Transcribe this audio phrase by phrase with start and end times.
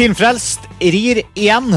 [0.00, 1.74] Filmfrelst rir igjen.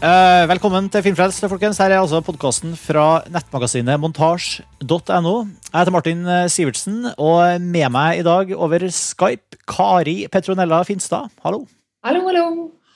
[0.00, 1.76] Uh, velkommen til Filmfrelst, folkens.
[1.76, 5.34] Her er altså podkasten fra nettmagasinet montasj.no.
[5.44, 11.28] Jeg heter Martin eh, Sivertsen, og med meg i dag over Skype Kari Petronella Finstad.
[11.44, 11.66] Hallo.
[12.00, 12.48] Hallo, hallo.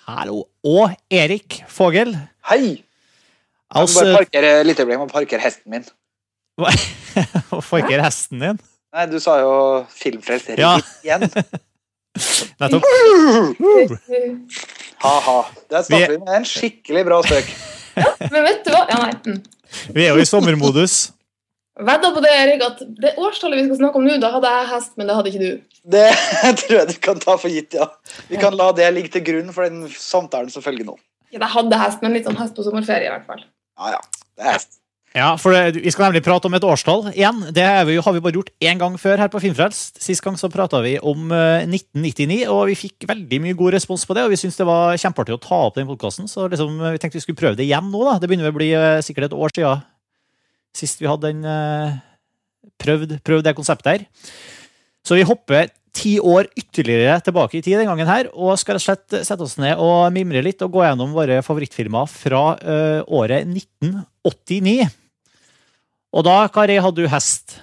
[0.08, 0.40] Hallo.
[0.64, 2.16] Og Erik Fogel.
[2.48, 2.64] Hei!
[2.72, 5.88] Jeg må Altså, bare parkere litt øyeblikk, jeg må parkere hesten min.
[6.64, 8.66] Ikke hesten din?
[8.96, 9.54] Nei, du sa jo
[9.92, 10.78] filmfrelst Ja.
[11.04, 11.28] igjen.
[12.60, 12.88] Nettopp.
[14.98, 15.36] Ha-ha.
[15.70, 17.52] Der snakker vi med en skikkelig bra støk.
[18.32, 18.82] Men vet du hva?
[18.90, 19.12] Ja, nei.
[19.28, 19.38] Mm.
[19.94, 20.96] Vi er jo i sommermodus.
[21.78, 24.66] Vedda på det, Erik, at det årstallet vi skal snakke om nå, da hadde jeg
[24.72, 25.76] hest, men det hadde ikke du.
[25.94, 26.06] Det
[26.64, 27.86] tror jeg du kan ta for gitt, ja.
[28.26, 30.96] Vi kan la det ligge til grunn for den samtalen som følger nå.
[31.30, 33.44] Ja, jeg hadde hest, men litt sånn hest på sommerferie, i hvert fall.
[33.78, 34.02] Ja, ja.
[34.34, 34.80] Det er hest.
[35.16, 37.40] Ja, for det, Vi skal nemlig prate om et årstall igjen.
[37.54, 40.02] Det vi, har vi bare gjort én gang før her på Filmfrelst.
[40.04, 44.04] Sist gang så prata vi om eh, 1999, og vi fikk veldig mye god respons
[44.06, 44.26] på det.
[44.26, 47.18] Og vi syntes det var kjempeartig å ta opp den podkasten, så liksom, vi tenkte
[47.18, 48.04] vi skulle prøve det igjen nå.
[48.04, 48.18] da.
[48.20, 49.86] Det begynner å bli eh, sikkert et år siden
[50.78, 51.98] sist vi hadde den eh,
[52.78, 54.06] prøvd, prøvd det konseptet her.
[55.06, 58.84] Så vi hopper ti år ytterligere tilbake i tid den gangen her, og skal rett
[58.84, 63.00] og slett sette oss ned og mimre litt og gå gjennom våre favorittfilmer fra uh,
[63.06, 64.88] året 1989.
[66.16, 67.58] Og da, Kari, hadde du hest.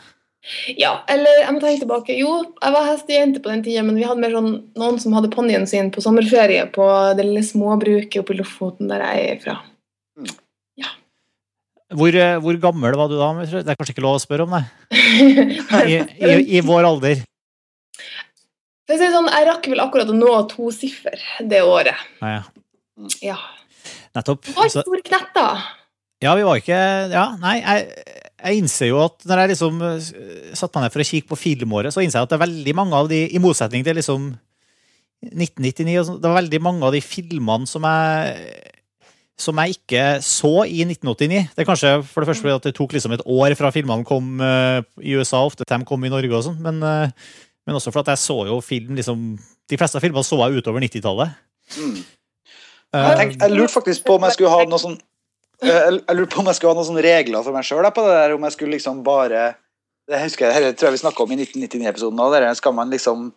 [0.78, 2.16] Ja, eller jeg må tenke tilbake.
[2.20, 5.32] Jo, jeg var hestejente på den tida, men vi hadde mer sånn noen som hadde
[5.34, 6.86] ponnien sin på sommerferie på
[7.18, 9.62] det lille småbruket oppe i Lofoten, der jeg er fra.
[11.96, 13.30] Hvor, eh, hvor gammel var du da?
[13.46, 14.64] Det er kanskje ikke lov å spørre om det?
[15.92, 17.22] I, i, i vår alder.
[18.86, 21.98] For å si sånn, jeg rakk vel akkurat å nå to siffer det året.
[22.22, 22.44] Ja, ja.
[23.26, 23.38] Ja.
[24.16, 24.46] Nettopp.
[24.46, 25.64] Det var store knetter.
[26.24, 26.78] ja, vi var ikke
[27.12, 30.06] Ja, nei, jeg, jeg innser jo at når jeg liksom eh,
[30.56, 32.76] satte meg ned for å kikke på filmåret, så innser jeg at det er veldig
[32.78, 34.30] mange av de, i motsetning til liksom
[35.26, 38.72] 1999, sånn, det var veldig mange av de filmene som jeg
[39.36, 41.50] som jeg ikke så i 1989.
[41.52, 44.08] Det er kanskje for det første fordi at det tok liksom et år fra filmene
[44.08, 47.34] kom eh, i USA, ofte til de kom i Norge og sånn, men, eh,
[47.66, 49.26] men også for at jeg så jo film liksom
[49.66, 51.38] De fleste av filmene så jeg utover 90-tallet.
[51.82, 51.96] Mm.
[52.94, 54.98] Eh, Jeg, jeg lurte faktisk på om jeg skulle ha noe sånn
[55.64, 58.06] eh, Jeg jeg lurte på om jeg skulle ha noen regler for meg sjøl på
[58.06, 59.48] det der, om jeg skulle liksom bare
[60.06, 62.36] Det husker jeg, det tror jeg vi snakka om i 1999-episoden òg.
[62.60, 63.32] Skal man liksom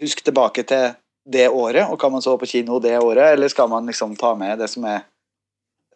[0.00, 0.94] huske tilbake til
[1.24, 4.34] det året, og hva man så på kino det året, eller skal man liksom ta
[4.36, 5.04] med det som er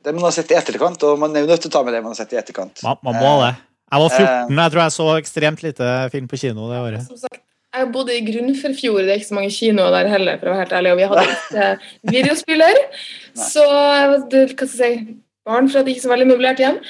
[0.04, 1.96] det man har sett i etterkant, og man er jo nødt til å ta med
[1.96, 2.84] det man har sett i etterkant.
[2.84, 3.50] Man, man må det.
[3.88, 7.04] Jeg var 14, jeg tror jeg så ekstremt lite film på kino det året.
[7.08, 7.40] Som sagt,
[7.78, 10.64] jeg bodde i Grunnfjord, det er ikke så mange kinoer der heller, for å være
[10.64, 12.80] helt ærlig, og vi hadde ikke videospiller.
[13.52, 15.14] Så jeg var det, hva skal jeg si,
[15.48, 16.80] barn fra et ikke så veldig møblert hjem.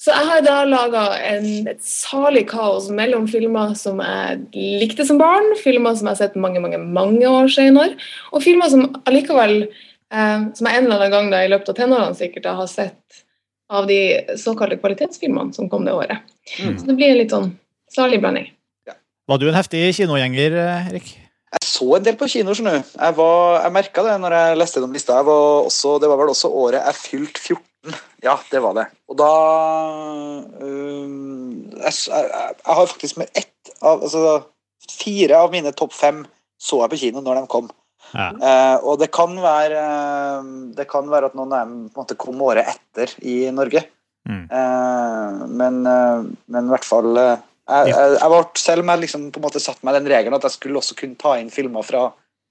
[0.00, 5.50] Så jeg har da laga et salig kaos mellom filmer som jeg likte som barn,
[5.60, 7.98] filmer som jeg har sett mange mange, mange år senere,
[8.32, 11.80] og filmer som allikevel eh, som jeg en eller annen gang da, i løpet av
[11.82, 13.20] tenårene sikkert da, har sett
[13.70, 13.98] av de
[14.40, 16.18] såkalte kvalitetsfilmene som kom det året.
[16.58, 16.76] Mm.
[16.80, 17.52] Så det blir en litt sånn
[17.94, 18.48] salig blanding.
[19.30, 21.10] Var du en heftig kinogjenger, eh, Erik?
[21.50, 22.88] Jeg så en del på kino, skjønner du.
[22.98, 25.16] Jeg, var- jeg merka det når jeg leste gjennom lista.
[25.18, 27.94] Jeg var også, det var vel også året jeg fylte 14.
[28.22, 28.84] Ja, det var det.
[29.08, 29.30] Og da
[30.60, 34.42] um, jeg, jeg, jeg, jeg har faktisk med ett av Altså
[34.90, 36.24] fire av mine topp fem
[36.60, 37.70] så jeg på kino når de kom.
[38.10, 38.28] Ja.
[38.34, 42.18] Eh, og det kan være eh, Det kan være at noen er, på en måte
[42.18, 43.84] kom året etter i Norge.
[44.28, 44.42] Mm.
[44.50, 47.36] Eh, men, eh, men i hvert fall eh,
[47.70, 50.36] jeg, jeg, jeg ble, Selv om jeg liksom på en måte satt meg den regelen
[50.36, 52.08] at jeg skulle også kunne ta inn filmer fra,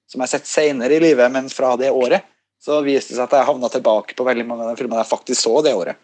[0.10, 2.26] som jeg har sett senere i livet, men fra det året,
[2.60, 5.12] så viste det seg at jeg havna tilbake på veldig mange av de filmene jeg
[5.12, 6.00] faktisk så det året.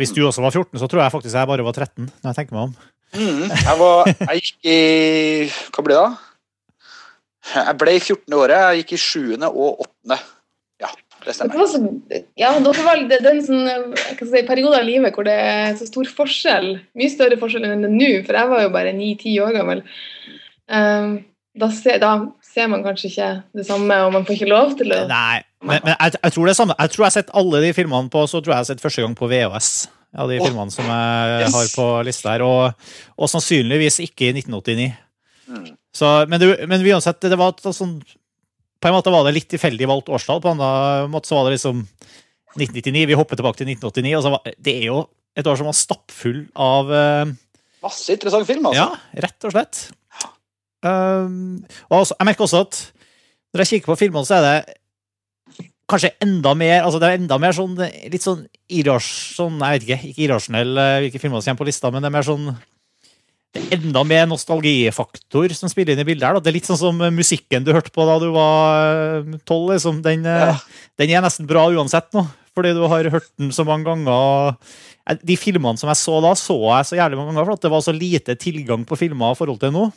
[0.00, 2.08] Hvis du også var 14, så tror jeg faktisk jeg bare var 13.
[2.08, 2.74] når jeg tenker meg om.
[3.10, 4.80] Mm, jeg, var, jeg gikk i
[5.74, 6.29] Hva ble det da?
[7.54, 8.36] Jeg ble i 14.
[8.36, 8.58] året.
[8.58, 9.22] Jeg gikk i 7.
[9.48, 10.18] og 8.
[10.80, 10.90] Ja,
[11.24, 11.58] det stemmer.
[11.60, 11.80] var så,
[12.40, 15.74] ja, dere var, det, det er en sånn, si, periode av livet hvor det er
[15.78, 16.70] så stor forskjell.
[16.96, 19.84] Mye større forskjell enn det nå, for jeg var jo bare 9-10 år gammel.
[20.70, 21.12] Um,
[21.60, 22.14] da, ser, da
[22.46, 25.80] ser man kanskje ikke det samme, og man får ikke lov til å Nei, men,
[25.84, 26.76] men jeg, jeg tror det er samme.
[26.78, 28.84] Jeg tror jeg har sett alle de filmene på Så tror jeg jeg har sett
[28.84, 29.72] første gang på VHS.
[30.10, 31.54] Ja, de filmene som jeg yes.
[31.54, 32.44] har på lista her.
[32.46, 32.88] Og,
[33.20, 34.88] og sannsynligvis ikke i 1989.
[35.50, 35.68] Mm.
[35.96, 37.96] Så, men, det, men uansett, det var sånn
[38.78, 40.42] På en måte var det litt tilfeldig valgt årstall.
[40.42, 41.82] På en annen måte så var det liksom
[42.56, 43.06] 1999.
[43.10, 44.14] Vi hopper tilbake til 1989.
[44.18, 45.02] Og så var, det er jo
[45.38, 47.32] et år som var stappfull av uh,
[47.80, 48.82] Masse interessant film, altså.
[48.82, 49.78] Ja, rett og slett.
[50.84, 52.80] Um, og også, jeg merker også at
[53.50, 57.36] når jeg kikker på filmene, så er det kanskje enda mer altså det er enda
[57.42, 61.50] mer sånn litt sånn irrasjonell Sånn, jeg vet ikke, ikke irrasjonell eh, hvilke filmer som
[61.50, 62.44] kommer på lista, men det er mer sånn
[63.50, 66.22] det er enda mer nostalgifaktor som spiller inn i bildet.
[66.22, 66.36] her.
[66.36, 66.42] Da.
[66.44, 69.72] Det er litt sånn som musikken du hørte på da du var tolv.
[69.74, 70.02] Liksom.
[70.04, 70.52] Den, Ja.
[71.00, 72.22] den er nesten bra uansett nå,
[72.54, 74.54] fordi du har hørt den så mange ganger.
[75.26, 77.70] De filmene som jeg så da, så jeg så jævlig mange ganger, for at det
[77.72, 79.88] var så lite tilgang på filmer i forhold til nå.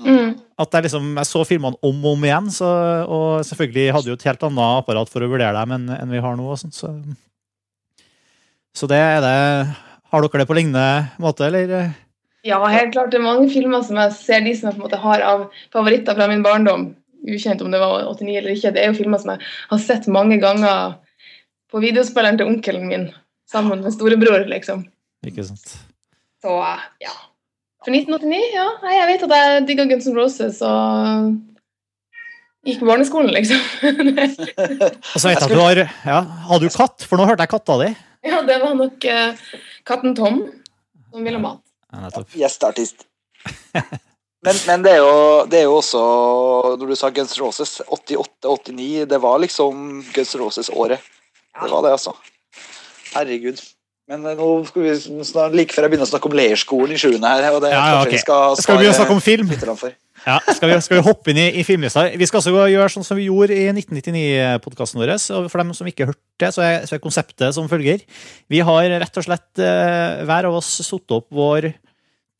[0.00, 0.30] Mm.
[0.58, 2.70] At jeg, liksom, jeg så filmene om og om igjen, så,
[3.04, 6.22] og selvfølgelig hadde jo et helt annet apparat for å vurdere dem enn, enn vi
[6.24, 6.48] har nå.
[6.48, 6.94] Og sånt, så.
[8.72, 9.36] så det er det
[10.12, 11.92] Har dere det på lignende måte, eller?
[12.46, 13.12] Ja, helt klart.
[13.12, 15.44] Det er mange filmer som jeg ser de som jeg på en måte har av
[15.74, 16.88] favoritter fra min barndom.
[17.22, 18.72] Ukjent om det var 89 eller ikke.
[18.74, 20.96] Det er jo filmer som jeg har sett mange ganger
[21.70, 23.06] på videospilleren til onkelen min
[23.52, 24.82] sammen med storebror, liksom.
[25.26, 25.76] Ikke sant?
[26.42, 26.58] Så
[27.02, 27.14] ja.
[27.82, 28.66] For 1989, ja.
[28.82, 31.32] Nei, jeg vet at jeg digga Guns N' Roses og
[32.66, 33.62] gikk på barneskolen, liksom.
[35.14, 37.06] Og så vet jeg at du har ja, Har du katt?
[37.06, 37.92] For nå hørte jeg katta di.
[38.26, 39.44] ja, det var nok eh,
[39.86, 40.42] katten Tom
[41.12, 41.62] som ville ha mat.
[41.92, 42.32] Ja, nettopp.
[42.38, 43.06] Gjesteartist.
[44.42, 46.00] Men, men det, er jo, det er jo også
[46.80, 51.04] Når du sa Guns Roses, 88-89, det var liksom Guns Roses-året.
[51.62, 52.16] Det var det, altså.
[53.12, 53.60] Herregud.
[54.10, 54.96] Men eh, nå skal vi
[55.28, 57.46] snart, like før jeg begynner å snakke om leirskolen i sjuende her.
[57.54, 58.18] Og det Ja, ja, okay.
[58.18, 59.52] skal, Skal vi begynne å snakke om film?
[60.22, 62.04] Ja, skal vi, skal vi hoppe inn i, i filmlista?
[62.18, 65.14] Vi skal også gjøre sånn som vi gjorde i 1999-podkasten vår.
[65.50, 68.04] For dem som ikke hørte det, så er, så er konseptet som følger.
[68.52, 71.72] Vi har rett og slett eh, hver av oss satt opp vår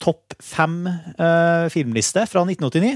[0.03, 2.95] topp fem eh, filmliste fra 1989.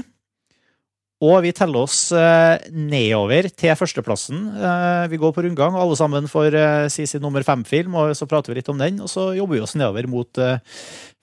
[1.18, 4.42] Og vi teller oss eh, nedover til førsteplassen.
[4.54, 8.12] Eh, vi går på rundgang, og alle sammen får eh, si sin nummer fem-film, og
[8.14, 9.00] så prater vi litt om den.
[9.02, 10.38] Og så jobber vi oss nedover mot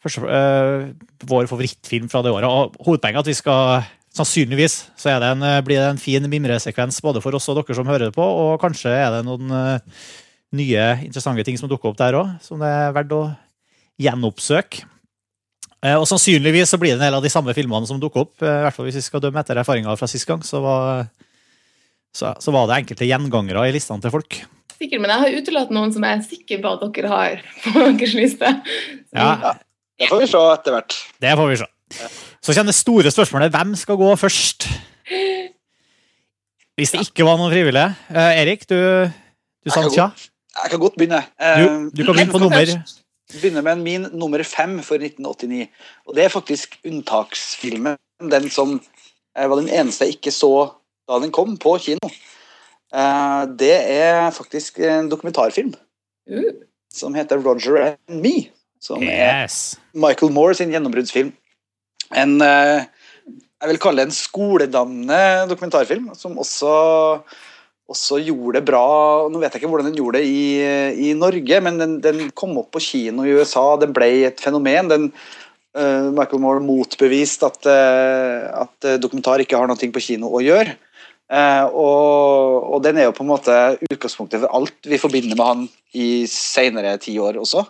[0.03, 0.41] første,
[1.31, 2.49] vår favorittfilm fra det året.
[2.49, 7.19] Og hovedpoenget at vi skal Sannsynligvis så det en, blir det en fin mimresekvens både
[7.19, 9.51] for oss og dere som hører på, og kanskje er det noen
[10.55, 13.19] nye interessante ting som dukker opp der òg, som det er verdt å
[13.99, 14.87] gjenoppsøke.
[15.85, 18.33] Eh, Og sannsynligvis så blir det en del av de samme filmene som dukker opp.
[18.41, 21.05] eh, I hvert fall hvis vi skal dømme etter erfaringer fra sist gang, så var,
[22.15, 24.39] så, så var det enkelte gjengangere i listene til folk.
[24.75, 27.85] Sikkert, men jeg har utelatt noen som jeg er sikker på at dere har på
[27.85, 28.49] deres liste.
[29.13, 29.53] Så- Ja,
[29.99, 30.95] Det får vi se etter hvert.
[31.23, 31.67] det får vi se.
[32.43, 34.65] Så kommer det store spørsmålet hvem skal gå først?
[36.75, 37.95] Hvis det ikke var noen frivillige.
[38.11, 38.75] Eh, Erik, du,
[39.63, 40.09] du sa tja.
[40.63, 41.21] Jeg kan godt begynne.
[41.39, 42.65] Du, du kan begynne på nummer
[43.33, 45.67] begynne med min nummer fem for 1989.
[46.05, 47.97] Og det er faktisk unntaksfilmen.
[48.31, 48.77] Den som
[49.37, 50.53] eh, var den eneste jeg ikke så
[51.09, 52.11] da den kom på kino.
[52.93, 55.75] Eh, det er faktisk en dokumentarfilm
[56.25, 58.47] Uh, som heter Roger and Me.
[58.81, 59.45] Som er
[59.93, 61.29] Michael Moore sin gjennombruddsfilm.
[62.17, 62.87] En eh,
[63.61, 65.19] jeg vil kalle det en skoledannende
[65.49, 66.71] dokumentarfilm, som også,
[67.91, 68.85] også gjorde det bra
[69.29, 72.55] Nå vet jeg ikke hvordan den gjorde det i, i Norge, men den, den kom
[72.61, 73.75] opp på kino i USA.
[73.81, 74.89] Den ble et fenomen.
[74.89, 75.07] Den,
[75.77, 80.43] uh, Michael Moore motbeviste at, uh, at eh, dokumentar ikke har noe på kino å
[80.43, 80.77] gjøre.
[81.29, 85.45] Uh, og, og den er jo på en måte utgangspunktet for alt vi forbinder med
[85.45, 85.65] han
[85.97, 87.65] i senere tiår også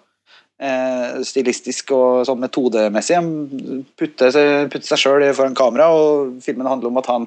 [0.56, 3.18] Uh, stilistisk og sånn metodemessig.
[3.20, 4.32] Han putter,
[4.72, 7.26] putter seg sjøl foran kamera, og filmen handler om at han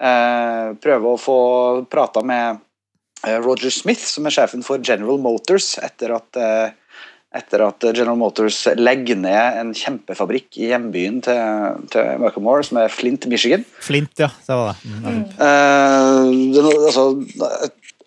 [0.00, 1.38] eh, prøver å få
[1.90, 2.60] prata med
[3.26, 7.00] eh, Roger Smith, som er sjefen for General Motors, etter at, eh,
[7.36, 12.80] etter at General Motors legger ned en kjempefabrikk i hjembyen til, til Michael Moore, som
[12.82, 13.66] er Flint, Michigan.
[13.84, 14.30] Flint, ja.
[14.46, 14.94] Det var det.
[14.94, 15.24] Mm.
[15.48, 16.22] Eh,
[16.56, 17.08] det, altså,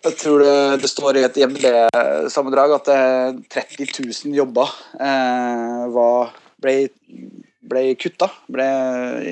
[0.00, 6.34] jeg, tror det, det står i et IMD-sammendrag at eh, 30 000 jobber eh, var,
[6.62, 6.76] ble,
[7.70, 8.66] ble kutta ble,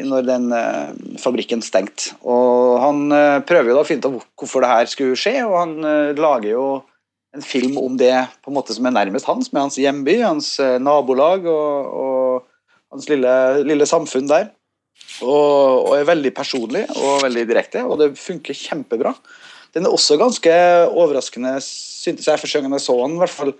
[0.07, 2.14] når den eh, fabrikken stengte.
[2.23, 5.57] Og han eh, prøver jo da å finne ut hvorfor det her skulle skje, og
[5.59, 6.68] han eh, lager jo
[7.37, 10.54] en film om det på en måte som er nærmest hans, med hans hjemby, hans
[10.64, 13.35] eh, nabolag og, og hans lille,
[13.68, 14.49] lille samfunn der.
[15.23, 19.12] Og, og er veldig personlig og veldig direkte, og det funker kjempebra.
[19.76, 20.54] Den er også ganske
[20.88, 23.18] overraskende, syntes jeg første gang jeg så den.
[23.18, 23.52] i hvert fall.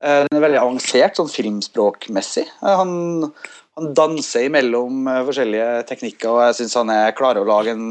[0.00, 2.46] Eh, Den er veldig avansert sånn filmspråkmessig.
[2.62, 3.32] Eh, Han,
[3.80, 7.86] han danser imellom eh, forskjellige teknikker, og jeg syns han er klarer å lage en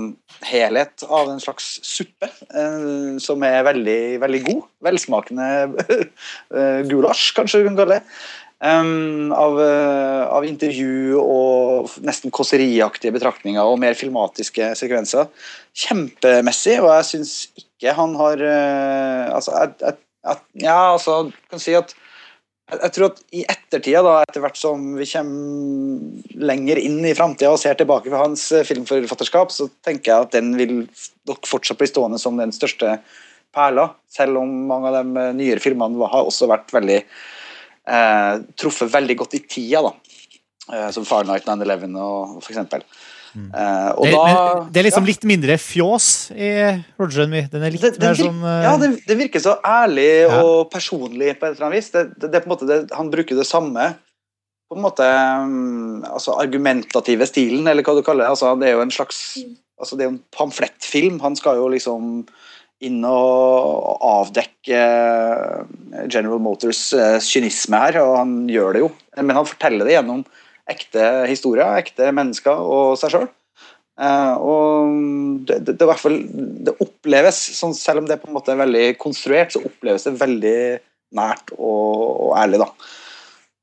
[0.48, 4.68] helhet av en slags suppe eh, som er veldig, veldig god.
[4.90, 5.50] Velsmakende
[5.98, 8.20] eh, gulasj, kanskje du kan kalle det.
[8.60, 15.30] Um, av, eh, av intervju og nesten kåseriaktige betraktninger og mer filmatiske sekvenser.
[15.80, 21.64] Kjempemessig, og jeg syns ikke han har uh, Altså, jeg, jeg, jeg, ja, altså, kan
[21.64, 21.96] si at
[22.70, 27.54] jeg, tror at i ettertida, da, etter hvert som vi kommer lenger inn i framtida
[27.54, 30.76] og ser tilbake på hans eh, filmforfatterskap, så tenker jeg at den vil
[31.30, 33.00] nok fortsatt bli stående som den største
[33.56, 38.94] perla, selv om mange av de eh, nyere filmene har også vært veldig eh, truffet
[38.94, 39.84] veldig godt i tida.
[39.90, 39.96] da.
[40.70, 42.84] Eh, som Fahrenheit 9-11 og for eksempel.
[43.38, 45.10] Eh, og Det, da men det er liksom ja.
[45.12, 46.50] litt mindre fjås i
[47.00, 47.44] Roger and Me.
[47.52, 48.52] Den er litt det, det, mer sånn uh...
[48.66, 50.42] ja, det, det virker så ærlig Ja.
[50.44, 51.92] og personlig på et eller annet vis.
[51.94, 53.92] Det, det, det er på en måte det, han bruker det samme
[54.70, 55.06] på en måte
[55.42, 58.34] um, altså argumentative stilen, eller hva du kaller det.
[58.36, 59.24] Altså, det er jo en slags
[59.82, 61.18] altså, det er jo en pamflettfilm.
[61.24, 62.22] Han skal jo liksom
[62.86, 66.94] inn og avdekke eh, General Motors
[67.26, 68.92] kynisme her, og han gjør det jo.
[69.18, 70.22] Men han forteller det gjennom
[70.70, 73.28] ekte historier, ekte mennesker og seg sjøl.
[74.00, 74.94] og
[75.50, 76.14] det, det, det,
[76.70, 80.16] det oppleves, sånn, selv om det er på en måte veldig konstruert, så oppleves det
[80.22, 80.60] veldig
[81.18, 82.62] nært og, og ærlig.
[82.62, 82.70] da.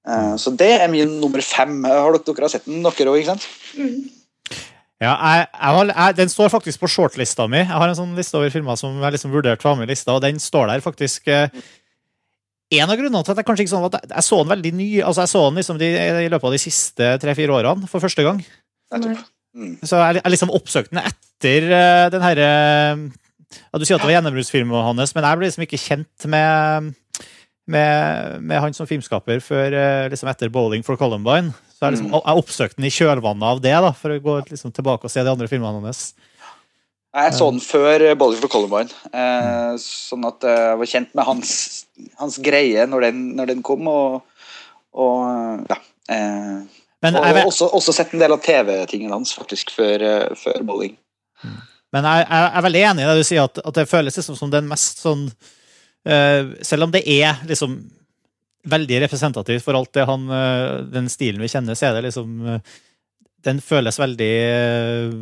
[0.07, 1.81] Eh, så det er min nummer fem.
[1.87, 3.49] Har dere, dere har sett den, dere òg, ikke sant?
[3.79, 4.13] Mm.
[5.03, 7.61] Ja, jeg, jeg, jeg, Den står faktisk på shortlista mi.
[7.61, 9.93] Jeg har en sånn liste over filmer som jeg liksom vurderte å ha med i
[9.93, 11.29] lista, og den står der faktisk.
[11.29, 11.51] eh,
[12.75, 14.87] En av grunnene til at jeg kanskje ikke sånn at jeg, så den veldig ny
[15.07, 15.91] altså Jeg så den liksom de,
[16.25, 18.41] i løpet av de siste tre-fire årene for første gang.
[19.57, 19.77] Mm.
[19.87, 24.11] Så jeg, jeg liksom oppsøkte den etter uh, den herre ja, Du sier at det
[24.11, 26.91] var gjennombruddsfilmen hans, men jeg ble liksom ikke kjent med,
[27.71, 31.55] med, med han som filmskaper før uh, liksom etter 'Bowling for Columbine'.
[31.77, 32.21] Så jeg, liksom, Mm.
[32.25, 35.23] jeg oppsøkte den i kjølvannet av det, da, for å gå liksom tilbake og se
[35.23, 36.15] de andre filmene hans.
[37.17, 41.53] Jeg så den før Bowling for Columbine, eh, sånn at jeg var kjent med hans,
[42.21, 43.89] hans greie når den, når den kom.
[43.89, 44.19] Og,
[44.93, 45.79] og ja.
[46.13, 46.59] Eh,
[47.03, 50.37] Men og jeg, har også, også sett en del av TV-tingene hans faktisk før, eh,
[50.37, 50.97] før Bowling.
[51.95, 54.37] Men jeg, jeg er veldig enig i det du sier, at, at det føles liksom
[54.39, 57.79] som den mest sånn uh, Selv om det er liksom
[58.67, 62.35] veldig representativt for alt det han uh, Den stilen vi kjenner, så er det liksom
[62.43, 62.59] uh,
[63.47, 65.13] Den føles veldig eh,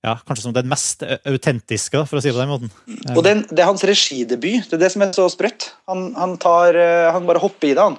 [0.00, 2.70] Ja, kanskje som den mest autentiske, for å si det på den måten.
[3.12, 4.70] Og den, det er hans regidebut.
[4.70, 5.74] Det er det som er så sprøtt.
[5.90, 7.98] Han, han, tar, eh, han bare hopper i det, han.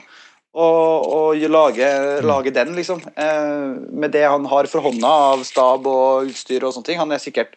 [0.51, 3.03] Og, og lager, lager den, liksom.
[3.13, 7.01] Eh, med det han har for hånda av stab og utstyr og sånne ting.
[7.03, 7.53] Han er sikkert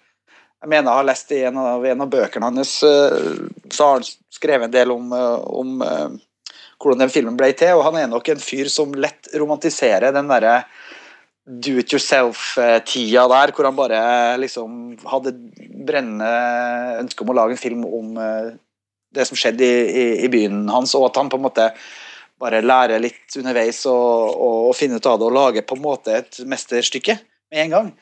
[0.65, 3.33] Jeg mener jeg har lest i en av, en av bøkene hans, eh,
[3.73, 5.83] så har han skrevet en del om, om
[6.81, 10.29] hvordan den filmen ble til, og han er nok en fyr som lett romantiserer den
[10.29, 10.63] derre
[11.45, 14.01] do it yourself-tida der, hvor han bare
[14.41, 15.35] liksom hadde
[15.85, 16.31] brennende
[17.03, 18.55] ønske om å lage en film om eh,
[19.15, 21.69] det som skjedde i, i, i byen hans, og at han på en måte
[22.41, 25.85] bare lærer litt underveis og, og, og finne ut av det og lage på en
[25.85, 27.19] måte et mesterstykke
[27.53, 27.93] med en gang.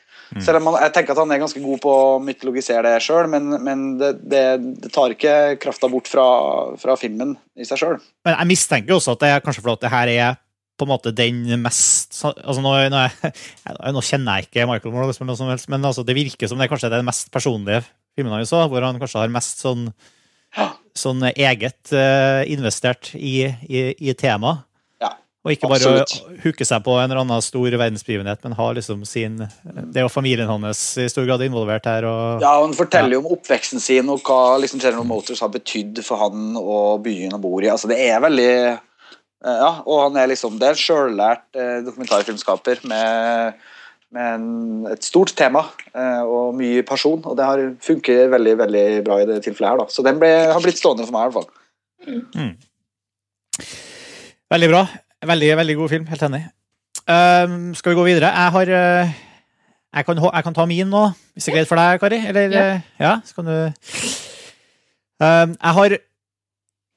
[0.41, 3.27] Selv om han, jeg tenker at han er ganske god på å mytologisere det sjøl,
[3.29, 4.45] men, men det, det,
[4.81, 6.25] det tar ikke krafta bort fra,
[6.81, 7.99] fra filmen i seg sjøl.
[8.25, 10.39] Men jeg mistenker også at det er kanskje fordi det her er
[10.77, 13.03] på en måte den mest altså nå, nå,
[13.65, 16.49] jeg, nå kjenner jeg ikke Michael Morales, men, noe som helst, men altså, det virker
[16.49, 17.83] som det er kanskje den mest personlige
[18.15, 19.87] filmen han så, hvor han kanskje har mest sånn,
[20.97, 24.67] sånn eget uh, investert i, i, i temaet.
[25.01, 26.37] Ja, Og ikke bare absolutt.
[26.43, 30.13] hooke seg på en eller annen stor verdensbegivenhet, men har liksom sin Det er jo
[30.13, 32.05] familien hans i stor grad involvert her.
[32.05, 35.51] Og, Ja, og Han forteller jo om oppveksten sin og hva liksom General Motors har
[35.53, 37.71] betydd for han og byen han bor i.
[37.73, 38.53] Altså, det er veldig
[39.43, 43.57] Ja, og han er liksom Det er sjøllært eh, dokumentarfilmskaper med,
[44.15, 44.45] med en,
[44.93, 49.27] et stort tema eh, og mye person, og det har funker veldig veldig bra i
[49.27, 49.81] det tilfellet her.
[49.83, 49.87] da.
[49.91, 52.53] Så den ble, har blitt stående for meg, i hvert fall.
[54.53, 54.83] Veldig bra.
[55.33, 56.05] Veldig, veldig god film.
[56.11, 56.43] Helt enig.
[57.03, 58.29] Um, skal vi gå videre?
[58.31, 59.13] Jeg har uh,
[59.93, 61.03] jeg kan, jeg kan ta min nå,
[61.35, 62.19] hvis det er greit for deg, Kari?
[62.31, 62.63] Eller, Ja.
[62.73, 63.51] eh, ja så kan du
[65.19, 65.99] um, Jeg har eh,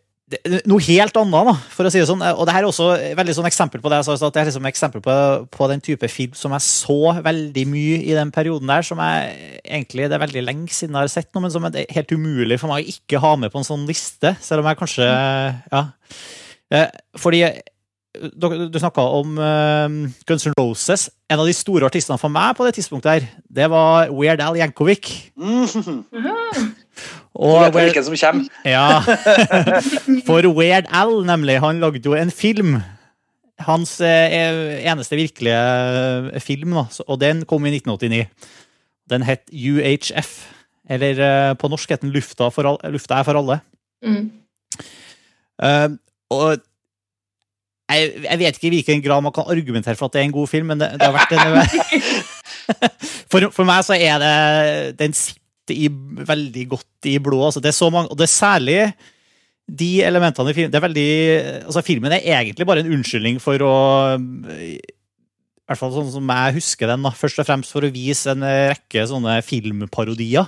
[0.66, 2.24] noe helt annet, da, for å si det sånn.
[2.34, 2.88] Og det her er også
[3.20, 5.18] veldig sånn eksempel på det jeg sa, det er liksom eksempel på,
[5.54, 9.60] på den type film som jeg så veldig mye i den perioden der, som jeg
[9.62, 12.58] egentlig det er veldig lenge siden jeg har sett noe, men som er helt umulig
[12.62, 15.86] for meg å ikke ha med på en sånn liste, selv om jeg kanskje Ja.
[16.74, 16.90] Eh,
[17.22, 17.44] Fordi
[18.34, 21.10] du, du snakka om uh, Guns N' Roses.
[21.30, 24.58] En av de store artistene for meg på det tidspunktet her, det var Weird Al
[24.60, 25.32] Jankovic.
[25.36, 25.66] Mm.
[27.36, 28.46] Og Du vet hvilken som kommer.
[28.64, 29.02] ja.
[30.28, 32.78] For Weird Al, nemlig, han lagde jo en film.
[33.66, 35.60] Hans eh, eneste virkelige
[36.32, 38.52] eh, film, da, og den kom i 1989.
[39.12, 40.32] Den het UHF.
[40.90, 43.60] Eller eh, på norsk het den Lufta, for all, Lufta er for alle.
[44.06, 44.32] Mm.
[45.56, 45.96] Uh,
[46.36, 46.60] og
[47.86, 50.36] jeg, jeg vet ikke i hvilken grad man kan argumentere for at det er en
[50.36, 51.44] god film, men det, det har vært en
[53.32, 54.38] for, for meg så er det
[55.02, 55.90] Den sitter i,
[56.26, 57.52] veldig godt i blodet.
[57.52, 58.80] Altså, det er så mange, og det er særlig
[59.66, 61.12] de elementene i filmen det er veldig,
[61.66, 63.78] altså Filmen er egentlig bare en unnskyldning for å
[64.14, 64.76] I
[65.66, 68.46] hvert fall sånn som jeg husker den, da, først og fremst for å vise en
[68.46, 70.46] rekke sånne filmparodier.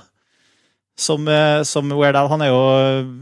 [0.98, 2.62] Som, eh, som Weird Al, han er jo,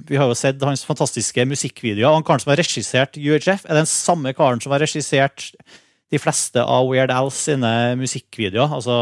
[0.09, 2.15] Vi har jo sett hans fantastiske musikkvideoer.
[2.15, 5.51] Han karen som har regissert UHF, er den samme karen som har regissert
[6.13, 8.73] de fleste av Weird Al sine musikkvideoer.
[8.79, 8.97] Altså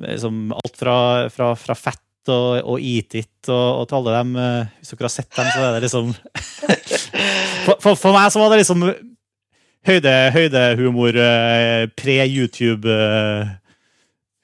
[0.00, 0.96] liksom alt fra,
[1.32, 5.06] fra, fra Fett og, og Eat It og, og til alle dem eh, Hvis dere
[5.06, 6.10] har sett dem, så er det liksom
[7.66, 8.82] for, for, for meg så var det liksom
[9.86, 12.96] høyde, høydehumor eh, pre-YouTube.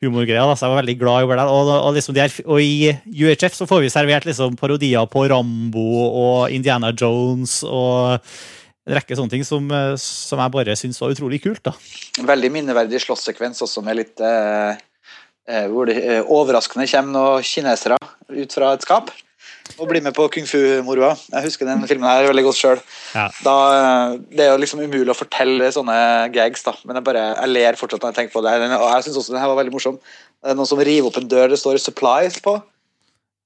[0.03, 1.47] Humorgreier, så jeg var veldig glad i det.
[1.47, 5.25] Og, og, liksom de her, og i UHF så får vi servert liksom parodier på
[5.31, 8.19] Rambo og Indiana Jones og
[8.83, 11.63] en rekke sånne ting som, eh, som jeg bare syns var utrolig kult.
[11.69, 11.75] da.
[12.33, 14.81] Veldig minneverdig slåsssekvens også, med litt eh,
[15.49, 18.01] eh, hvor det eh, overraskende kommer noen kinesere
[18.33, 19.13] ut fra et skap
[19.79, 21.13] og bli med på kung fu-moroa.
[21.33, 22.83] Jeg husker den filmen her veldig godt sjøl.
[23.15, 23.29] Ja.
[23.39, 25.97] Det er jo liksom umulig å fortelle sånne
[26.35, 28.55] gags, da, men jeg, bare, jeg ler fortsatt når jeg tenker på det.
[28.79, 29.99] Og jeg syns også den her var veldig morsom.
[30.43, 32.57] Det er noen som river opp en dør det står 'supplies' på.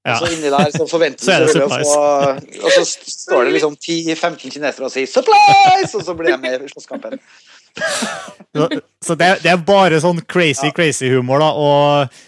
[0.06, 0.14] Ja.
[0.14, 1.94] Og så inni der så forventer Så det å få
[2.62, 6.62] Og så står det liksom 10-15 kinesere og sier 'supplies', og så blir jeg med
[6.62, 7.18] i slåsskampen.
[8.56, 8.68] Så,
[9.04, 11.50] så det, det er bare sånn crazy, crazy humor, da.
[11.52, 12.22] Og,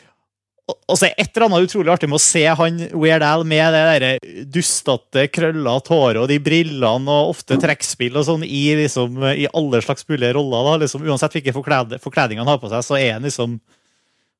[0.68, 3.72] og, så er et eller annet utrolig artig med å se han Weird Al med
[3.72, 9.16] det der dustete, krøllete håret og de brillene og ofte trekkspill og sånn i, liksom,
[9.32, 10.66] i alle slags mulige roller.
[10.68, 13.56] da, liksom Uansett hvilken forkled, forkledning han har på seg, så er han liksom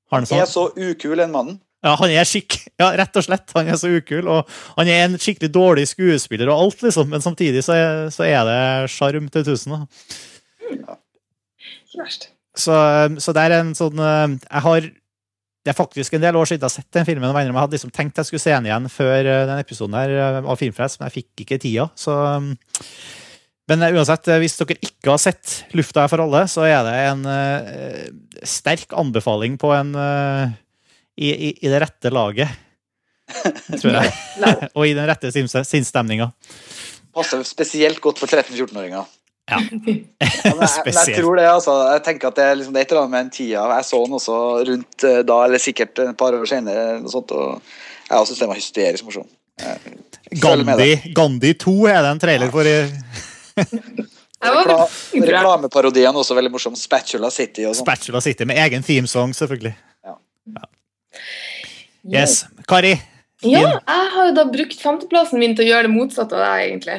[0.09, 0.45] har han sånn.
[0.45, 1.59] er så ukul, den mannen.
[1.85, 3.53] ja, han er skikk, ja, rett og slett.
[3.57, 4.29] Han er så ukul.
[4.33, 8.25] Og han er en skikkelig dårlig skuespiller og alt, liksom, men samtidig så er, så
[8.25, 8.63] er det
[8.95, 9.77] sjarm til tusen.
[9.77, 10.17] da.
[10.69, 12.31] Ikke verst.
[12.59, 12.75] Så,
[13.23, 14.87] så det er en sånn eh, Jeg har
[15.69, 17.29] Det er faktisk en del år siden jeg har sett den filmen.
[17.29, 20.13] og jeg hadde liksom tenkt jeg skulle se den igjen før eh, den episoden her
[20.17, 21.85] eh, av Filmfrelst, men jeg fikk ikke tida.
[21.93, 22.15] Så,
[23.69, 27.29] men uansett, hvis dere ikke har sett 'Lufta er for alle', så er det en
[27.29, 30.49] uh, sterk anbefaling på en uh,
[31.21, 32.49] i, i, I det rette laget,
[33.83, 34.17] tror jeg.
[34.79, 36.31] og i den rette sinns- sinnsstemninga.
[37.13, 39.05] Passer spesielt godt for 13-14-åringer.
[39.49, 39.59] Ja.
[40.29, 40.87] Spesielt.
[40.87, 41.77] jeg, jeg tror det, altså.
[41.95, 43.65] Jeg tenker at det liksom, det er et eller annet med den tida.
[43.75, 44.39] Jeg så den også
[44.71, 46.87] rundt eh, da, eller sikkert et par år senere.
[47.11, 47.61] Sånt, og
[48.11, 49.29] jeg synes den var hysterisk morsom.
[50.39, 52.69] Gandhi, Gandhi 2 er det en trailer for.
[52.69, 52.79] i
[54.39, 54.85] Rekla.
[55.19, 56.77] Reklameparodien også veldig morsom.
[56.79, 57.87] Spatula City og sånn.
[57.89, 59.75] Spatula City med egen themesong, selvfølgelig.
[62.09, 62.15] Yes.
[62.15, 62.35] Yes.
[62.69, 62.95] Kari,
[63.47, 66.63] Ja, jeg har jo da brukt femteplassen min til å gjøre det motsatte av deg,
[66.65, 66.97] egentlig.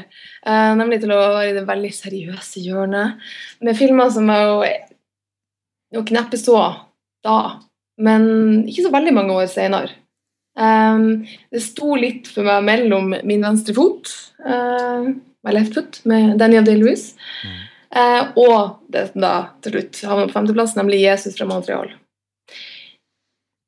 [0.47, 3.25] Eh, nemlig til å være i det veldig seriøse hjørnet.
[3.65, 4.61] Med filmer som er jo,
[5.97, 6.61] jo kneppe så
[7.27, 7.39] da,
[7.99, 8.29] men
[8.69, 9.97] ikke så veldig mange år senere.
[10.59, 14.09] Um, det sto litt for meg mellom min venstre fot,
[14.43, 15.07] uh,
[15.45, 17.13] my left foot, med Daniel Day-Lewis,
[17.95, 21.93] eh, og det som da til slutt havna på femteplass, nemlig Jesus fra Montreal.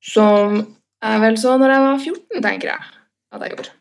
[0.04, 0.66] Som
[1.02, 2.90] jeg vel så når jeg var 14, tenker jeg
[3.32, 3.74] at jeg gjorde.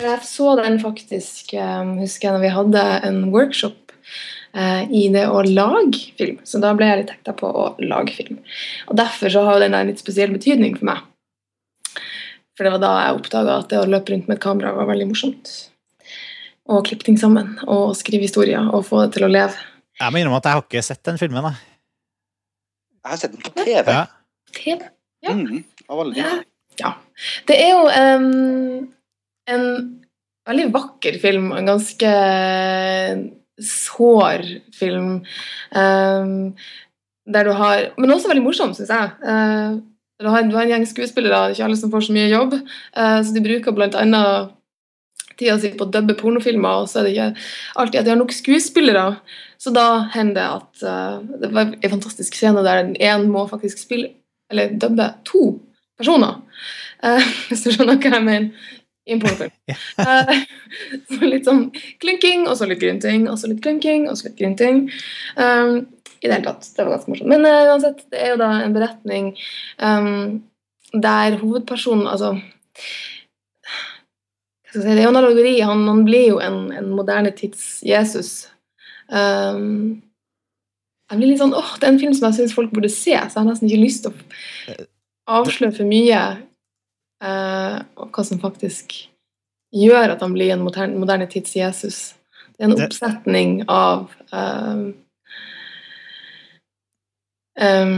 [0.00, 3.92] Jeg så den faktisk, eh, husker jeg, når vi hadde en workshop
[4.56, 6.38] eh, i det å lage film.
[6.48, 8.40] Så da ble jeg litt hekta på å lage film.
[8.88, 11.04] Og derfor så har den en litt spesiell betydning for meg.
[12.56, 14.88] For det var da jeg oppdaga at det å løpe rundt med et kamera var
[14.90, 15.52] veldig morsomt.
[16.70, 19.56] Og klippe ting sammen, og skrive historier, og få det til å leve.
[20.00, 21.46] jeg må innrømme at jeg har ikke sett den filmen.
[21.46, 21.54] Da.
[23.00, 23.94] Jeg har sett den på TV.
[23.96, 24.04] Ja.
[24.54, 24.84] TV.
[25.24, 25.32] Ja.
[25.36, 26.24] Mm, var veldig
[26.80, 26.94] Ja.
[27.48, 28.86] Det er jo um,
[29.50, 29.64] en
[30.48, 32.12] veldig vakker film, en ganske
[33.60, 35.20] sår film.
[35.76, 36.54] Um,
[37.30, 39.10] der du har Men også veldig morsom, syns jeg.
[39.20, 39.82] Uh,
[40.20, 42.30] du, har, du har en gjeng skuespillere, det er ikke alle som får så mye
[42.30, 42.56] jobb,
[42.96, 44.24] uh, så de bruker bl.a.
[45.36, 47.28] tida si på å dubbe pornofilmer, og så er det ikke
[47.82, 49.06] alltid at de har nok skuespillere.
[49.60, 53.82] Så da hender det at uh, Det var en fantastisk scene der én må faktisk
[53.82, 54.14] spille
[54.50, 55.60] eller dubbe to
[56.00, 56.40] personer.
[57.04, 58.68] Uh, hvis du skjønner hva jeg mener.
[59.08, 59.52] I en pornofilm.
[59.98, 60.42] Eh,
[61.08, 61.62] så litt sånn
[62.02, 64.82] klynking, og så litt grynting, og så litt klynking, og så litt grynting.
[65.40, 65.86] Um,
[66.20, 66.68] I det hele tatt.
[66.76, 67.30] Det var ganske morsomt.
[67.32, 69.32] Men uh, uansett, det er jo da en beretning
[69.80, 70.42] um,
[70.92, 72.34] der hovedpersonen Altså
[74.70, 75.56] hva skal jeg si, Det er jo en allegori.
[75.66, 78.30] Han, han blir jo en, en moderne tids Jesus.
[79.08, 80.02] Um,
[81.10, 83.16] jeg blir litt sånn, åh, Det er en film som jeg syns folk burde se,
[83.16, 84.84] så jeg har nesten ikke lyst til å
[85.38, 86.20] avsløre for mye
[87.24, 88.96] eh, og hva som faktisk
[89.70, 92.00] gjør at han blir en moderne, moderne tids Jesus.
[92.56, 94.82] Det er en oppsetning av eh,
[97.60, 97.94] em,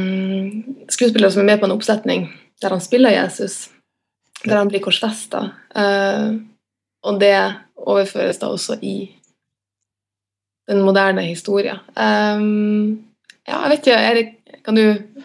[0.93, 2.29] skuespillere som er med på en oppsetning
[2.63, 3.71] der han spiller Jesus,
[4.45, 5.49] der han blir korsfesta.
[5.75, 6.29] Eh,
[7.03, 7.35] og det
[7.83, 9.11] overføres da også i
[10.71, 11.81] den moderne historien.
[11.97, 13.03] Um,
[13.49, 14.31] ja, jeg vet ikke, Erik,
[14.63, 14.85] kan du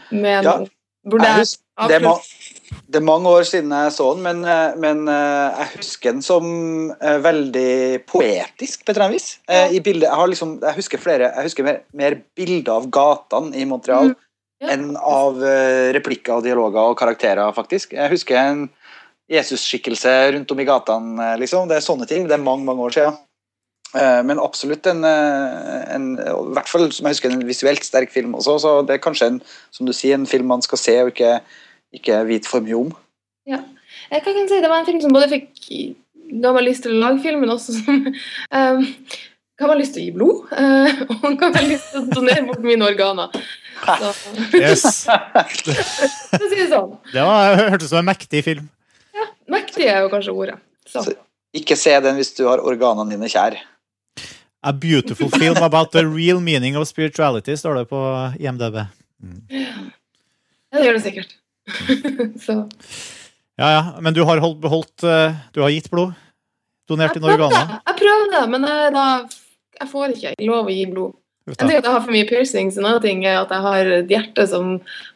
[0.09, 0.55] med Ja,
[1.07, 1.45] Burde Jeg
[1.77, 2.37] jeg er, det,
[2.87, 6.23] Det er mange år siden jeg så den, men, eh, men eh, jeg husker den
[6.25, 6.47] som
[6.91, 9.27] eh, veldig poetisk, på et eller annet vis.
[9.47, 13.55] I bildet, jeg, har liksom, jeg husker flere, jeg husker mer, mer bilder av gatene
[13.55, 14.13] i Montreal
[14.57, 14.73] Mm, ja.
[14.73, 15.35] enn av
[15.93, 17.91] replikker og dialoger og karakterer, faktisk.
[17.93, 18.63] Jeg husker en
[19.29, 21.67] Jesus-skikkelse rundt om i gatene, liksom.
[21.69, 22.25] Det er sånne ting.
[22.25, 23.19] Det er mange, mange år siden.
[24.25, 28.57] Men absolutt en, en I hvert fall som jeg husker en visuelt sterk film også,
[28.65, 29.37] så det er kanskje en,
[29.71, 31.37] som du sier, en film man skal se og ikke,
[31.95, 32.91] ikke vet for mye om.
[33.47, 33.61] Ja.
[34.11, 34.59] Jeg kan jeg si?
[34.61, 35.95] Det var en film som både fikk
[36.41, 38.81] ga meg lyst til å lage film, men også som um,
[39.57, 40.49] kan man lyst til å gi blod.
[40.51, 43.31] uh, og kan man lyst til å donere bort mine organer.
[43.77, 44.11] Så,
[44.57, 45.05] Yes.
[45.05, 46.97] for sier si det sånn.
[47.13, 48.67] Det var, hørtes ut som en mektig film.
[49.15, 50.59] Ja, Mektig er jo kanskje ordet.
[50.89, 51.05] Så.
[51.07, 51.15] Så-
[51.55, 53.55] Ikke se den hvis du har organene dine kjær.
[54.67, 58.01] A beautiful film about the real meaning of spirituality, står det på
[58.41, 58.81] IMDb.
[59.47, 61.35] Ja, det gjør det sikkert.
[62.45, 62.63] så
[63.57, 63.83] Ja, ja.
[64.01, 66.13] Men du har holdt, beholdt eh, Du har gitt blod?
[66.87, 67.79] Donert prøvde, organer?
[67.89, 69.05] jeg prøvde, men jeg, da,
[69.81, 71.17] jeg får ikke lov å gi blod.
[71.47, 73.63] En ting er at jeg har for mye piercings, en annen ting er at jeg
[73.63, 74.69] har et hjerte som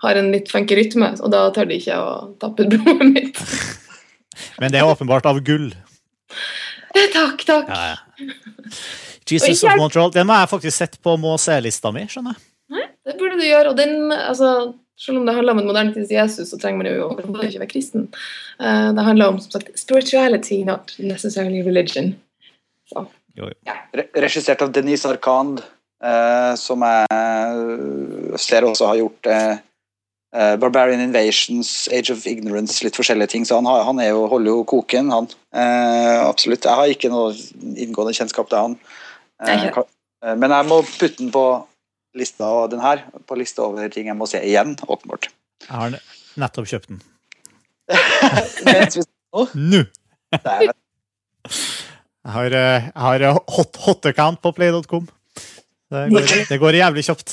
[0.04, 2.12] har en litt funky rytme, og da tør de ikke å
[2.44, 3.42] tappe ut blodet mitt.
[4.62, 5.70] Men det er åpenbart av gull.
[7.16, 7.72] takk, takk.
[7.72, 8.78] Ja, ja.
[9.32, 10.12] Jesus of Montreal.
[10.12, 12.04] Den må jeg faktisk sett på må se-lista mi.
[12.12, 12.88] skjønner jeg.
[13.08, 13.72] Det burde du gjøre.
[13.72, 14.52] Og den, altså,
[15.02, 17.64] selv om det handler om en moderne tids Jesus, så trenger man jo overhodet ikke
[17.64, 18.08] være kristen.
[18.62, 22.14] Uh, det handler om som sagt, spirituality, not necessarily religion.
[22.92, 23.08] Så,
[23.42, 25.62] Re regissert av Denise Arkand,
[26.04, 29.60] uh, som jeg ser også har gjort uh,
[30.36, 33.46] eh, Barbarian Invasions, Age of Ignorance, litt forskjellige ting.
[33.46, 35.30] Så han, har, han er jo, holder jo koken, han.
[35.56, 36.66] Eh, absolutt.
[36.66, 37.34] Jeg har ikke noe
[37.76, 38.78] inngående kjennskap til han.
[39.44, 41.46] Eh, eh, men jeg må putte den på
[42.18, 45.30] lista og den her, på lista over ting jeg må se igjen, åpenbart.
[45.68, 45.96] Jeg har
[46.42, 47.02] nettopp kjøpt den.
[49.72, 49.82] Nå!
[52.22, 55.08] Jeg har, eh, jeg har eh, hot, hot account på play.com.
[55.92, 57.32] Det, går- det går jævlig kjapt.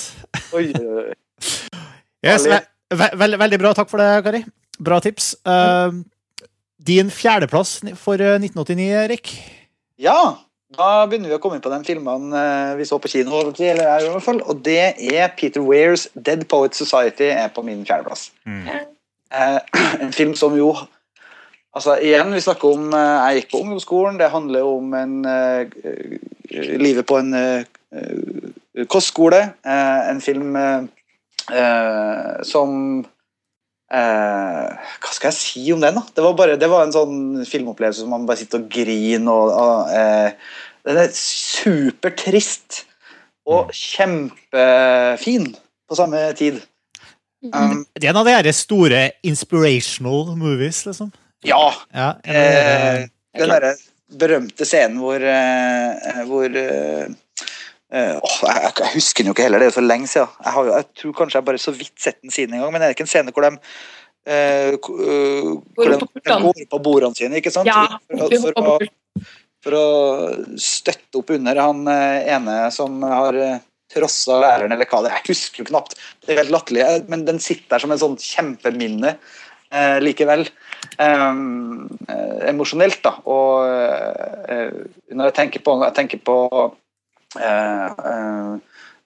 [2.25, 2.63] Yes, Herlig.
[2.91, 3.75] ve ve veldig, bra.
[3.77, 4.41] Takk for det, Kari.
[4.83, 5.35] Bra tips.
[5.47, 5.93] Uh,
[6.89, 9.35] din fjerdeplass for eh, 1989, Erik?
[10.01, 10.39] Ja,
[10.77, 13.57] da begynner vi å komme inn på de filmene eh, vi så på kino, eller
[13.57, 17.87] jeg i hvert fall, og det er Peter Weirs Dead Poet Society er på min
[17.89, 18.29] fjerdeplass.
[18.45, 18.69] Mm.
[20.05, 20.73] en film som jo
[21.77, 24.17] Altså igjen, vi snakker om eh, Jeg gikk på ungdomsskolen.
[24.19, 29.43] Det handler om en eh, eh, livet på en eh, eh, kostskole.
[29.63, 30.89] Eh, en film eh,
[31.53, 33.05] eh, som
[33.93, 35.99] eh, Hva skal jeg si om den?
[35.99, 36.05] da?
[36.15, 39.53] Det var, bare, det var en sånn filmopplevelse som man bare sitter og griner og,
[39.53, 40.57] og eh,
[40.89, 42.85] Den er supertrist
[43.49, 45.49] og kjempefin
[45.89, 46.61] på samme tid.
[47.45, 51.13] Um, Det er en av de her store inspirational movies, liksom.
[51.47, 53.07] ja, Ja, de Eh,
[53.39, 53.77] den derre
[54.19, 56.49] berømte scenen hvor, eh, hvor
[57.93, 60.35] eh, åh, jeg, jeg husker den jo ikke heller, det er jo så lenge siden.
[60.45, 62.83] Jeg, har jeg tror kanskje jeg bare så vidt sett den siden en gang, men
[62.83, 67.41] er det ikke en scene hvor de uh, hvor de, de går på bordene sine,
[67.41, 67.71] ikke sant?
[67.71, 69.25] Ja, For, for, å,
[69.65, 69.89] for å
[70.61, 73.41] støtte opp under han ene som har
[73.93, 75.21] trossa læreren, eller hva det er.
[75.23, 75.97] Jeg husker jo knapt.
[76.25, 80.45] Det er helt latterlig, men den sitter der som en sånn kjempeminne eh, likevel.
[81.01, 81.89] Um,
[82.49, 83.15] emosjonelt, da.
[83.29, 83.65] Og
[85.11, 86.37] når jeg tenker på Jeg tenker på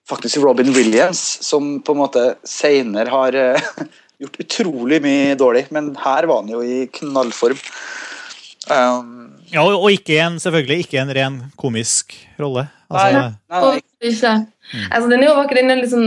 [0.08, 3.72] faktisk Robin Williams, som på en måte seinere har eh,
[4.22, 7.58] gjort utrolig mye dårlig, men her var han jo i knallform.
[8.70, 12.68] Um, ja, og ikke en, selvfølgelig ikke en ren komisk rolle.
[12.92, 13.30] Altså, Nei.
[13.50, 14.34] nei, nei,
[14.72, 14.86] Mm.
[14.88, 15.58] Altså, den er jo vakker.
[15.58, 16.04] Den, liksom,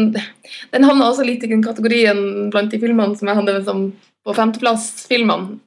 [0.71, 3.83] den havner også litt i den kategorien blant de filmene som jeg hadde liksom,
[4.25, 5.59] på femteplass-filmene.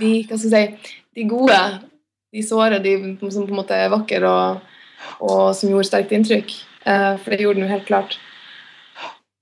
[0.00, 1.58] De, hva skal jeg si, de gode,
[2.32, 4.64] de såre, de som på en måte er vakre og,
[5.20, 6.54] og som gjorde sterkt inntrykk.
[6.86, 8.18] Eh, for det gjorde den jo helt klart.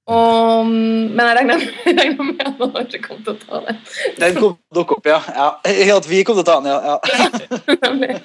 [0.04, 3.76] Og, men jeg regner, jeg regner med at han ikke kom til å ta det.
[4.20, 5.20] Den kom dukke opp, ja.
[5.32, 5.50] ja.
[5.88, 5.96] ja.
[5.96, 6.96] At vi kom til å ta den, ja.
[6.96, 8.18] ja.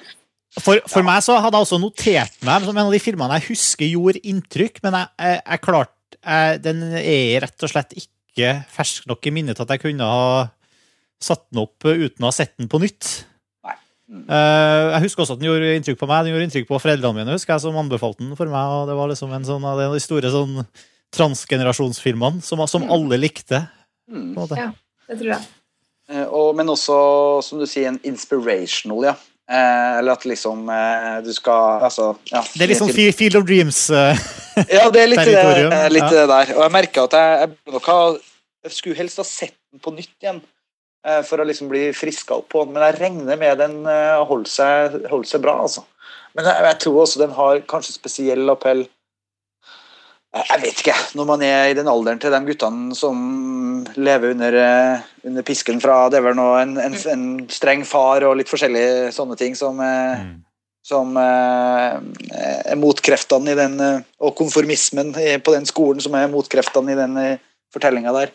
[0.58, 3.52] For, for meg så hadde jeg også notert meg som en av de filmene jeg
[3.52, 8.56] husker gjorde inntrykk, men jeg, jeg, jeg klart, jeg, den er rett og slett ikke
[8.74, 10.48] fersk nok i minnet til at jeg kunne ha
[11.22, 13.12] satt den opp uten å ha sett den på nytt.
[14.10, 16.24] Eh, jeg husker også at den gjorde inntrykk på meg.
[16.26, 18.72] Den gjorde inntrykk på foreldrene mine, husker jeg, som anbefalte den for meg.
[18.80, 20.66] og Det var liksom en sånn av de store sånn
[21.14, 22.90] transgenerasjonsfilmene som, som Mm.
[22.90, 23.68] alle likte.
[24.10, 24.28] på Mm.
[24.30, 24.56] en måte.
[24.58, 24.70] Ja.
[25.08, 25.42] Det tror jeg.
[26.10, 29.14] Eh, Og, men også, som du sier, en inspirational, ja.
[29.48, 32.40] Eh, eller at liksom eh, du skal Altså, ja.
[32.54, 33.90] Det er litt sånn Fi- Field of Dreams.
[33.90, 34.16] eh,
[34.70, 36.10] Ja, det er litt, det, litt ja.
[36.10, 36.54] det der.
[36.56, 38.16] Og jeg merka at jeg, jeg, nok ha,
[38.64, 40.40] jeg skulle helst ha sett den på nytt igjen.
[41.06, 44.20] Eh, for å liksom bli friska opp på den, men jeg regner med den eh,
[44.28, 45.84] holder seg, holder seg bra, altså.
[46.36, 48.86] Men jeg, jeg tror også den har kanskje spesiell appell
[50.30, 50.94] jeg vet ikke.
[51.18, 53.16] Når man er i den alderen til de guttene som
[53.98, 58.22] lever under, eh, under pisken fra Det er vel nå en, en, en streng far
[58.28, 60.36] og litt forskjellige sånne ting som, Mm.
[60.86, 63.74] som er motkreftene i den
[64.20, 67.18] Og konformismen på den skolen som er motkreftene i den
[67.74, 68.30] fortellinga der.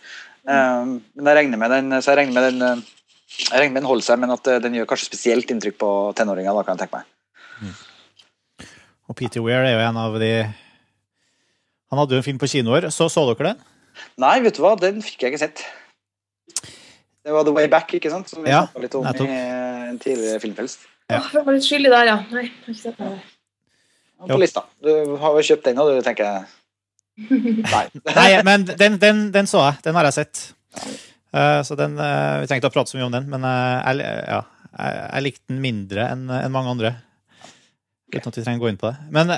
[0.47, 2.84] Eh, Men jeg regner med den så jeg regner med den
[3.36, 5.89] jeg regner med den holder seg, men at eh, den gjør kanskje spesielt inntrykk på
[6.15, 6.53] tenåringer.
[6.55, 7.73] da kan jeg tenke meg.
[9.10, 10.29] Og Peter Weir er jo en av de
[11.91, 12.89] Han hadde jo en film på kinoer.
[12.91, 13.60] Så så dere den?
[14.19, 15.62] Nei, vet du hva, den fikk jeg ikke sett.
[17.25, 18.29] Det var The Way Back, ikke sant?
[18.29, 19.29] Som vi Ja, snakka litt om nettopp.
[19.29, 19.38] i
[19.89, 20.79] en tidligere filmfest.
[21.10, 21.19] Ja.
[21.21, 22.15] Åh, jeg var litt skyldig der, ja.
[22.34, 23.21] Nei, jeg har ikke sett det.
[24.25, 24.63] På lista.
[24.84, 26.45] Du har jo kjøpt den, nå, du tenker jeg.
[27.17, 27.86] Nei.
[28.19, 29.82] Nei, men den, den, den så jeg.
[29.88, 30.43] Den har jeg sett.
[31.36, 34.06] Uh, så den uh, Vi trengte å prate så mye om den, men uh, jeg,
[34.28, 34.41] ja,
[34.75, 36.93] jeg, jeg likte den mindre enn en mange andre.
[38.15, 38.95] Uten at vi trenger å gå inn på det.
[39.12, 39.32] Men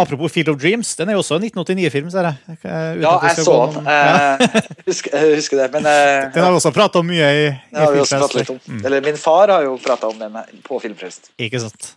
[0.00, 2.56] apropos Field of Dreams, den er jo også en 1989-film, ser jeg.
[3.04, 3.84] Ja, jeg så den.
[3.84, 4.14] noen- Ja.
[4.40, 7.44] Eh, husker, jeg husker det, men eh, Den har vi også prata om mye i,
[7.52, 8.58] i det har vi også litt om.
[8.64, 11.30] Mm, Eller min far har jo prata om den på Filmfrelst.
[11.38, 11.92] ikke sant.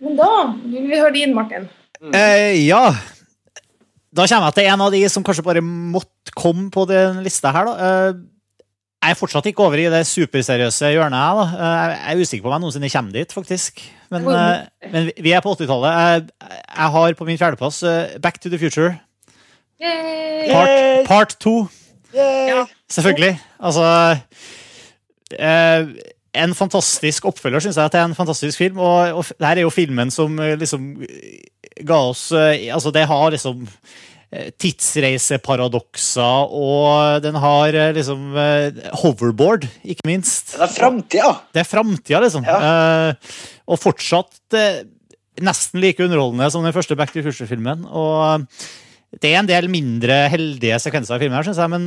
[0.00, 0.30] Men da
[0.64, 1.68] vil vi høre din, Martin.
[2.10, 2.88] Eh, ja.
[4.16, 7.52] Da kommer jeg til en av de som kanskje bare måtte komme på den lista
[7.54, 7.76] her, da.
[7.76, 8.22] Eh,
[9.06, 11.36] jeg er fortsatt ikke over i det superseriøse hjørnet.
[11.38, 11.44] da.
[11.52, 13.82] Eh, jeg er usikker på om jeg noensinne kommer dit, faktisk.
[14.10, 15.98] Men, eh, men vi er på 80-tallet.
[16.00, 17.82] Jeg, jeg har på min fjerdeplass
[18.22, 18.96] Back to the Future,
[19.80, 20.50] Yay!
[20.50, 21.68] part, part 2.
[22.16, 22.64] Ja.
[22.88, 23.38] Selvfølgelig.
[23.60, 24.16] Altså
[25.38, 25.86] eh,
[26.36, 28.78] En fantastisk oppfølger, syns jeg, til en fantastisk film.
[28.78, 30.96] Og, og det her er jo filmen som liksom
[31.84, 33.66] ga oss eh, Altså, det har liksom
[34.32, 38.32] eh, tidsreiseparadokser, og den har eh, liksom
[39.02, 40.54] hoverboard, ikke minst.
[40.56, 41.34] Det er framtida!
[41.54, 42.46] Det er framtida, liksom.
[42.48, 43.36] Eh,
[43.66, 44.56] og fortsatt
[45.44, 47.84] nesten like underholdende som den første Back to Future-filmen.
[47.90, 48.46] Og
[49.20, 51.84] det er en del mindre heldige sekvenser i filmen, her, synes jeg, men,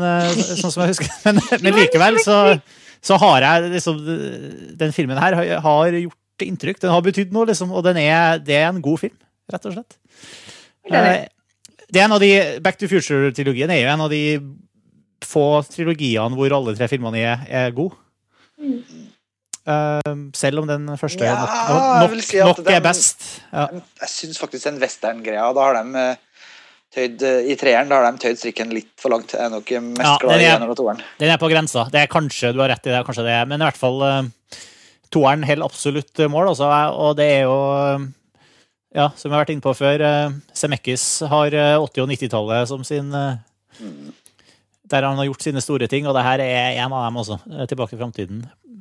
[0.60, 1.10] sånn som jeg husker.
[1.28, 2.38] Men, men likevel så,
[3.06, 4.00] så har jeg liksom
[4.80, 6.80] Den filmen her har- gjort inntrykk.
[6.82, 9.18] Den har betydd noe, liksom, og den er, det er en god film,
[9.54, 9.98] rett og slett.
[10.92, 11.28] Eh,
[11.90, 14.40] Det er en av de, Back to Future-trilogien er jo en av de
[15.26, 17.96] få trilogiene hvor alle tre filmene er, er gode.
[18.62, 18.84] Mm.
[19.70, 23.26] Uh, selv om den første Ja, nok, nok, nok, si nok den- er best.
[23.54, 23.68] Ja.
[24.02, 26.16] Jeg syns faktisk den western-greia Da har de eh,
[26.96, 29.34] tøyd I treeren da har de tøyd strikken litt for langt.
[29.36, 31.04] Jeg er nok mest Ja, glad i er- eneren og toeren.
[31.20, 31.86] Den er på grensa.
[31.92, 34.32] Det er kanskje, Du har rett i det, kanskje det er, men i hvert fall
[35.12, 36.50] toeren holder absolutt mål.
[36.56, 38.14] også, og det er jo
[38.96, 42.70] Ja, som jeg har vært inne på før, uh, Semekis har eh, 80- og 90-tallet
[42.72, 43.36] som sin eh,
[44.90, 47.38] Der han har gjort sine store ting, og det her er en av dem også.
[47.54, 48.40] Eh, Tilbake i framtiden,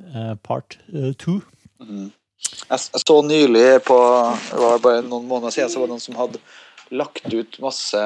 [0.09, 1.43] eh, part eh, two.
[1.85, 3.99] Jeg, jeg så nylig på
[4.49, 6.41] Det var bare noen måneder siden så var det noen som hadde
[6.89, 8.01] lagt ut masse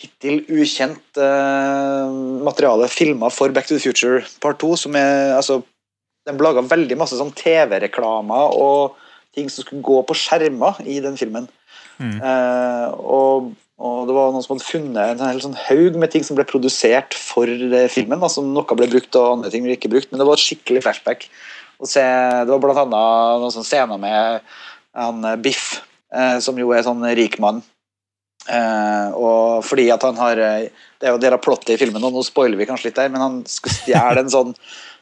[0.00, 2.16] hittil ukjent eh,
[2.48, 4.72] materiale filma for Back to the Future Part 2.
[4.86, 5.60] Som er, altså,
[6.24, 8.96] de laga veldig masse sånn TV-reklamer og
[9.36, 11.48] ting som skulle gå på skjermer i den filmen.
[12.00, 12.16] Mm.
[12.16, 16.26] Eh, og, og det var noen som hadde funnet en hel sånn haug med ting
[16.26, 17.50] som ble produsert for
[17.92, 18.20] filmen.
[18.20, 20.84] Altså, noe ble brukt og andre ting ble ikke brukt, men det var et skikkelig
[20.86, 21.28] flashback.
[21.80, 24.48] å se, det var blant annet noen sånne scener med
[24.98, 25.80] han eh, Biff,
[26.14, 27.62] eh, som jo er sånn rik mann.
[28.48, 32.02] Eh, og fordi at han har eh, Det er jo del av plottet i filmen,
[32.04, 34.50] og nå spoiler vi kanskje litt der, men han skal stjele en sånn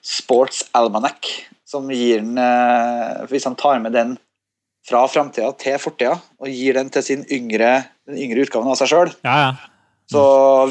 [0.04, 1.26] sports almanac
[1.68, 4.16] som gir den eh, Hvis han tar med den
[4.88, 8.88] fra framtida til fortida og gir den til sin yngre, den yngre utgaven av seg
[8.92, 9.50] sjøl, Ja, ja.
[10.08, 10.22] så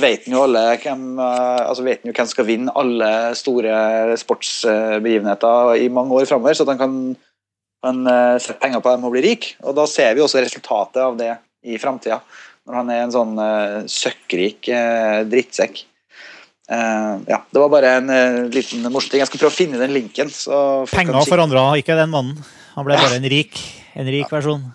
[0.02, 4.18] vet han jo alle hvem eh, altså vet han jo hvem skal vinne alle store
[4.18, 6.98] sportsbegivenheter i mange år framover, så at han kan,
[7.86, 9.52] kan eh, sette penger på dem og bli rik.
[9.62, 11.36] Og da ser vi også resultatet av det
[11.68, 12.18] i framtida,
[12.66, 13.38] når han er en sånn
[13.92, 14.70] søkkrik
[15.30, 15.86] drittsekk.
[16.68, 19.22] Eh, ja, det var bare en uh, liten morsom ting.
[19.24, 20.32] Jeg skal prøve å finne den linken.
[20.34, 22.42] Så Penger forandra ikke den mannen.
[22.76, 23.60] Han ble bare en rik,
[23.98, 24.66] en rik versjon.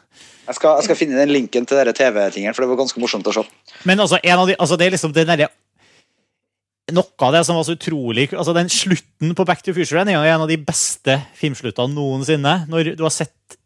[0.49, 3.35] jeg, skal, jeg skal finne den linken til TV-tingen, for det var ganske morsomt å
[3.37, 3.45] se.
[3.89, 5.53] Men altså, en av de, altså det er liksom den derre
[6.93, 10.11] Noe av det som var så utrolig altså Den slutten på Back to Future er
[10.19, 12.57] en av de beste filmsluttene noensinne.
[12.69, 13.57] Når du har sett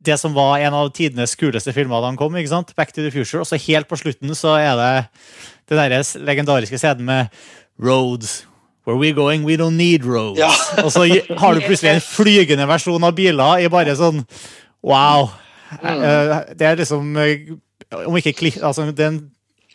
[0.00, 2.74] det som var en av tidenes kuleste filmer da han kom, ikke sant?
[2.76, 4.92] Back to the Future, og så helt på slutten så er det
[5.70, 7.42] den deres legendariske scenen med
[7.80, 8.44] Roads.
[8.86, 10.40] Where we going, we don't need roads.
[10.40, 10.50] Ja.
[10.84, 14.24] og så har du plutselig en flygende versjon av biler i bare sånn
[14.80, 15.28] Wow.
[15.76, 17.50] Eh, Det er liksom eh,
[18.06, 18.32] Om ikke
[18.64, 19.18] altså den,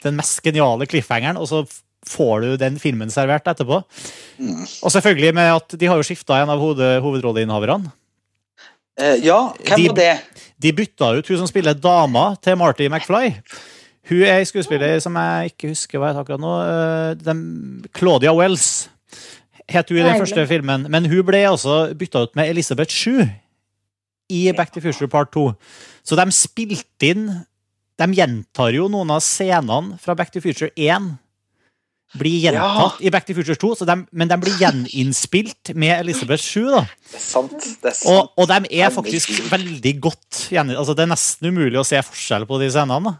[0.02, 1.62] den mest geniale cliffhangeren, og så
[2.06, 3.82] får du den filmen servert etterpå.
[4.38, 4.62] Mm.
[4.86, 7.92] Og selvfølgelig med at de har jo skifta en av hoved, hovedrolleinnehaverne.
[8.98, 10.12] Eh, ja, hvem De- var det?
[10.62, 13.34] De bytta ut hun som spiller dama til Marty McFly.
[14.10, 16.54] Hun er en skuespiller som jeg ikke husker hva heter akkurat nå.
[17.26, 18.90] eh, Claudia Wells
[19.68, 20.86] het hun i den første filmen.
[20.90, 23.26] Men hun ble altså bytta ut med Elisabeth Shue
[24.30, 25.54] i Back to Future Part 2.
[26.06, 27.28] Så de spilte inn
[27.98, 31.18] De gjentar jo noen av scenene fra Back to Future 1.
[32.16, 36.44] Blir gjentatt i Back to Future 2, så de, men de blir gjeninnspilt med Elizabeth
[36.46, 36.70] Shue.
[36.72, 37.52] da Det er sant.
[37.82, 38.08] Det er sant.
[38.14, 40.80] og, og de er faktisk faktisk veldig godt gjeninnspilt.
[40.80, 43.12] altså Det er nesten umulig å se forskjell på de scenene.
[43.12, 43.18] da.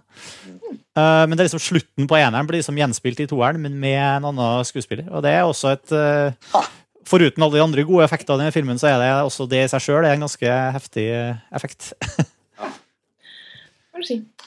[0.96, 4.00] Eh, men det er liksom slutten på eneren blir liksom gjenspilt i toeren, men med
[4.00, 5.10] en annen skuespiller.
[5.12, 6.64] Og det er også et uh,
[7.06, 9.84] Foruten alle de andre gode effektene i filmen, så er det også det i seg
[9.84, 11.04] sjøl en ganske heftig
[11.54, 11.92] effekt.
[12.58, 12.72] ja.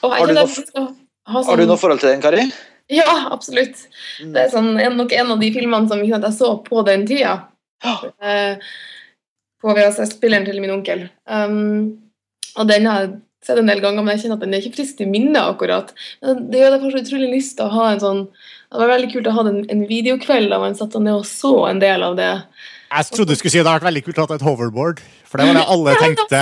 [0.01, 0.89] Har du noe-
[1.29, 2.43] Har du noe forhold til den, Kari?
[2.89, 3.85] Ja, absolutt.
[4.19, 7.05] Det er sånn, en, nok en av de filmene som sant, jeg så på den
[7.09, 7.35] tida.
[7.85, 7.95] Ja.
[8.25, 8.69] Eh,
[9.61, 11.05] på VHS-spilleren til min onkel.
[11.29, 11.99] Um,
[12.57, 13.11] og den har jeg
[13.45, 15.93] sett en del ganger, men jeg kjenner at den er ikke frisk i minnet akkurat.
[16.23, 18.21] Men det gjør derfor så utrolig lyst til å ha en sånn
[18.69, 21.53] Det var veldig kult å ha en, en videokveld da man satt ned og så
[21.69, 22.31] en del av det.
[22.89, 24.97] Jeg trodde du skulle si at det hadde vært veldig kult å ha et hoverboard,
[25.29, 26.39] for det var det alle tenkte.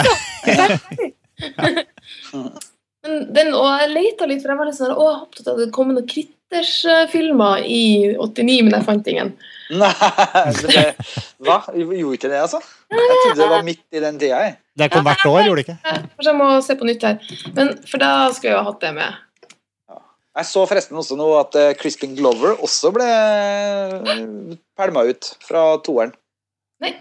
[3.07, 5.59] Men den, og jeg leita litt, for jeg var litt sånn Å, jeg håpet at
[5.61, 6.07] det kom noen
[6.47, 9.33] Critters-filmer i 89, men jeg fant ingen.
[9.67, 9.89] Nei,
[10.63, 10.83] det,
[11.43, 11.57] hva?
[11.75, 12.61] Gjorde ikke det, altså?
[12.87, 14.39] Jeg trodde det var midt i den tida.
[14.45, 14.55] jeg.
[14.79, 15.77] Det kom hvert år, gjorde det ikke?
[15.83, 17.17] Eh, Kanskje jeg må se på nytt her.
[17.57, 19.17] Men, for da skulle jeg jo hatt det med.
[20.37, 23.07] Jeg så forresten også nå at eh, Crispin Glover også ble
[24.77, 26.13] pælma ut fra toeren.
[26.83, 26.93] Nei.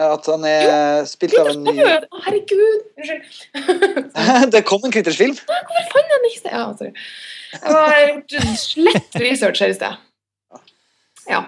[0.00, 2.88] Eh, At han er spilt av en ny Å, herregud!
[2.96, 4.50] Unnskyld.
[4.54, 5.36] Det kom en Critters-film.
[5.36, 6.52] Hvorfor fant jeg den ikke?
[6.54, 6.92] Ja, sorry.
[7.50, 10.04] Jeg har gjort slett research her i sted.
[11.28, 11.40] Ja.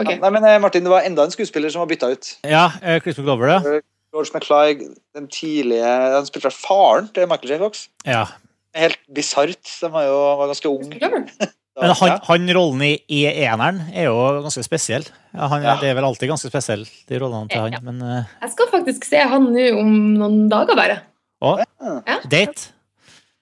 [0.00, 0.14] Ok.
[0.22, 2.30] Nei, men eh, Martin, det var enda en skuespiller som var bytta ut.
[2.48, 3.82] Ja, Chris Crispin Glover, det.
[4.12, 7.58] George McFly, den tidlige Han spilte vel faren til Michael J.
[7.62, 7.86] Fox.
[8.08, 8.26] Ja.
[8.76, 9.60] Helt bisart.
[9.80, 10.92] De var jo var ganske ung.
[11.80, 15.06] Men han, han rollen i, i eneren er jo ganske spesiell.
[15.32, 15.78] Ja, han, Ja.
[15.80, 17.72] Det er vel alltid ganske spesiell, de rollene til han.
[17.72, 17.80] Ja.
[17.86, 18.28] Men uh...
[18.42, 20.98] Jeg skal faktisk se han nå om noen dager, bare.
[21.40, 22.18] å, Ja.
[22.28, 22.68] date?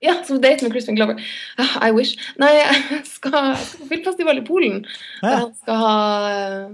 [0.01, 1.19] Ja, som date med Crispin Glover.
[1.61, 2.15] Ah, I wish.
[2.41, 4.79] Nei, jeg skal, jeg skal på filmfestival i Polen.
[5.21, 5.91] Der han skal, ha,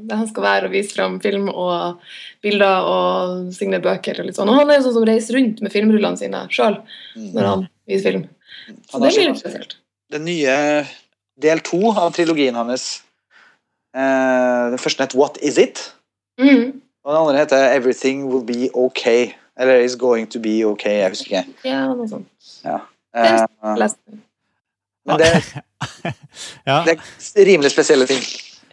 [0.07, 2.05] der han skal være og vise fram film og
[2.47, 4.21] bilder og signere bøker.
[4.21, 4.53] og litt sånn.
[4.53, 6.79] Og han er jo sånn som reiser rundt med filmrullene sine sjøl
[7.17, 7.33] Mm.
[7.33, 8.29] når han viser film.
[8.93, 9.77] Så det blir litt spesielt.
[10.13, 10.55] Den nye
[11.43, 13.03] del to av trilogien hans.
[13.97, 15.83] Eh, den første het What Is It?
[16.41, 16.81] Mm.
[17.05, 19.33] Og den andre heter Everything Will Be Okay.
[19.57, 20.99] Eller Is Going To Be Okay.
[21.01, 21.45] Jeg husker ikke.
[21.65, 22.29] Ja, noe sånt.
[23.17, 23.45] Eh,
[23.81, 23.97] Lest.
[25.07, 25.31] men det,
[26.69, 26.83] Ja.
[26.85, 28.21] det er rimelig spesielle ting.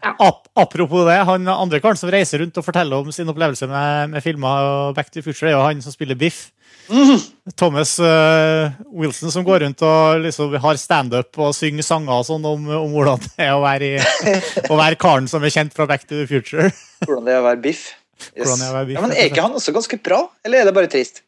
[0.04, 4.10] Ap apropos det, han andre karen som reiser rundt og forteller om sin opplevelse med,
[4.12, 6.49] med filmer og Back to Future, er jo han som spiller Biff.
[6.89, 7.19] Mm.
[7.56, 12.46] Thomas uh, Wilson som går rundt og liksom har standup og synger sanger og sånn
[12.48, 14.32] om, om hvordan det er å være, i,
[14.72, 16.72] å være karen som er kjent fra Back to the Future.
[17.06, 17.86] Hvordan det er å være biff.
[18.32, 18.48] Yes.
[18.48, 20.76] Er å være biff, Ja, men Er ikke han også ganske bra, eller er det
[20.76, 21.24] bare trist?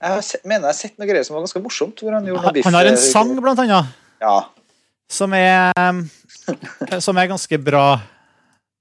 [0.00, 2.00] Jeg har sett, mener jeg har sett noe greier som var ganske morsomt.
[2.00, 2.68] Hvor han gjorde noe biff.
[2.68, 4.36] han har en eh, sang, blant annet, Ja.
[5.12, 7.84] som er, eh, som er ganske bra.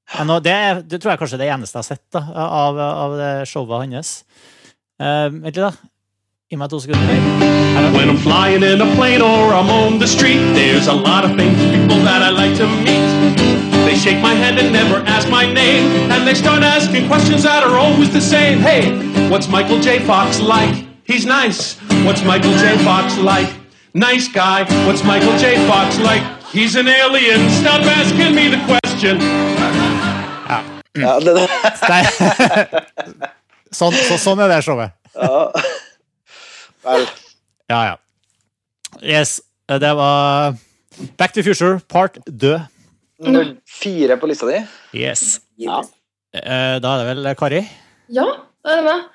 [0.09, 0.55] Det,
[0.89, 3.83] det tror jeg kanskje er det eneste jeg har sett da, av, av det showet
[3.83, 4.13] hans.
[4.99, 5.71] Uh, Vent litt, da.
[6.49, 7.13] Gi meg to sekunder.
[7.77, 11.23] Her When I'm flying in a plane or I'm on the street, there's a lot
[11.23, 13.39] of famous people that I like to meet.
[13.85, 17.63] They shake my hand and never ask my name, and they start asking questions that
[17.63, 18.59] are always the same.
[18.59, 18.91] Hey,
[19.29, 19.99] what's Michael J.
[19.99, 20.85] Fox like?
[21.05, 21.77] He's nice.
[22.03, 22.77] What's Michael J.
[22.83, 23.49] Fox like?
[23.93, 24.65] Nice guy.
[24.85, 25.55] What's Michael J.
[25.65, 26.23] Fox like?
[26.51, 27.49] He's an alien.
[27.51, 29.17] Stop asking me the question.
[30.93, 31.49] ja det, det.
[33.75, 34.95] Sånn, så, sånn er det showet.
[35.15, 35.41] Ja.
[36.85, 37.05] Vel.
[37.69, 37.95] Ja, ja.
[39.05, 39.37] Yes,
[39.69, 40.55] det var
[41.19, 42.55] Back to Future, part 2.
[43.25, 44.61] Nummer fire på lista di.
[44.97, 45.39] Yes.
[45.59, 45.81] Ja.
[46.33, 47.61] Eh, Da er det vel Kari?
[48.09, 48.25] Ja,
[48.65, 49.05] det er det meg.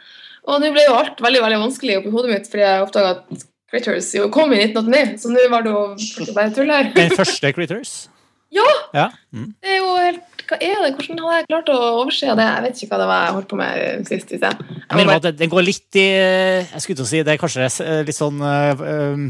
[0.44, 3.44] Og nå ble jo alt veldig veldig vanskelig oppi hodet mitt, fordi jeg oppdaga at
[3.72, 6.90] Critters jo kom i 1989, så nå var det jo bare tull her.
[6.94, 7.94] Den første Critters?
[8.54, 8.62] Ja!
[8.94, 9.04] Ja.
[9.34, 9.48] Mm.
[9.58, 10.92] Det er jo helt Hva er det?
[10.98, 12.46] Hvordan hadde jeg klart å overse det?
[12.50, 14.30] Jeg vet ikke hva det var jeg holdt på med sist.
[14.30, 14.44] hvis.
[14.44, 17.40] Jeg Jeg mener at den går litt i Jeg skulle til å si det er
[17.40, 19.26] kanskje eh, litt sånn uh,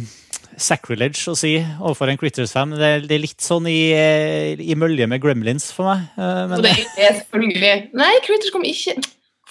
[0.56, 2.76] sacrilege å si overfor en Critters-fan.
[2.78, 3.80] Det, det er litt sånn i,
[4.58, 6.06] i mølje med Gremlins for meg.
[6.16, 8.98] Men det er selvfølgelig Nei, Critters kom ikke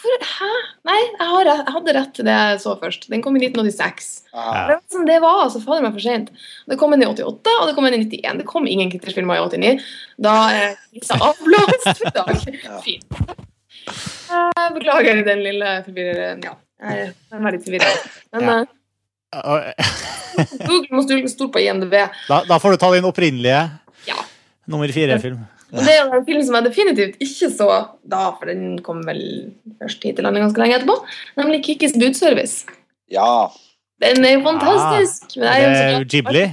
[0.04, 0.48] Hvor, hæ?
[0.90, 3.06] Nei, jeg, har, jeg hadde rett til det jeg så først.
[3.12, 4.10] Den kom i 1986.
[4.36, 4.66] Aha.
[4.68, 6.32] Det var, sånn, det var altså fader meg for sent.
[6.68, 8.42] Det kom en i 88, og det kom en i 91.
[8.42, 9.86] Det kom ingen krigsfilmer i 89.
[10.28, 12.34] Da er krisa avblåst for i dag.
[12.88, 13.24] Fint.
[14.34, 16.44] Jeg beklager den lille forvirreren.
[16.50, 17.94] Ja, jeg er veldig forvirra.
[18.36, 18.60] Men Ja.
[19.40, 19.96] eh,
[20.68, 21.96] Google må stole stole på IMDb.
[22.28, 23.64] Da, da får du ta din opprinnelige
[24.10, 24.20] Ja.
[24.68, 25.40] nummer fire-film.
[25.74, 27.70] Og det er en film som jeg definitivt ikke så
[28.06, 29.24] da, for den kom vel
[29.82, 30.98] først hit til landet ganske lenge etterpå,
[31.40, 32.68] nemlig Kikkis budservice.
[33.12, 33.48] Ja.
[34.04, 35.38] Den er jo fantastisk.
[35.38, 36.44] men Det jeg er jo er Ghibli.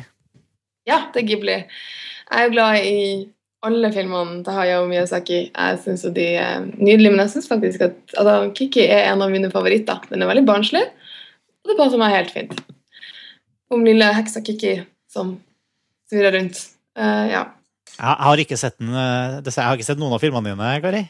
[0.89, 1.59] Ja, det er Ghibli.
[2.31, 2.97] Jeg er jo glad i
[3.67, 5.41] alle filmene til Hayao Miyazaki.
[5.51, 9.31] Jeg synes de er nydelige, men jeg synes faktisk at altså, Kiki er en av
[9.33, 10.01] mine favoritter.
[10.09, 10.87] Den er veldig barnslig,
[11.61, 12.61] og det passer meg helt fint.
[13.71, 14.79] Om lille heksa Kiki
[15.11, 15.37] som
[16.11, 16.63] svirrer rundt.
[16.99, 17.45] Uh, ja.
[18.01, 21.03] Jeg har ikke sett den eh, Jeg har ikke sett noen av filmene dine, Kari.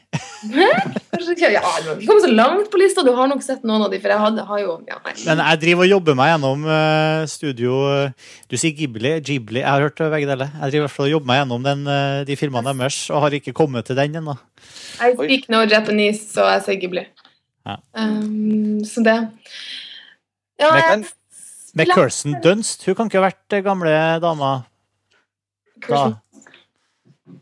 [0.50, 4.10] Ja, du har så langt på lista, du har nok sett noen av de, for
[4.10, 5.12] jeg hadde, har jo ja, nei.
[5.26, 7.74] Men jeg driver og jobber meg gjennom eh, studio
[8.50, 9.12] Du sier Ghibli.
[9.26, 9.60] Ghibli.
[9.60, 10.48] Jeg har hørt begge deler.
[10.48, 13.26] Jeg driver i hvert fall og jobber meg gjennom den, eh, de filmene deres og
[13.26, 14.38] har ikke kommet til den ennå.
[14.98, 17.06] I speak no Japanese, så jeg sier Ghibli.
[17.68, 17.76] Ja.
[17.94, 19.18] Um, så det
[20.58, 21.04] Ja, jeg
[21.76, 22.82] Med Kirsten Dunst.
[22.88, 24.56] Hun kan ikke ha vært eh, gamle dama
[25.86, 26.20] da.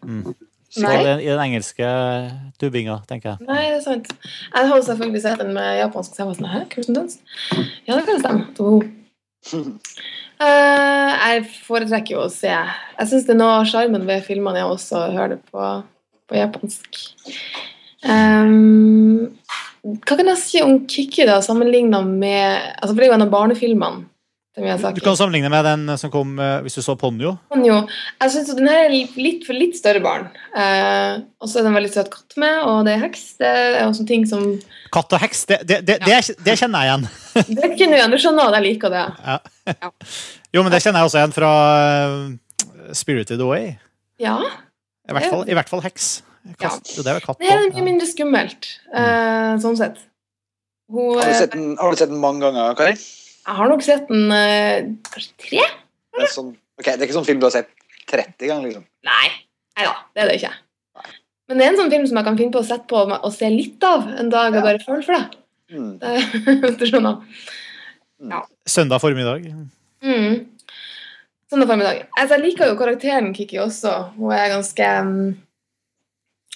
[0.05, 0.37] Mm.
[0.77, 0.93] Nei.
[1.01, 1.89] I den, I den engelske
[2.61, 3.49] dubbinga, tenker jeg.
[3.49, 4.11] Nei, det er sant.
[4.53, 7.23] Jeg har selvfølgelig sett den med japansk, så jeg var sånn Hæ, Kirsten Dunst?
[7.89, 8.45] Ja, det kan stemme.
[8.59, 8.75] To.
[10.39, 14.61] Eh, jeg foretrekker jo å se Jeg syns det er noe av sjarmen ved filmene
[14.61, 15.71] jeg også hører det på,
[16.29, 17.01] på japansk.
[18.05, 19.33] Um,
[19.83, 23.27] hva kan jeg si om Kikki, da, sammenligna med altså For det er jo en
[23.27, 24.05] av barnefilmene
[24.59, 27.37] Du kan sammenligne med den som kom eh, hvis du så Ponyo.
[27.53, 30.27] Han jeg synes den her er litt for litt større barn.
[30.57, 33.25] Eh, og så er det en veldig søt katt med, og det er heks.
[33.39, 34.45] Det er også ting som
[34.95, 37.09] Katt og heks, det, det, det, det, det kjenner jeg igjen.
[37.59, 39.03] Det kjenner jeg, du skjønner at jeg liker det.
[39.29, 39.91] Ja.
[40.57, 43.75] Jo, men det kjenner jeg også igjen fra eh, Spirited Away.
[44.23, 44.39] Ja.
[45.09, 46.09] I hvert fall, i hvert fall heks.
[46.57, 50.01] Katt, Det er katt Det er mye mindre skummelt, eh, sånn sett.
[50.89, 52.95] Hun, Har du sett den, har du sett den mange ganger, Kari?
[53.49, 55.67] Jeg har nok sett den eh, kanskje tre?
[56.19, 57.71] Det er, sånn, ok, det er ikke sånn film du har sett
[58.11, 58.85] 30 ganger, liksom.
[59.09, 59.29] Nei.
[59.79, 60.53] Nei da, det er det ikke.
[61.49, 63.31] Men det er en sånn film som jeg kan finne på å sette på og
[63.33, 64.65] se litt av en dag og Ja.
[64.67, 65.39] bare føle for det.
[65.73, 65.91] Mm.
[65.99, 67.23] Det- Hvis du skjønner.
[68.33, 68.43] ja.
[68.69, 69.47] Søndag formiddag.
[70.05, 70.35] Mm.
[71.49, 72.03] Søndag formiddag.
[72.19, 73.95] Altså, jeg liker jo karakteren Kiki også.
[74.19, 75.37] Hun er ganske mm,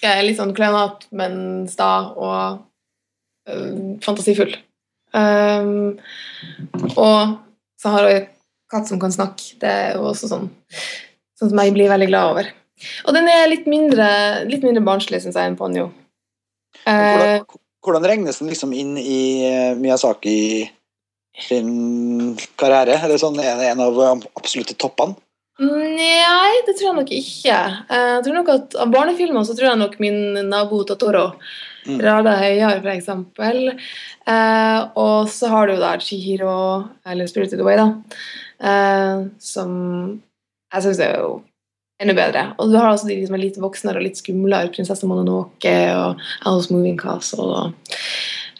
[0.03, 2.61] er Litt sånn klønete, men sta og
[3.49, 4.53] øh, fantasifull.
[5.13, 5.99] Um,
[6.97, 7.37] og
[7.79, 8.27] så har hun en
[8.73, 9.55] katt som kan snakke.
[9.61, 10.47] Det er jo også sånn,
[11.39, 12.53] sånn som jeg blir veldig glad over.
[13.07, 14.07] Og den er litt mindre,
[14.49, 15.89] litt mindre barnslig, syns jeg, enn Ponyo.
[16.83, 20.37] Eh, Hvordan, hvordan regnes den liksom inn i eh, Miyazaki
[21.45, 22.97] sin karriere?
[22.97, 24.01] Er det, sånn, er det en av
[24.33, 25.15] absolutte toppene?
[25.61, 27.57] Nei, det tror jeg nok ikke.
[27.85, 31.27] Eh, Jeg tror nok at Av barnefilmer så tror jeg nok min nabo Totoro.
[31.87, 32.01] Mm.
[32.03, 33.63] Rada Høyar, for eksempel.
[34.27, 36.57] Eh, og så har du jo da Chihiro,
[37.05, 37.87] eller Spirited Away, da.
[38.63, 39.73] Eh, som
[40.73, 41.33] jeg syns er jo
[42.03, 42.45] enda bedre.
[42.59, 44.71] Og du har også de som er litt voksnere og litt skumlere.
[44.73, 47.99] Prinsesse Mononoke og Alice Moving Castle og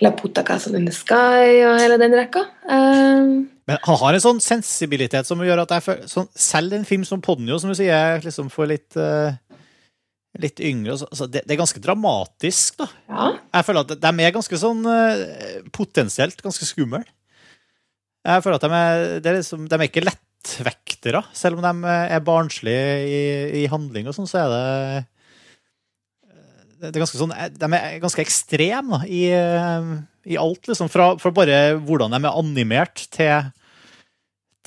[0.04, 2.46] La Puta Castle in the Sky og hele den rekka.
[2.66, 3.34] Eh,
[3.70, 7.06] Men han har en sånn sensibilitet som gjør at jeg føler sånn, Selv en film
[7.08, 9.38] som Ponyo, som du sier, liksom får litt eh,
[10.42, 12.88] Litt yngre så, det, det er ganske dramatisk, da.
[13.12, 13.28] ja.
[13.54, 17.04] Jeg føler at de er ganske sånn eh, potensielt ganske skumle.
[18.24, 21.22] Jeg føler at de er, er liksom, de er ikke lettvektere.
[21.38, 23.22] Selv om de er barnslige i,
[23.62, 24.64] i handling og sånn, så er det
[26.84, 29.94] det er ganske sånn, De er ganske ekstreme da, i, eh,
[30.34, 30.90] i alt, liksom.
[30.92, 33.52] Fra, fra bare hvordan de er animert, til,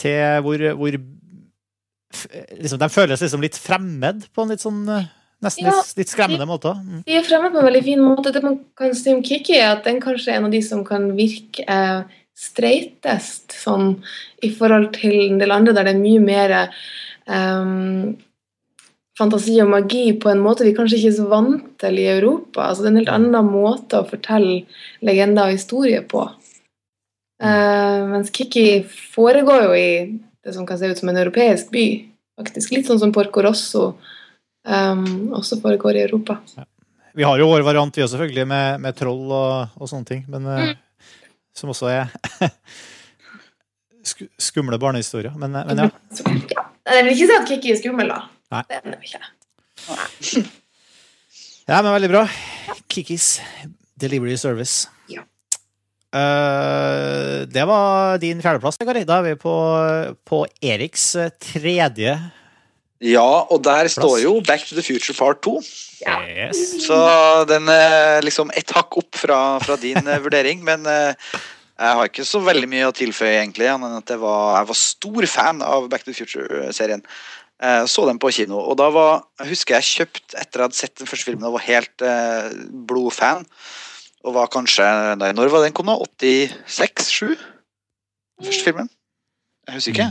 [0.01, 5.11] til hvor, hvor liksom, De føles liksom litt fremmed på en litt sånn eh,
[5.45, 5.73] Nesten Ja.
[5.77, 6.73] litt, litt skremmende måte.
[6.73, 7.03] Mm.
[7.05, 8.33] De er fremme på en veldig fin måte.
[8.33, 10.85] Det man kan si om Kiki, er at den kanskje er en av de som
[10.85, 12.03] kan virke eh,
[12.37, 14.03] streitest, sånn
[14.43, 18.15] i forhold til en del andre, der det er mye mer eh,
[19.17, 22.69] fantasi og magi på en måte vi kanskje ikke er så vant til i Europa.
[22.69, 24.65] Altså, det er en helt annen måte å fortelle
[25.05, 26.27] legender og historie på.
[27.43, 29.89] Eh, mens Kiki foregår jo i
[30.45, 31.89] det som kan se ut som en europeisk by.
[32.37, 33.97] faktisk Litt sånn som Porco Rosso
[34.67, 36.41] um, også foregår i Europa.
[37.17, 40.27] Vi har jo vår variant, vi òg, selvfølgelig, med, med troll og, og sånne ting.
[40.29, 40.75] Men eh,
[41.57, 42.11] som også er
[44.11, 45.33] sku, skumle barnehistorier.
[45.41, 45.89] Men, eh, men ja.
[46.53, 46.67] Ja.
[46.87, 48.21] Jeg vil ikke si at Kiki er skummel, da.
[48.53, 48.61] Nei.
[48.69, 49.23] Det er den ikke.
[51.73, 52.27] ja, men veldig bra.
[52.93, 53.31] Kikis
[53.97, 54.91] Delivery Service.
[55.09, 55.25] Ja.
[56.13, 59.07] Uh, det var din fjerdeplass, Kari.
[59.09, 59.57] Da er vi på,
[60.29, 62.19] på Eriks tredje.
[63.05, 65.59] Ja, og der står jo Back to the Future Part 2.
[66.07, 66.17] Ja.
[66.25, 66.63] Yes.
[66.87, 66.97] Så
[67.49, 71.13] den er liksom ett hakk opp fra, fra din eh, vurdering, men eh,
[71.77, 74.71] jeg har ikke så veldig mye å tilføye, egentlig, annet enn at jeg var, jeg
[74.71, 77.05] var stor fan av Back to the Future-serien.
[77.57, 80.77] Jeg så den på kino, og da var Jeg husker jeg kjøpt etter jeg hadde
[80.77, 82.51] sett den første filmen og var helt eh,
[82.89, 83.47] blodfan.
[84.27, 84.85] Og var kanskje
[85.21, 85.97] nei, Når var den kom, da?
[86.21, 87.37] 86-7?
[88.45, 88.91] Første filmen?
[89.69, 90.11] Jeg husker ikke.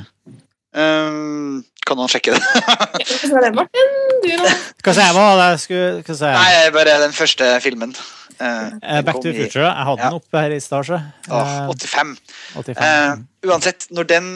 [0.75, 2.41] Um, kan noen sjekke det?
[3.05, 3.93] Hva sa det, Martin?
[4.23, 4.51] Du da?
[4.86, 5.15] Hva sa jeg?
[5.17, 6.41] Hva var jeg skulle hva sier jeg?
[6.41, 7.95] Nei, bare den første filmen.
[8.36, 9.63] Eh, Eh, Back to the i- Future.
[9.69, 10.09] Jeg hadde Ja.
[10.09, 10.86] den oppe her i stad.
[10.89, 10.97] så.
[11.29, 12.15] Eh, 85.
[12.55, 12.81] 85.
[12.81, 14.29] Uh, uansett, når den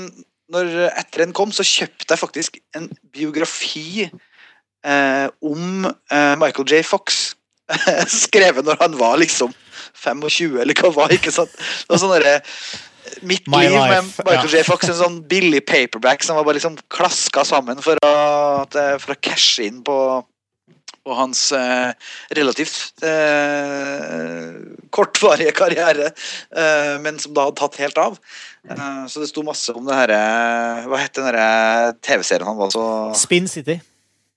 [0.50, 5.86] når etter den kom, så kjøpte jeg faktisk en biografi eh, om
[6.42, 6.80] Michael J.
[6.88, 7.36] Fox.
[8.26, 9.54] Skrevet når han var liksom
[9.94, 11.52] 25, eller hva var ikke sant?
[11.54, 12.40] Det var sånn derre
[13.22, 14.60] Mitt My liv med Michael ja.
[14.60, 14.64] J.
[14.68, 18.14] Fox, en sånn billig paperback som var bare liksom klaska sammen for å,
[18.68, 19.98] eh, for å cashe inn på,
[21.06, 21.92] på hans eh,
[22.38, 24.56] relativt eh,
[24.96, 26.12] kortvarige karriere,
[26.56, 28.20] eh, men som da hadde tatt helt av.
[28.70, 30.24] Eh, så det sto masse om det herre
[30.90, 32.84] Hva het den TV-serien han var så
[33.18, 33.80] Spin City.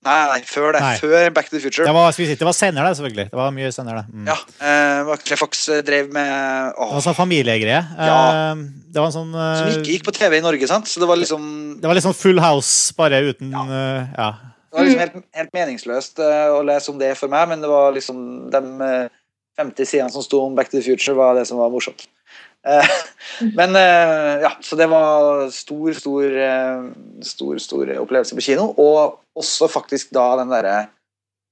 [0.02, 0.80] Nei, nei, før det.
[0.82, 0.94] Nei.
[0.98, 1.86] Før Back to the Future.
[1.86, 2.34] Det var, City.
[2.34, 3.26] det var senere, det, selvfølgelig.
[3.30, 4.00] Det var mye senere.
[4.10, 4.24] Mm.
[4.26, 7.82] Ja, uh, Michael Fox eh, drev med Det var sånn familiegreie.
[7.94, 8.16] Ja.
[8.50, 10.90] Uh, Det var en sånn uh, Som ikke gikk på TV i Norge, sant?
[10.90, 11.44] Så det var liksom
[11.80, 13.62] Det var sånn Full House, bare uten Ja.
[13.62, 14.28] eh, ja.
[14.72, 17.68] Det var liksom helt, helt meningsløst eh, å lese om det for meg, men det
[17.70, 18.62] var liksom de
[19.52, 22.06] femte 50 sidene som sto om Back to the Future, var det som var morsomt.
[22.68, 22.88] Eh,
[23.58, 26.84] men eh, ja, så det var stor, stor, eh,
[27.22, 28.68] stor, stor opplevelse på kino.
[28.76, 30.76] Og også faktisk da den derre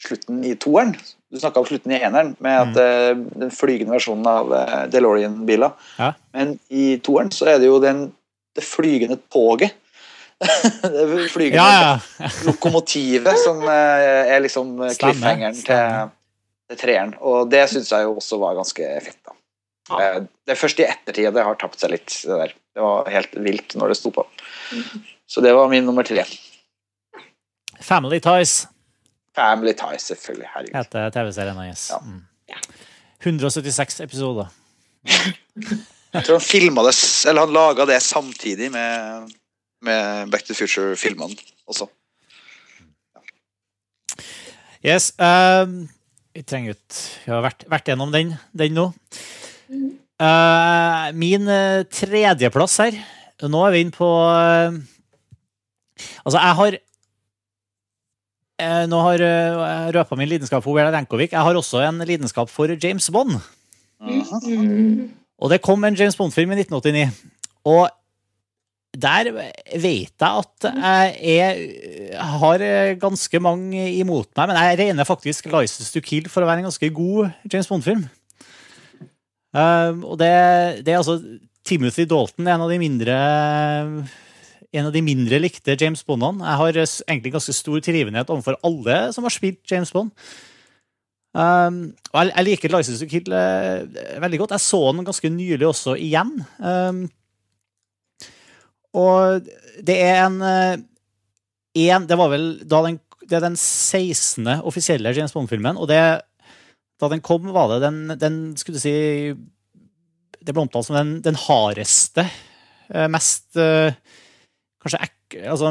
[0.00, 0.94] slutten i toeren.
[1.30, 2.78] Du snakka om slutten i eneren, med at
[3.14, 3.20] mm.
[3.38, 4.48] den flygende versjonen av
[4.90, 5.68] DeLorean-bila.
[6.00, 6.08] Ja.
[6.34, 8.08] Men i toeren så er det jo den,
[8.56, 9.76] det flygende toget.
[10.40, 12.30] det flygende ja, ja.
[12.48, 16.10] lokomotivet som er liksom cliffhangeren til,
[16.72, 17.14] til treeren.
[17.20, 19.20] Og det syns jeg jo også var ganske fett.
[19.20, 19.36] da.
[19.90, 20.00] Ja.
[20.16, 22.14] Eh, Det er først i ettertid det har tapt seg litt.
[22.24, 22.54] Det der.
[22.74, 24.24] Det var helt vilt når det sto på.
[25.26, 26.24] Så det var min nummer tre.
[27.80, 28.66] Family Ties
[29.34, 30.48] Family Ties, selvfølgelig.
[30.54, 30.74] Herregud.
[30.76, 31.86] heter TV-serien hans.
[31.90, 32.00] Ja.
[32.02, 32.24] Mm.
[33.20, 34.50] 176 episoder.
[36.12, 36.92] Jeg tror han filma det
[37.30, 39.30] Eller han laga det samtidig med,
[39.86, 41.36] med Back to Future-filmene
[41.70, 41.86] også.
[44.84, 45.12] Yes.
[45.18, 45.88] Um,
[46.34, 48.88] vi trenger ut Vi har vært, vært gjennom den, den nå.
[49.70, 52.96] Eh, min uh, tredjeplass her
[53.48, 54.74] Nå er vi inne på uh,
[56.26, 56.76] Altså, jeg har
[58.60, 61.32] eh, Nå har uh, jeg røpa min lidenskap for Vera Lenkovic.
[61.32, 63.38] Jeg har også en lidenskap for James Bond.
[64.00, 65.08] Mm.
[65.40, 67.16] Og det kom en James Bond-film i 1989.
[67.68, 67.88] Og
[68.92, 70.68] der vet jeg at
[71.24, 72.64] jeg er, har
[73.00, 76.68] ganske mange imot meg, men jeg regner faktisk 'License to Kill' for å være en
[76.68, 78.08] ganske god James Bond-film.
[79.50, 80.30] Um, og det,
[80.86, 81.18] det er altså
[81.66, 83.16] Timothy Dalton, en av de mindre
[84.70, 86.44] en av de mindre likte James Bondene.
[86.46, 90.12] Jeg har egentlig ganske stor trivenhet overfor alle som har spilt James Bond.
[91.30, 93.82] Um, og jeg, jeg liker License to Kill uh,
[94.22, 94.54] veldig godt.
[94.54, 96.32] Jeg så den ganske nylig også igjen.
[96.62, 97.04] Um,
[98.96, 99.46] og
[99.86, 100.80] det er en, eh,
[101.86, 104.46] en Det var vel da den, det er den 16.
[104.66, 106.00] offisielle James Bond-filmen, og det,
[107.00, 108.94] da den kom, var det den, den skulle du si
[110.40, 112.26] Det ble omtalt som den, den hardeste,
[112.92, 113.96] eh, mest eh,
[114.80, 115.70] Kanskje ek, altså,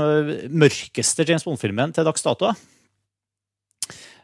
[0.53, 2.51] mørkeste James Bond-filmen til dags dato.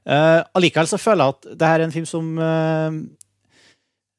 [0.06, 2.94] Uh, allikevel så føler jeg at det her er en film som uh,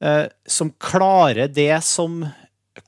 [0.03, 2.25] uh, Som klarer det som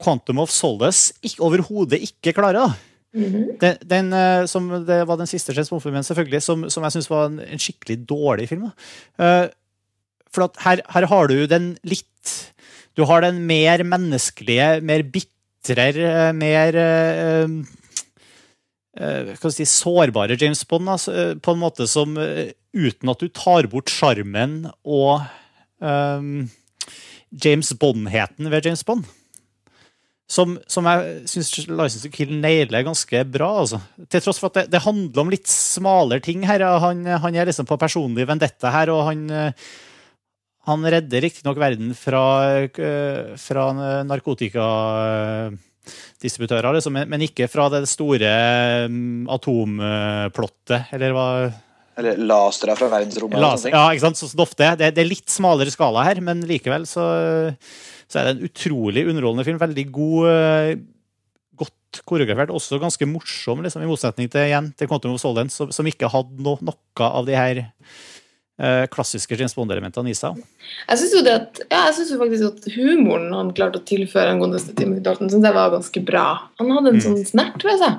[0.02, 2.74] Quantum of Solace ikke, overhodet ikke klarer.
[3.14, 3.58] Mm -hmm.
[3.60, 7.10] Den, den, uh, som det var den siste James Bond-filmen, selvfølgelig, som, som jeg syns
[7.10, 8.70] var en, en skikkelig dårlig film.
[10.34, 12.04] For her, her har du den litt
[12.98, 16.78] Du har den mer menneskelige, mer bitrere, mer
[18.98, 22.16] skal jeg si, sårbare James Bond, altså, på en måte som
[22.74, 25.22] Uten at du tar bort sjarmen og
[25.80, 26.26] eh,
[27.44, 29.06] James Bond-heten ved James Bond.
[30.28, 33.48] Som, som jeg syns License to Kill nailer ganske bra.
[33.62, 33.80] Altså.
[34.12, 36.66] Til tross for at det, det handler om litt smalere ting her.
[36.84, 39.24] Han, han er liksom på personlig vendetta her, og han,
[40.68, 42.22] han redder riktignok verden fra,
[42.66, 43.72] eh, fra
[44.08, 48.32] narkotikadistributører, liksom, men ikke fra det store
[48.92, 51.28] mm, atomplottet, eller hva
[51.98, 53.40] Eller lasere fra verdensrommet.
[53.42, 54.18] Las, ja, ikke sant?
[54.20, 57.04] Så, ofte, det, det er litt smalere skala her, men likevel så,
[58.06, 59.58] så er det en utrolig underholdende film.
[59.60, 60.70] Veldig god, eh,
[61.58, 65.68] godt koreografert, også ganske morsom, liksom, i motsetning til igjen, til Quantum of Solence, som,
[65.74, 67.56] som ikke hadde no, noe av de her
[68.90, 70.38] klassiske James Bond-elementene i seg.
[70.88, 71.22] Jeg syns jo,
[71.70, 75.54] ja, jo faktisk at humoren han klarte å tilføre en godeste Timothy Dalton, syns jeg
[75.54, 76.24] var ganske bra.
[76.58, 77.04] Han hadde en Mm.
[77.06, 77.98] sånn snert ved seg.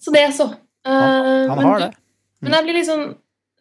[0.00, 0.48] Så det er så.
[0.84, 1.92] Eh, Han men, har det.
[2.40, 3.14] Men jeg blir sånn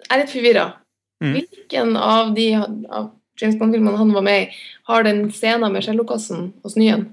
[0.10, 0.74] Jeg er litt forvirra.
[1.22, 1.34] Mm.
[1.36, 4.56] Hvilken av de av James Bond-filmene han var med i,
[4.88, 7.06] har den scenen med cellokassen hos Nyen?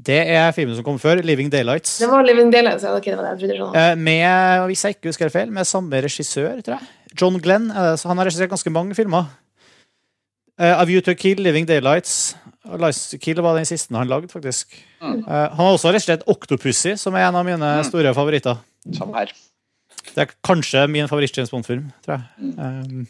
[0.00, 1.98] Det er filmen som kom før, 'Living Daylights'.
[1.98, 2.84] Det var Living Daylights.
[2.84, 3.58] Ja, okay, det var det jeg.
[3.58, 3.74] Sånn.
[3.76, 6.88] Eh, Med, hvis jeg ikke husker det feil, med samme regissør, tror jeg.
[7.18, 7.68] John Glenn.
[7.98, 9.26] så Han har regissert ganske mange filmer.
[10.60, 12.34] Uh, A View to Kill, Living Daylights.
[12.78, 14.74] Lice Kill var den siste han lagde, faktisk.
[15.00, 15.22] Mm.
[15.24, 17.84] Uh, han har også regissert Octopussy, som er en av mine Mm.
[17.88, 18.58] store favoritter.
[18.92, 19.32] Samme her.
[20.14, 22.54] Det er kanskje min favoritt-James Bond-film, tror jeg.
[22.58, 23.08] Um,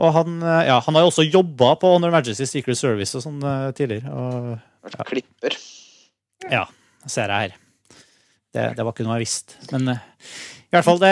[0.00, 3.22] og han, eh, ja, han har jo også jobba på Honor Majesty Secret Service og
[3.24, 4.08] sånn uh, tidligere.
[4.12, 5.56] Og Vært klipper.
[6.50, 6.64] ja,
[7.06, 7.56] ser jeg her.
[8.54, 9.58] Det, det var ikke noe jeg visste.
[9.72, 9.98] Men eh,
[10.70, 11.10] i hvert fall, det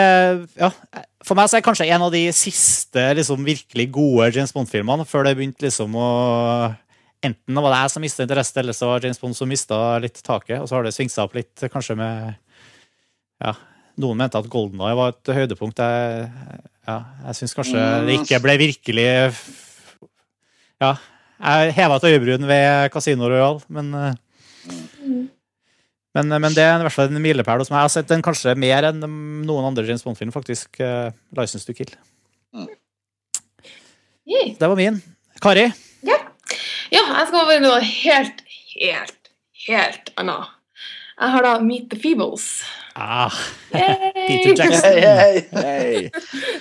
[0.55, 0.69] ja,
[1.27, 5.03] For meg så er det kanskje en av de siste liksom, virkelig gode James Bond-filmene,
[5.07, 6.09] før det begynte liksom å
[7.19, 10.21] Enten var det jeg som mista interesse, eller så var James Bond som mista litt
[10.23, 10.61] taket.
[10.61, 12.37] Og så har det svingt seg opp litt, kanskje med
[13.43, 13.51] Ja,
[13.99, 15.81] noen mente at Golden Eye var et høydepunkt.
[15.83, 16.29] Jeg,
[16.87, 16.95] ja,
[17.25, 19.09] jeg syns kanskje det ikke ble virkelig
[20.79, 20.93] Ja.
[21.39, 24.15] Jeg heva et øyebryn ved Casino Royal, men eh,
[26.19, 27.81] men, men det er i hvert fall en milepæl hos meg.
[27.81, 29.03] Jeg har sett den kanskje mer enn
[29.47, 30.81] noen andre James Bond-film, faktisk.
[30.81, 31.95] Uh, 'License to Kill'.
[34.29, 34.55] Yay.
[34.59, 35.01] Det var min.
[35.41, 35.69] Kari?
[36.89, 38.41] Ja, jeg skal over i noe helt,
[38.73, 39.29] helt,
[39.67, 40.55] helt annet.
[41.19, 42.45] Jeg har da Meet the Feebles.
[42.95, 43.33] Ah,
[43.71, 44.97] Peter Jackson.
[45.03, 46.09] Hei, hei.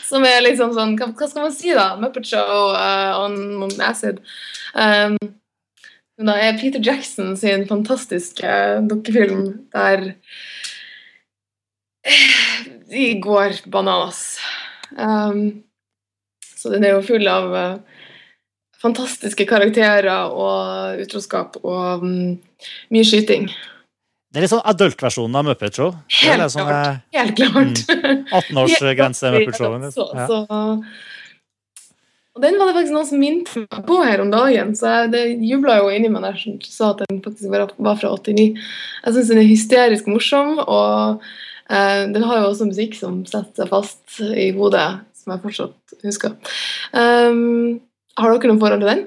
[0.05, 1.93] Som er liksom sånn Hva, hva skal man si, da?
[1.99, 4.21] Muppet Show uh, on, on acid.
[4.75, 5.17] Um,
[6.19, 8.51] men da er Peter Jackson sin fantastiske
[8.91, 9.45] dukkefilm
[9.75, 10.09] der
[12.89, 14.39] de går bananas.
[14.97, 15.63] Um,
[16.57, 18.05] så den er jo full av uh,
[18.83, 22.39] fantastiske karakterer og utroskap og um,
[22.95, 23.51] mye skyting.
[24.29, 25.95] Det er litt sånn adult-versjonen av Muppet Show.
[26.21, 27.05] Helt sånn klart.
[27.17, 27.85] Helt klart.
[27.95, 29.79] eh, 18-årsgrense Muppet Show.
[29.95, 30.27] Så, Ja.
[30.29, 30.41] så,
[32.39, 35.11] og den var det faktisk noen som minte meg på her om dagen, så jeg,
[35.11, 38.47] det jubla jo inni meg der som sa at den faktisk var, var fra 89.
[38.55, 41.27] Jeg syns den er hysterisk morsom, og
[41.67, 44.87] eh, den har jo også musikk som setter seg fast i hodet,
[45.19, 46.39] som jeg fortsatt husker.
[46.95, 47.81] Um,
[48.15, 49.05] har dere noen forhold til den?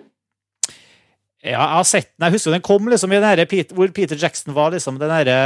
[1.41, 2.27] Ja, jeg har sett den.
[2.27, 5.41] Jeg husker den kom liksom i den her, hvor Peter Jackson var liksom den herre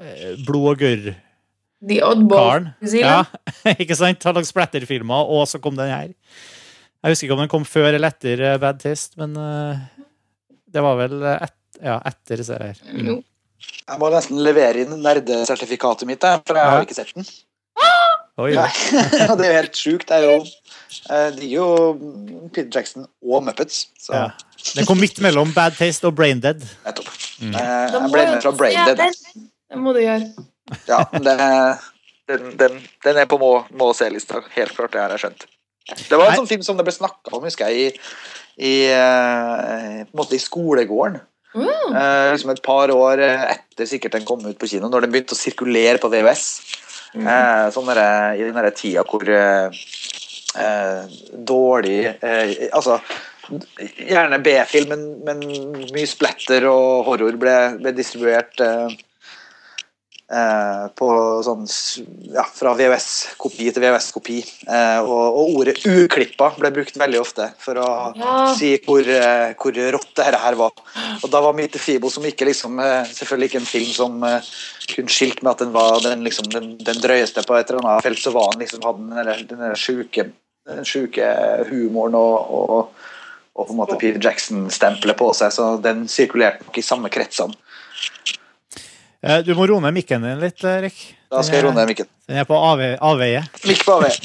[0.00, 1.10] eh, blod og gørr
[1.78, 2.72] The Oddball?
[2.90, 3.20] Ja,
[3.76, 4.24] ikke sant?
[4.24, 6.14] Har lagd splatterfilmer, og så kom den her.
[7.04, 9.82] Jeg husker ikke om den kom før eller etter eh, Bad Taste, men eh,
[10.74, 12.80] det var vel eh, et, ja, etter disse her.
[12.90, 13.20] Mm.
[13.88, 17.26] Jeg må nesten levere inn nerdesertifikatet mitt, for jeg har ikke sett den.
[18.42, 18.66] Oi, Ja.
[19.34, 20.08] det er jo helt sjukt.
[20.10, 20.36] Det er jo
[21.38, 21.64] de er jo
[22.54, 23.86] Peter Jackson og Muppets.
[24.02, 24.28] Så Ja.
[24.74, 26.62] Den kom midt mellom Bad Taste og Brain Dead.
[26.84, 27.10] nettopp.
[27.40, 27.52] Mm.
[27.54, 29.14] Eh, Jeg ble med fra Brain Dead.
[29.70, 30.26] Det må du gjøre.
[30.88, 31.34] Ja, det,
[32.28, 34.42] den, den, den er på må, må se-lista.
[34.56, 35.46] Helt klart, det har jeg skjønt.
[35.96, 38.10] Det var en sånn film som det ble snakka om, husker jeg, i,
[38.58, 41.20] i, eh, på en måte i skolegården.
[41.54, 41.94] Mm.
[41.96, 45.36] Eh, liksom et par år etter sikkert den kom ut på kino, når den begynte
[45.36, 46.44] å sirkulere på VHS.
[47.16, 48.02] Eh, sånn der,
[48.36, 49.80] I den derre tida hvor eh,
[50.60, 52.98] eh, dårlig eh, Altså
[53.48, 55.40] gjerne B-film, men, men
[55.94, 58.92] mye splatter og horror ble, ble distribuert eh,
[60.28, 61.06] på
[61.40, 61.62] sånn
[62.34, 64.36] ja, fra VHS-kopi til VHS-kopi.
[64.68, 68.54] Eh, og, og ordet 'uklippa' ble brukt veldig ofte for å Ja.
[68.54, 70.72] si hvor, eh, hvor rått det her var.
[71.22, 74.40] Og da var Meet Fibo, som ikke liksom, eh, selvfølgelig ikke en film som eh,
[74.94, 78.02] kun skilt med at den var den, liksom, den, den drøyeste på et eller annet
[78.04, 80.30] felt, så var den liksom, hadde den den sjuke,
[80.84, 81.24] sjuke
[81.70, 82.90] humoren og, og,
[83.56, 87.56] og på en måte Peter Jackson-stempelet på seg, så den sirkulerte nok i samme kretsene.
[89.22, 90.98] Eh, Du må roe ned mikken din litt, Erik.
[91.30, 92.06] Da skal jeg roe ned mikken.
[92.28, 93.42] Den er på avve- avveie.
[93.66, 94.08] Mikk på AV.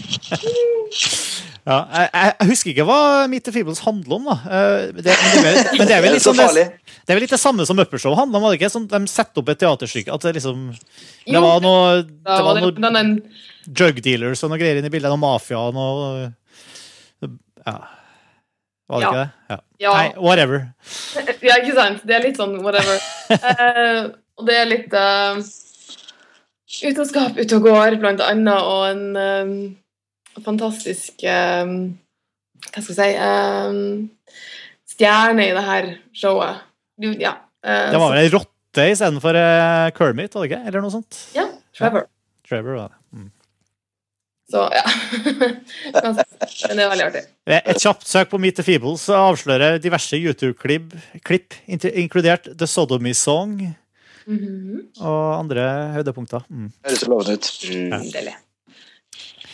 [1.63, 2.09] Ja, jeg,
[2.41, 2.95] jeg husker ikke hva
[3.31, 4.33] Meet the Feebles handler om, da.
[4.51, 7.15] Eh, Det, men, det er, vel- men det vel Det litt sånn det, det er
[7.15, 8.69] vel litt det samme som Uppershow handler om, var det ikke?
[8.73, 10.11] Sånn, de setter opp et teaterstykke.
[10.11, 13.13] At det liksom Det var noe, det var noe den, den,
[13.79, 15.15] drug dealers og noe greier inne i bildet.
[15.15, 16.33] Og mafia og noe
[17.63, 17.77] Ja.
[18.91, 19.07] Var det Ja.
[19.07, 19.29] ikke det?
[19.55, 19.57] Ja.
[19.85, 19.93] ja.
[19.95, 20.65] Nei, whatever.
[21.47, 22.03] Ja, ikke sant?
[22.03, 22.99] Det er litt sånn whatever.
[23.39, 25.39] Eh, og det er litt uh,
[26.89, 31.67] utroskap ute og går, blant annet, og en, uh, fantastisk uh,
[32.63, 33.77] Hva skal jeg si eh,
[34.93, 36.61] Stjerne i det her showet.
[37.01, 37.33] Du, ja.
[37.65, 40.67] eh, Det var vel ei rotte istedenfor uh, Kermit, var det ikke?
[40.69, 41.17] Eller noe sånt?
[41.35, 42.05] Ja, Trevor.
[42.47, 42.99] Trevor var det.
[43.17, 43.31] Mm.
[44.53, 44.83] Så ja.
[46.03, 47.23] Men det er veldig artig.
[47.57, 50.93] Et kjapt søk på Meet the Feebles avslører diverse YouTube-klipp,
[51.89, 53.57] inkludert The Sodomy Song
[54.27, 54.79] Mhm.
[55.01, 55.67] og andre
[55.97, 56.45] høydepunkter.
[56.49, 56.71] Mm.
[56.85, 57.49] Høres lovende ut.
[57.69, 58.35] Mm, deilig.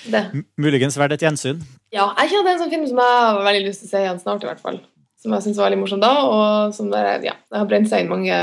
[0.10, 0.24] Det.
[0.58, 1.60] Muligens verdt et gjensyn.
[1.92, 3.92] Ja, jeg kjenner det er en sånn film som jeg har veldig lyst til å
[3.92, 4.80] se igjen snart, i hvert fall.
[5.20, 8.06] Som jeg syns var veldig morsom da, og som det, ja, det har brent seg
[8.06, 8.38] inn mange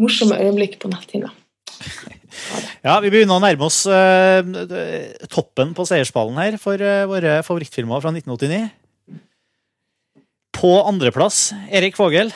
[0.00, 1.32] morsomme øyeblikk på netthinna.
[2.84, 4.42] Ja, Vi begynner å nærme oss eh,
[5.32, 8.66] toppen på seierspallen her for eh, våre favorittfilmer fra 1989.
[10.58, 12.32] På andreplass Erik Vågel.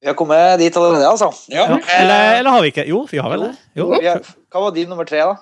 [0.00, 1.28] Vi har kommet dit allerede, altså.
[1.52, 1.66] Ja.
[1.98, 2.86] Eller, eller har vi ikke?
[2.88, 3.54] Jo, vi har vel det.
[3.76, 3.90] Jo.
[4.50, 5.36] Hva var din nummer tre, da?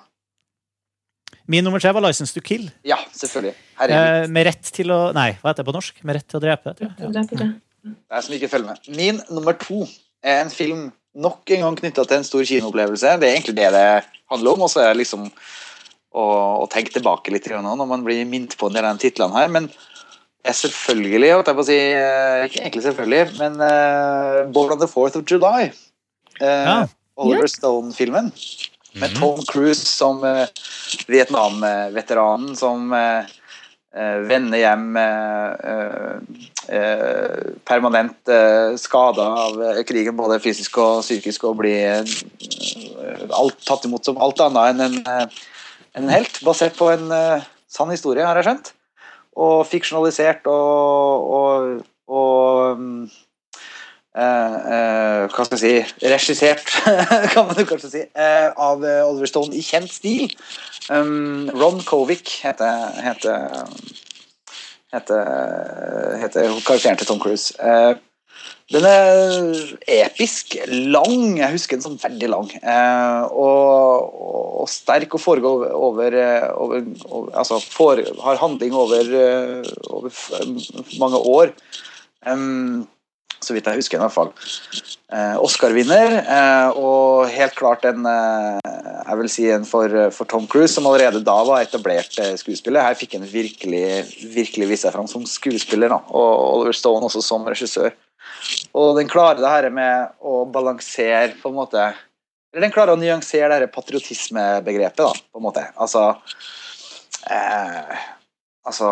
[1.49, 2.69] Min nummer tre var 'License to Kill'.
[2.85, 3.55] Ja, selvfølgelig.
[3.81, 6.03] Eh, med rett til å Nei, hva heter det på norsk?
[6.03, 6.75] Med rett til å drepe.
[6.77, 7.55] Tror jeg.
[7.89, 8.89] Det er som ikke følger med.
[8.95, 9.87] Min nummer to
[10.21, 13.15] er en film nok en gang knytta til en stor kinoopplevelse.
[13.17, 13.85] Det er egentlig det det
[14.29, 14.67] handler om.
[14.67, 16.23] Og så er det liksom å,
[16.61, 19.39] å tenke tilbake litt grann når man blir minnet på en del av de titlene
[19.39, 19.49] her.
[19.49, 19.71] Men
[20.45, 24.79] er selvfølgelig, holdt jeg på å si eh, Ikke egentlig selvfølgelig, men uh, Born on
[24.81, 25.71] the Fourth of July.
[26.39, 26.77] Uh, Ja.
[27.19, 28.31] Oliver Stone-filmen.
[28.99, 30.47] Med Tom Cruise som uh,
[31.11, 33.27] Vietnam-veteranen som uh,
[33.93, 36.15] eh, vender hjem eh, eh,
[36.77, 39.59] eh, permanent uh, skada av
[39.89, 42.05] krigen, både fysisk og psykisk, og blir
[43.35, 45.31] alt, tatt imot som alt annet enn en,
[45.99, 47.09] en helt, basert på en
[47.69, 48.73] sann historie, har jeg skjønt.
[49.39, 53.03] Og fiksjonalisert og, og, og mm,
[54.19, 56.65] eh, eh, hva skal jeg si regissert,
[57.33, 60.27] kan man jo kanskje si, eh, av eh, Oliver Stone i kjent stil.
[60.89, 63.63] Um, Ron Kovic heter, heter,
[64.95, 65.33] heter,
[66.23, 67.53] heter karakteren til Tom Cruise.
[67.61, 67.95] Eh,
[68.69, 69.55] den er
[70.05, 74.13] episk, lang, jeg husker den som veldig lang, eh, og,
[74.61, 80.13] og sterk og foregår over, eh, over, over Altså for, har handling over, eh, over
[81.01, 81.53] mange år.
[82.27, 82.87] Um,
[83.39, 84.31] så vidt jeg husker, i hvert fall.
[85.15, 88.59] Eh, Oscar-vinner, eh, og helt klart en eh,
[89.09, 92.83] jeg vil si en for, for Tom Cruise, som allerede da var etablert eh, skuespiller.
[92.85, 93.85] Her fikk han virkelig,
[94.35, 96.03] virkelig vist seg fram som skuespiller, da.
[96.11, 97.95] og Oliver Stone også som regissør.
[98.77, 101.89] Og den klarer det her med å balansere på en måte
[102.53, 105.65] Eller den klarer å nyansere det her patriotismebegrepet, da, på en måte.
[105.77, 106.05] Altså
[107.29, 107.99] eh,
[108.69, 108.89] Altså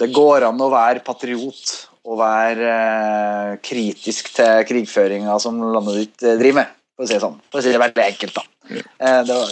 [0.00, 1.76] Det går an å være patriot
[2.08, 7.16] og være eh, kritisk til krigføringa som landet ditt eh, driver med, for å si
[7.16, 7.34] det sånn.
[7.52, 8.44] For å si det veldig enkelt, da.
[8.70, 9.50] Eh, det var,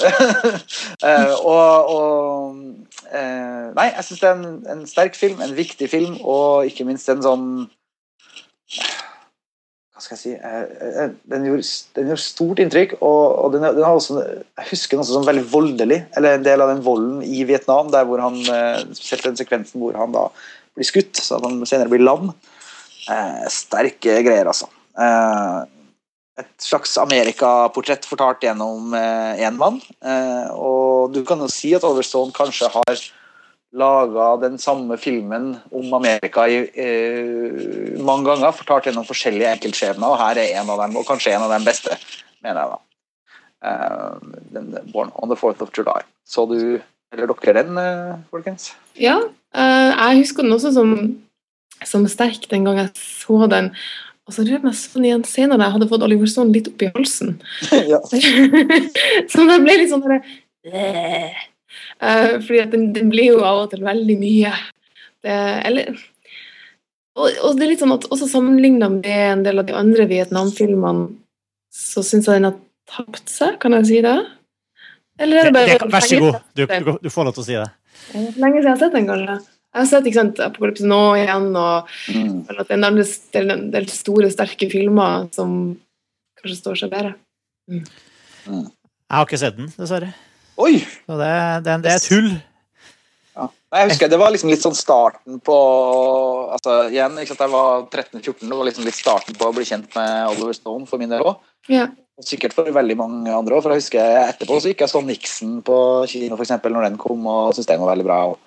[1.11, 5.91] eh, og, og eh, Nei, jeg syns det er en, en sterk film, en viktig
[5.93, 7.47] film, og ikke minst en sånn
[9.97, 11.64] hva skal jeg si eh, eh, Den gjorde,
[11.97, 15.44] den gjorde stort inntrykk, og, og den, den også Jeg husker den også som veldig
[15.49, 16.03] voldelig.
[16.18, 19.80] Eller en del av den volden i Vietnam, der hvor han eh, spesielt den sekvensen
[19.80, 20.26] hvor han da
[20.76, 22.34] blir skutt, så at han senere blir lam.
[23.09, 24.68] Eh, sterke greier, altså.
[25.01, 25.64] Eh,
[26.44, 29.78] et slags Amerikaportrett fortalt gjennom én mann.
[30.05, 33.01] Eh, og du kan jo si at Oliver Stone kanskje har
[33.77, 40.20] laga den samme filmen om Amerika i, eh, mange ganger, fortalt gjennom forskjellige enkeltskjebner, og
[40.20, 41.97] her er en av dem, og kanskje en av de beste,
[42.45, 42.83] mener jeg da.
[43.66, 44.18] Uh,
[44.53, 46.05] den Born on the 4th of July.
[46.29, 46.81] Så du,
[47.12, 48.74] eller dere den, uh, folkens?
[48.95, 49.16] Ja,
[49.57, 50.93] uh, jeg husker den også som,
[51.83, 53.72] som sterk den gang jeg så den.
[54.27, 56.85] Og så rød jeg meg sånn igjen senere, jeg hadde fått Oliver Stone litt opp
[56.85, 57.37] i halsen.
[57.93, 58.01] ja.
[59.33, 60.22] så det ble litt sånn derre
[62.01, 64.53] eh, Fordi at den, den blir jo av og til veldig mye.
[65.24, 65.97] Det, eller
[67.16, 70.05] og, og det er litt sånn at også sammenligna med en del av de andre
[70.11, 71.07] Vietnam-filmene,
[71.72, 72.59] så syns jeg den har
[72.93, 74.16] tapt seg, kan jeg si det?
[75.18, 77.47] Eller er det bare Det, vær så god, du, du, du får lov til å
[77.47, 77.68] si det.
[78.12, 79.37] Det lenge siden jeg har sett den, kanskje.
[79.77, 82.37] Jeg har sett ikke sant, Apokalypse nå igjen, og Mm.
[82.53, 83.01] at det er en
[83.33, 85.51] del- det store, sterke filmer som
[86.41, 87.14] kanskje står seg bedre.
[87.68, 90.12] Jeg har ikke sett den, dessverre.
[90.57, 90.79] Oi!
[90.81, 91.33] Så det,
[91.67, 92.31] det, det er et hull.
[93.37, 93.49] Ja.
[93.77, 95.59] Jeg husker Det var liksom litt sånn starten på
[96.55, 99.67] altså igjen, ikke sant, Jeg var 13-14, det var liksom litt starten på å bli
[99.69, 101.37] kjent med Oliver Stone for min del òg.
[101.73, 101.91] Ja.
[102.25, 103.67] Sikkert for veldig mange andre òg.
[103.67, 105.79] For jeg husker etterpå så gikk jeg så Nixon på
[106.09, 108.19] kino for eksempel, når den kom, og syntes den var veldig bra.
[108.33, 108.39] Og,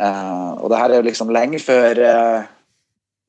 [0.00, 2.50] uh, og det her er jo liksom lenge før uh,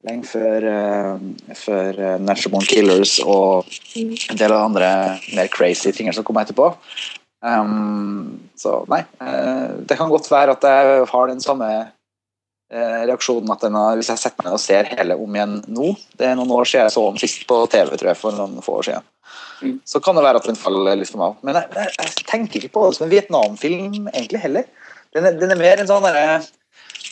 [0.05, 3.65] Lenge før, uh, før uh, Natural Born Killers og
[3.97, 4.89] en del av de andre
[5.33, 6.67] mer crazy tingene som kom etterpå.
[7.45, 9.03] Um, så nei.
[9.21, 13.93] eh, det kan godt være at jeg har den samme eh, reaksjonen at den har,
[13.99, 16.65] hvis jeg setter meg ned og ser hele om igjen nå Det er noen år
[16.65, 19.03] siden jeg så den sist på TV, tror jeg, for noen få år siden.
[19.61, 19.77] Mm.
[19.85, 21.31] Så kan det være at den faller litt for meg.
[21.45, 24.65] Men jeg, jeg, jeg tenker ikke på det som en Vietnamfilm egentlig heller.
[25.15, 26.27] Den er, den er mer en sånn derre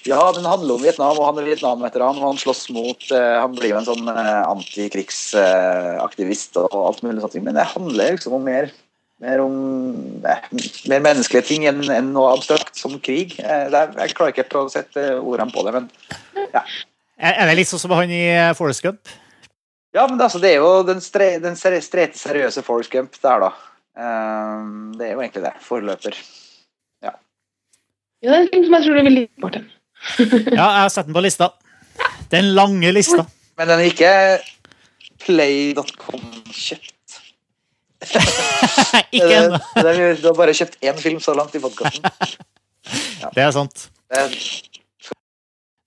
[0.04, 2.18] ja, den handler om Vietnam, og han er Vietnam-veteran.
[2.20, 7.24] og Han slåss mot eh, Han blir jo en sånn eh, antikrigsaktivist og alt mulig
[7.24, 7.40] sånt.
[7.46, 8.68] Men det handler liksom om mer,
[9.24, 9.56] mer om
[10.28, 10.46] eh,
[10.92, 13.38] mer menneskelige ting enn enn noe abstrakt som krig.
[13.40, 15.90] Eh, det er, jeg klarer ikke helt å sette ordene på det, men
[16.54, 18.26] Er er det litt sånn som han i
[18.58, 19.12] Forest Gump?
[19.94, 23.46] ja, men det, altså, det er jo den, stre, den strete, seriøse Forrest Gump der,
[23.46, 23.52] da.
[23.94, 24.64] Eh,
[24.98, 25.54] det er jo egentlig det.
[25.64, 26.18] Forløper.
[28.24, 29.70] Ja, det er en film som jeg tror du vil like, Martin.
[30.56, 31.50] Ja, jeg har sett den på lista.
[32.32, 33.26] Den lange lista.
[33.60, 34.12] Men den er ikke
[35.26, 36.93] play.com-kjøpt.
[39.16, 39.60] Ikke ennå.
[40.20, 42.06] Du har bare kjøpt én film så langt i podkasten.
[43.36, 43.88] Det er sant.
[44.12, 44.24] Da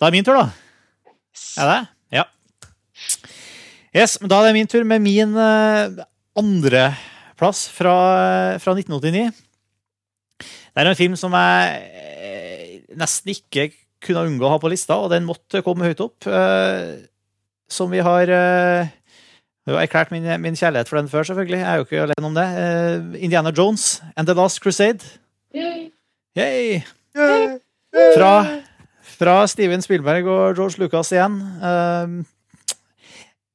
[0.07, 0.47] er det min tur, da.
[1.61, 1.81] Er det?
[2.17, 2.25] Ja.
[3.97, 6.05] Yes, men da er det min tur med min uh,
[6.37, 7.97] andreplass fra,
[8.62, 9.29] fra 1989.
[10.41, 13.71] Det er en film som jeg eh, nesten ikke
[14.05, 16.27] kunne unngå å ha på lista, og den måtte komme høyt opp.
[16.29, 16.97] eh,
[17.69, 18.93] som vi har eh,
[19.67, 21.59] Jeg har erklært min, min kjærlighet for den før, selvfølgelig.
[21.59, 22.47] Jeg er jo ikke alene om det.
[22.55, 25.19] Uh, Indiana Jones and The Last Crusade.
[25.55, 25.89] Yay.
[26.39, 26.83] Yay!
[28.14, 28.33] Fra,
[29.17, 31.41] fra Steven Spielberg og George Lucas igjen.
[31.59, 32.23] Uh,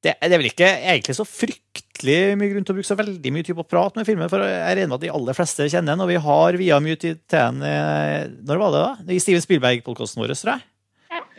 [0.01, 3.33] det, det er vel ikke egentlig så fryktelig mye grunn til å bruke så veldig
[3.35, 5.67] mye tid på å prate med filmen, for jeg regner med at de aller fleste
[5.69, 9.13] kjenner den, og vi har via mye tid til den eh, Når var det, da?
[9.13, 10.65] I Steven Spielberg-podkasten vår, tror jeg.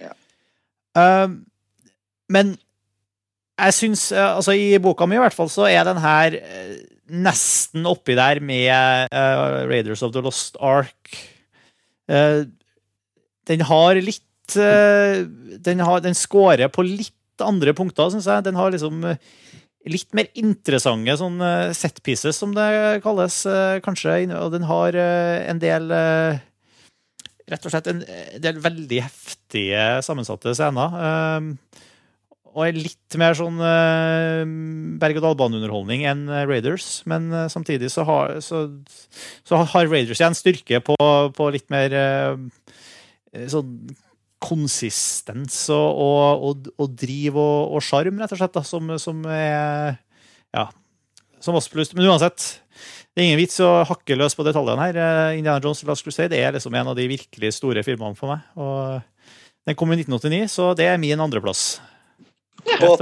[0.05, 0.12] Ja.
[0.95, 1.35] Uh,
[2.33, 2.55] men
[3.62, 6.74] jeg syns eh, Altså, i boka mi i hvert fall, så er den her eh,
[7.12, 11.10] nesten oppi der med uh, Raiders of the Lost Ark.
[12.08, 12.48] Uh,
[13.50, 15.20] den har litt uh,
[15.60, 18.46] den, har, den scorer på litt andre punkter, syns jeg.
[18.46, 19.04] Den har liksom
[19.90, 21.42] litt mer interessante sånn
[21.74, 23.40] set pieces, som det kalles,
[23.82, 24.14] kanskje.
[24.38, 25.90] Og den har en del
[27.50, 28.02] Rett og slett en
[28.40, 30.94] del veldig heftige sammensatte scener.
[31.02, 31.90] eh,
[32.53, 34.44] og er litt mer sånn uh,
[35.00, 37.00] berg-og-dal-bane-underholdning enn eh, Raiders.
[37.09, 38.66] Men uh, samtidig så har, så,
[39.48, 40.96] så har Raiders igjen styrke på,
[41.36, 42.36] på litt mer uh,
[43.48, 43.76] sånn
[44.42, 50.00] konsistens og, og, og, og driv og, sjarm, rett og slett, da, som, som er
[50.53, 50.68] Ja.
[51.42, 51.90] Som oss pluss.
[51.96, 52.44] Men uansett,
[53.14, 54.98] det er ingen vits å hakke løs på detaljene her.
[55.34, 58.44] Indiana Jones Last Crusade er liksom en av de virkelig store filmene for meg.
[58.55, 59.00] Og
[59.66, 61.80] den kom i 1989, så det er min andreplass.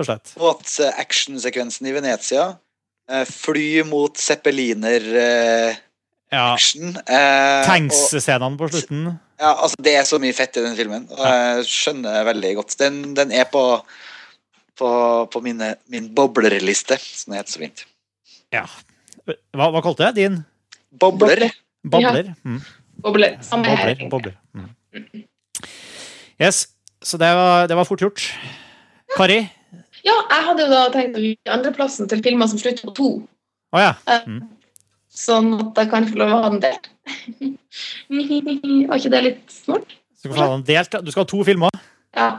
[0.05, 0.35] Slett.
[0.41, 2.57] Båt-actionsekvensen i Venezia.
[3.11, 5.79] eh, Fly mot zeppeliner-action.
[6.31, 7.03] Ja.
[7.07, 9.19] eh, Tanks-scenene på slutten.
[9.41, 12.77] Ja, altså Det er så mye fett i den filmen, og jeg skjønner veldig godt.
[12.79, 13.63] Den, den er på,
[14.79, 14.91] på,
[15.33, 17.85] på mine, min boblerliste, som det heter så fint.
[18.53, 18.67] Ja.
[19.27, 20.41] Hva, hva kalte jeg din?
[21.01, 21.49] Bobler?
[21.87, 22.35] Babler?
[22.45, 22.61] Mm.
[23.01, 23.39] Bobler.
[23.47, 23.95] Samme her.
[24.11, 24.11] Bobler.
[24.11, 24.35] Bobler.
[24.93, 25.25] Mm.
[26.41, 26.67] Yes,
[27.03, 28.23] så det var, det var fort gjort.
[29.17, 29.41] Kari?
[30.07, 33.11] Ja, jeg hadde jo da tenkt å gi andreplassen til filmer som slutter på to.
[33.75, 33.93] Oh, ja.
[35.11, 36.89] Sånn at jeg kan få lov å ha den delt.
[38.11, 39.43] Var ikke det litt?
[39.53, 41.83] Så du, skal ha den delt, du skal ha to filmer.
[42.17, 42.31] Ja.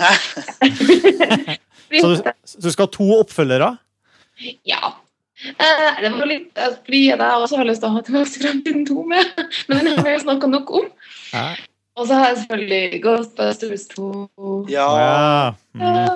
[2.00, 3.74] Så du, så du skal ha to oppfølgere.
[4.64, 4.94] Ja.
[5.42, 8.86] Eh, det var litt eh, fordi jeg også har lyst til å ha til fremtiden
[8.88, 10.88] 2 med, men den har vi snakka nok om.
[11.32, 11.46] Ja.
[11.96, 14.66] Og så har jeg selvfølgelig Ghostbusters 2.
[14.70, 14.88] Ja.
[14.98, 15.50] Ja.
[15.76, 16.06] For Ja.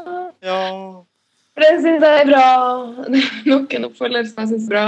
[0.42, 0.60] ja.
[1.56, 2.46] For det syns jeg er bra.
[3.12, 4.86] Det er nok en oppfølger som jeg syns er bra.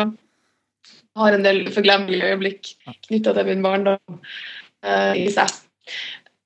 [1.18, 2.72] Jeg har en del forglemmelige øyeblikk
[3.08, 4.18] knytta til min barndom
[4.86, 5.52] uh, i seg.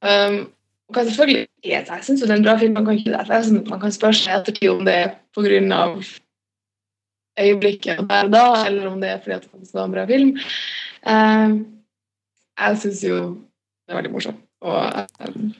[0.03, 0.38] Um,
[0.88, 2.74] og kan selvfølgelig, jeg jeg syns det er en bra film.
[2.74, 6.03] Man kan, ikke, det man kan spørre seg ettertid om det er pga.
[7.40, 10.05] øyeblikket der og da, eller om det er fordi at det faktisk var en bra
[10.07, 10.38] film.
[11.07, 11.66] Um,
[12.61, 13.38] jeg syns jo
[13.93, 14.40] er veldig morsomt.
[14.64, 14.78] Og
[15.28, 15.53] um,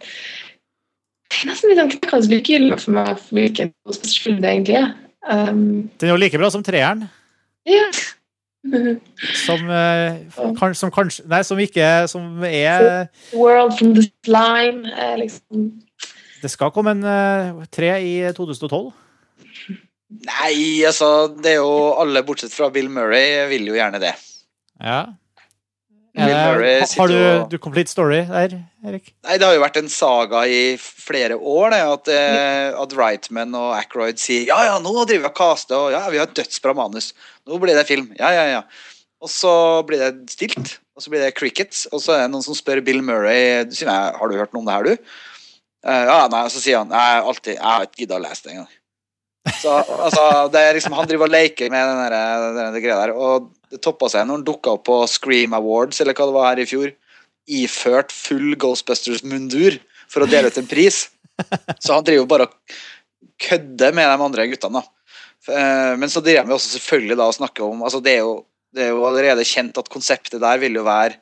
[1.33, 3.73] det er nesten litt sånn knekkende likegyldig for meg for hvilken
[4.23, 4.91] film det egentlig er.
[5.23, 5.63] Um,
[6.01, 7.07] Den er jo like bra som treeren.
[7.69, 7.87] ja.
[9.43, 15.17] Som, uh, kan, som kanskje Nei, som ikke Som er World from the slime uh,
[15.19, 15.65] liksom
[16.39, 18.93] Det skal komme en uh, tre i 2012.
[20.29, 24.15] Nei, altså Det er jo alle bortsett fra Bill Murray vil jo gjerne det.
[24.79, 25.01] Ja.
[26.13, 29.15] Murray har du, du complete story der, Erik?
[29.25, 33.57] Nei, Det har jo vært en saga i flere år det, at, eh, at Reitman
[33.57, 36.37] og Ackroyd sier ja, ja, nå driver vi og caster, og ja, vi har et
[36.37, 37.15] dødsbra manus.
[37.49, 38.11] Nå blir det film.
[38.21, 38.63] Ja, ja, ja.
[39.25, 39.55] og så
[39.89, 40.77] blir det stilt.
[40.93, 43.89] Og så blir det crickets, og så er det noen som spør Bill Murray sier
[43.89, 45.15] nei, har du hørt noe om det her, du.
[45.89, 48.45] Eh, ja, nei, og så sier han nei, alltid, jeg har ikke gidda å lese
[48.45, 48.71] det engang.
[49.59, 53.15] Så altså, det er liksom, Han driver og leker med den, der, den, greia der,
[53.17, 56.49] og det toppa seg når han dukka opp på Scream Awards eller hva det var
[56.51, 56.93] her i fjor,
[57.49, 59.81] iført full Ghostbusters-mundur
[60.13, 61.07] for å dele ut en pris.
[61.81, 62.77] Så han driver jo bare og
[63.43, 64.83] kødder med de andre guttene.
[64.83, 65.57] da.
[65.57, 68.45] Eh, Men så driver vi også selvfølgelig da og snakker om altså det er, jo,
[68.75, 71.19] det er jo allerede kjent at konseptet der vil jo være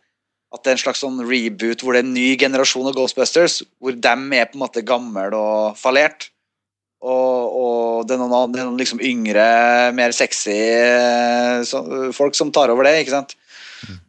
[0.50, 3.60] at det er en slags sånn reboot hvor det er en ny generasjon av Ghostbusters,
[3.78, 6.26] hvor dem er på en måte gammel og fallert.
[7.00, 9.44] Og, og det er noen, det er noen liksom yngre,
[9.96, 11.80] mer sexy eh, så,
[12.12, 13.32] folk som tar over det, ikke sant.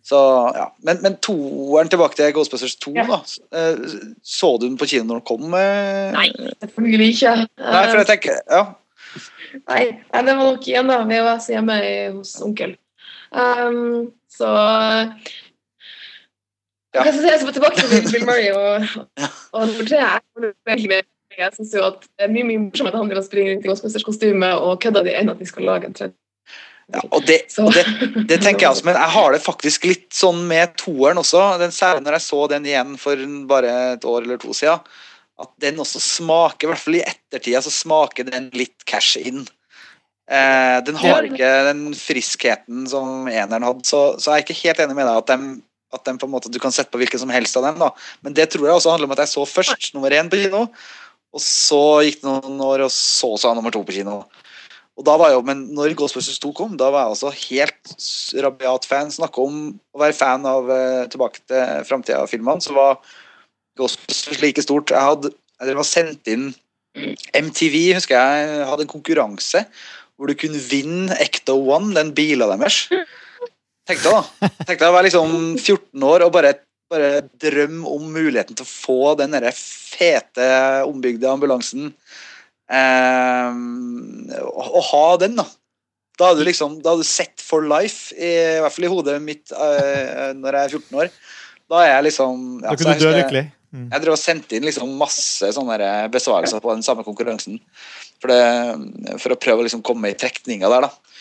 [0.04, 0.20] Så,
[0.58, 0.66] ja.
[0.84, 3.06] Men, men toeren tilbake til Ghostbusters 2, Ja.
[3.08, 3.22] da.
[3.56, 3.78] Eh,
[4.28, 5.54] Så du den på kino når den kom?
[5.56, 6.12] eh?
[6.18, 6.28] Nei,
[6.60, 7.36] selvfølgelig ikke.
[7.64, 8.64] Nei, for jeg tenker, ja.
[9.68, 11.80] Nei, det var nok igjen da VHS hjemme
[12.18, 12.76] hos onkel.
[13.32, 14.52] Um, så
[16.92, 17.06] Ja.
[17.08, 18.84] Jeg skal se så tilbake til Bill Murray og,
[19.56, 19.96] og og.
[19.96, 21.08] Jeg, var veldig med.
[21.38, 23.66] Jeg synes jo at det er mye mye morsommere at han driver og springer rundt
[23.66, 26.16] i Ghostbusters-kostyme og kødder det enn at de skal lage en tredje.
[26.92, 27.40] ja og det,
[27.78, 27.86] det,
[28.28, 31.46] det tenker jeg også, men jeg har det faktisk litt sånn med toeren også.
[31.62, 34.84] Den, særlig når jeg så den igjen for bare et år eller to siden.
[35.42, 39.46] At den også smaker, i hvert fall i ettertida, så smaker den litt cash in.
[40.32, 44.84] Eh, den har ikke den friskheten som eneren hadde, så, så jeg er ikke helt
[44.86, 45.48] enig med deg at, dem,
[45.92, 47.82] at dem på en måte, du kan sette på hvilken som helst av dem.
[47.82, 47.90] da.
[48.24, 50.68] Men det tror jeg også handler om at jeg så først nummer én på kino,
[51.32, 54.24] og så gikk det noen år, og så så jeg nummer to på kino.
[55.00, 57.94] Og da var jeg jo, Men når Ghostbusters 2 kom, da var jeg også helt
[58.44, 59.12] rabiat fan.
[59.12, 59.62] Snakke om
[59.96, 63.00] å være fan av uh, Tilbake til framtida-filmene, så var
[63.80, 64.92] Ghostbusters like stort.
[64.92, 66.52] Jeg hadde jeg og sendt inn
[67.38, 69.64] MTV, husker jeg, hadde en konkurranse
[70.18, 72.84] hvor du kunne vinne Ecto One, den bila deres.
[73.90, 74.50] Tenk deg da.
[74.68, 76.52] Tenk deg å være liksom 14 år og bare,
[76.92, 80.48] bare drøm om muligheten til å få den derre fete,
[80.88, 81.92] ombygde ambulansen.
[82.72, 83.58] Eh,
[84.42, 85.48] å, ha den, da.
[86.20, 88.92] Da hadde du liksom Da hadde du sett for life, i, i hvert fall i
[88.92, 91.12] hodet mitt eh, når jeg er 14 år.
[91.72, 93.48] Da er jeg liksom ja, Da kunne du dø lykkelig.
[93.72, 93.86] Mm.
[93.88, 95.78] jeg drev og sendte inn liksom masse sånne
[96.12, 97.56] besvarelser på den samme konkurransen.
[98.20, 101.16] For, det, for å prøve å liksom komme i trekninga der, da.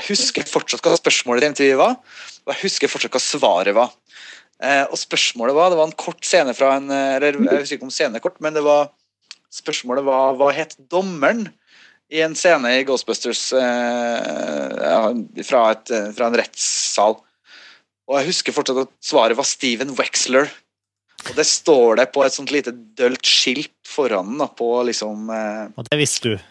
[0.00, 1.94] Jeg husker fortsatt hva spørsmålet til MTV var,
[2.42, 3.92] og jeg husker fortsatt hva svaret var.
[4.62, 7.80] Eh, og spørsmålet var Det var en kort scene fra en eh, Eller jeg husker
[7.80, 8.92] ikke om scenen er men det var
[9.52, 11.48] spørsmålet var hva het dommeren
[12.12, 17.16] i en scene i Ghostbusters eh, fra, et, fra en rettssal.
[18.08, 20.48] Og jeg husker fortsatt at svaret var Steven Wexler.
[21.22, 25.30] Og det står det på et sånt lite dølt skilt foran den, da, på liksom
[25.32, 26.48] eh, Og det visste du.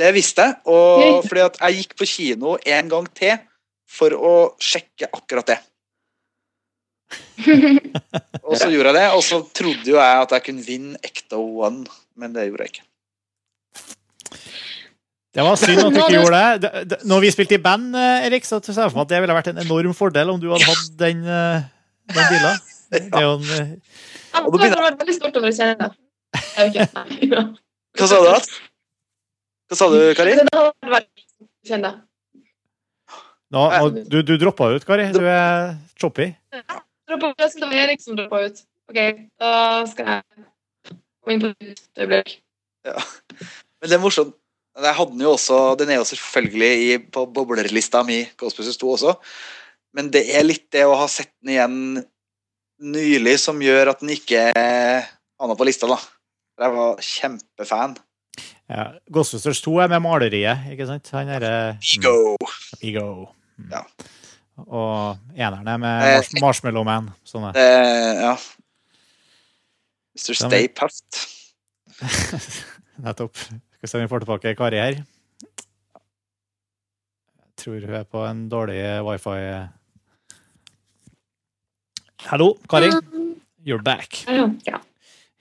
[0.00, 3.36] Det visste jeg, og fordi at jeg gikk på kino en gang til
[3.92, 5.58] for å sjekke akkurat det.
[8.46, 11.40] Og så gjorde jeg det, og så trodde jo jeg at jeg kunne vinne Ecto
[11.64, 11.84] One,
[12.20, 12.88] men det gjorde jeg ikke.
[15.32, 16.98] Det var synd at du ikke gjorde det.
[17.08, 19.36] Når vi spilte i band, eh, Erik, så ser jeg for meg at det ville
[19.38, 21.62] vært en enorm fordel om du hadde hatt den, eh,
[22.12, 22.50] den bila.
[22.92, 25.90] Det er jo en, Jeg begynner- hadde vært veldig stolt over å kjenne det.
[27.96, 28.28] Hva sa du?
[28.28, 28.36] da?
[29.72, 30.36] Hva sa du, Kari?
[30.36, 31.08] Det hadde vært
[31.86, 31.94] det.
[33.52, 35.08] nå, nå, du, du droppa ut, Kari.
[35.16, 36.28] Du er choppy.
[37.12, 38.62] Jeg det var Erik som droppa ut.
[38.90, 39.00] OK,
[39.40, 39.52] da
[39.88, 42.36] skal jeg gå inn på et øyeblikk.
[42.86, 44.38] Men det er morsomt.
[44.72, 48.92] Jeg hadde den jo også, Den er jo selvfølgelig i, på boblerlista mi, Ghostbusters 2
[48.94, 49.12] også.
[49.92, 51.76] Men det er litt det å ha sett den igjen
[52.82, 55.98] nylig som gjør at den ikke havna på lista, da.
[56.62, 57.98] Jeg var kjempefan.
[58.72, 58.88] Ja.
[59.12, 61.12] Ghostbusters 2 er med maleriet, ikke sant?
[61.12, 62.16] Han er eh, Ego!
[62.80, 63.06] Ego.
[63.60, 63.76] Mm.
[63.76, 63.84] Ja.
[64.58, 67.10] Og eneren er Eh, med Mars Marshmallow Man.
[67.24, 67.52] Sånne.
[67.56, 67.64] Det,
[68.20, 68.34] ja.
[70.12, 70.34] Mr.
[70.34, 71.22] Ja, Stay Puft.
[73.02, 73.36] Nettopp.
[73.78, 75.00] Skal se om vi får tilbake Kari her.
[77.42, 79.38] Jeg tror hun er på en dårlig wifi.
[82.28, 82.90] Hallo, Kari.
[83.66, 84.24] You're back.
[84.26, 84.78] Ja, ja.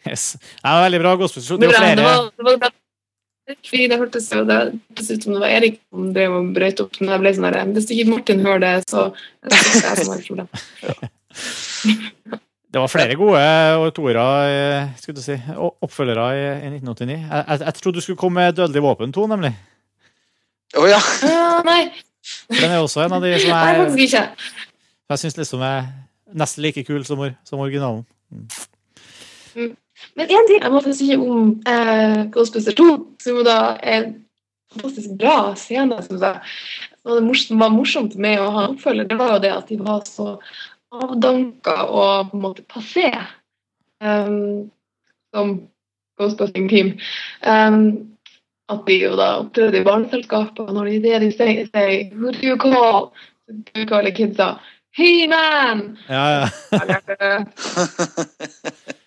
[0.07, 0.31] Yes.
[0.39, 1.15] Det var veldig bra.
[1.17, 1.59] Ghostbusters.
[1.59, 2.73] Det, Det er det, var, det var.
[3.67, 6.83] Fordi det hørtes jo det hørtes ut som det var Erik som drev og brøyt
[6.83, 6.99] opp.
[7.01, 9.07] Men jeg ble sånn der, hvis ikke Martin hører det, så
[9.43, 11.09] er det jeg som har.
[12.71, 17.17] Det var flere gode toere, eh, skulle du si, oppfølgere i, i 1989.
[17.17, 19.51] Jeg, jeg, jeg trodde du skulle komme med Dødelig våpen 2, nemlig.
[20.79, 21.01] Å ja.
[21.27, 21.81] Ah, nei,
[22.47, 24.23] Den er også en av de som nei, faktisk ikke.
[25.11, 25.89] jeg syns liksom er
[26.31, 28.05] nesten like kul som, som originalen.
[30.15, 32.89] Men én ting jeg må faktisk si om eh, Ghostbusters 2,
[33.23, 34.11] som da er en
[34.73, 36.01] fantastisk bra scene.
[36.03, 36.35] Som da,
[37.03, 39.79] Og det som var morsomt med å ha oppfølger, det var jo det at de
[39.81, 40.35] var så
[40.91, 43.09] avdanka og på en måte passé.
[44.01, 44.71] Um,
[45.33, 45.67] som
[46.19, 46.97] Ghostbusting Team.
[47.41, 48.11] Um,
[48.71, 52.45] at de jo da opptrådte i barneselskapet, når de det de sier, sier Who do
[52.45, 53.11] you call?
[53.47, 54.53] Du kaller kidsa
[54.95, 55.97] He-Man!
[56.09, 57.43] Ja, ja.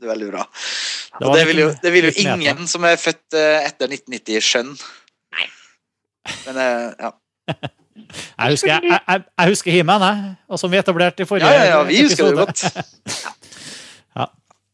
[0.00, 0.06] Jeg det.
[0.06, 0.46] det er veldig bra.
[1.18, 4.46] Det Og det vil jo, det vil jo ingen som er født eh, etter 1990
[4.46, 4.76] skjønne.
[6.46, 7.10] Men eh, ja.
[8.40, 10.34] Jeg husker, jeg, jeg, jeg husker He-Man, jeg.
[10.48, 12.46] Og som vi etablerte i forrige Ja, ja, ja, vi husker det episode.
[12.46, 13.36] godt.
[14.18, 14.24] Ja.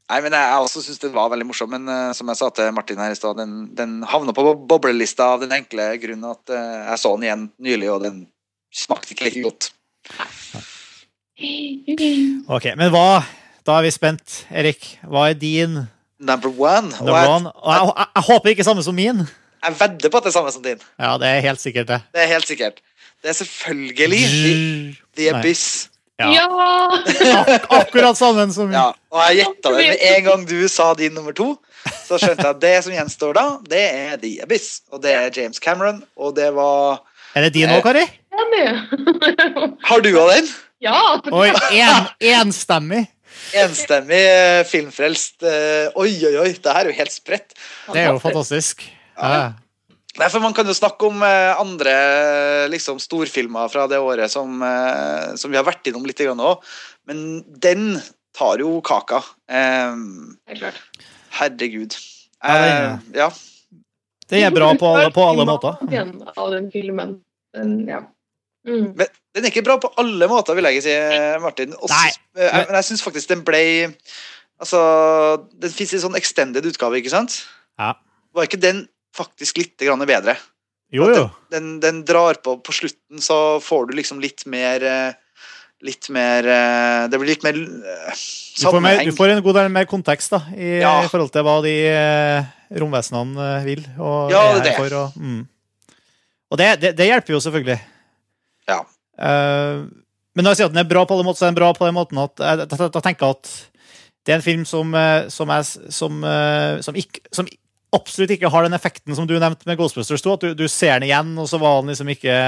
[0.08, 2.70] Nei, men Jeg også syns den var veldig morsom, men uh, som jeg sa til
[2.72, 6.86] Martin her i stad, den, den havna på boblelista av den enkle grunnen at uh,
[6.92, 8.22] jeg så den igjen nylig, og den
[8.72, 9.68] smakte ikke like godt.
[12.48, 13.20] Ok, men hva
[13.66, 14.44] Da er vi spent.
[14.54, 15.88] Erik, hva er din
[16.22, 16.92] Number one.
[17.00, 17.50] Number one?
[17.50, 19.26] Og jeg, jeg, jeg håper ikke samme som min.
[19.66, 20.78] jeg vedder på at det er samme som din.
[20.98, 21.98] Ja, det er helt sikkert det.
[22.14, 22.78] Det er helt sikkert.
[23.22, 25.88] Det er selvfølgelig The, the Abyss.
[26.20, 26.30] Ja.
[26.32, 26.46] Ja!
[27.44, 31.12] Ak akkurat sammen som Ja, og jeg gjetta det med en gang du sa din
[31.12, 31.56] nummer to.
[32.06, 34.80] Så skjønte jeg at det som gjenstår da, det er The Abyss.
[34.92, 37.02] Og det er James Cameron, og det var
[37.34, 38.06] Er det din òg, Kari?
[39.90, 40.48] Har du òg den?
[40.80, 40.96] Ja!
[41.32, 43.04] Oi, en, enstemmig.
[43.56, 45.42] Enstemmig eh, filmfrelst.
[45.46, 47.54] eh, Oi, oi, oi, det her er jo helt spredt.
[47.92, 48.82] Det er jo fantastisk.
[49.16, 49.54] Ja.
[50.16, 51.94] Nei, for Man kan jo snakke om eh, andre
[52.72, 56.64] liksom, storfilmer fra det året som, eh, som vi har vært innom litt òg,
[57.06, 58.00] men den
[58.36, 59.22] tar jo kaka.
[59.48, 59.92] Eh,
[61.36, 61.96] herregud.
[62.42, 63.30] Ja, ja.
[64.26, 65.76] Det er bra på alle, på alle måter.
[65.86, 67.20] Den Av den filmen.
[67.54, 68.02] Den, ja.
[68.66, 68.86] Mm.
[68.98, 69.06] Men
[69.36, 70.94] den er ikke bra på alle måter, vil jeg ikke si,
[71.44, 71.72] Martin.
[71.78, 72.10] Også, Nei,
[72.40, 73.62] eh, men- men jeg syns faktisk den ble
[74.58, 74.80] Altså,
[75.52, 77.42] Den fins i sånn extended utgave, ikke sant?
[77.78, 77.92] Ja.
[78.34, 80.36] Var ikke den faktisk litt grann bedre?
[80.90, 81.30] Jo, jo.
[81.52, 85.12] Den, den drar på På slutten så får du liksom litt mer eh,
[85.84, 87.52] Litt mer eh, Det blir litt mer
[88.16, 88.56] sammenheng.
[88.56, 91.02] Du får, mer, du får en god del mer kontekst da, i, Ja.
[91.04, 91.74] i forhold til hva de
[92.80, 93.84] romvesenene vil.
[94.00, 94.96] Og Ja, det er her for.
[95.02, 95.42] Og, mm.
[96.50, 97.76] og det, det, det hjelper jo selvfølgelig.
[98.68, 98.82] Ja.
[99.16, 99.86] Uh,
[100.36, 101.70] men når jeg sier at den er bra på alle måter, så er den bra
[101.72, 103.52] på den måten at jeg, jeg, jeg tenker at
[104.26, 105.62] det er en film som, eh, som, er,
[105.94, 107.48] som, eh, som, ikke, som
[107.94, 110.34] absolutt ikke har den effekten som du nevnte med Ghostbusters 2.
[110.34, 112.38] At du, du ser den igjen, og så var den liksom ikke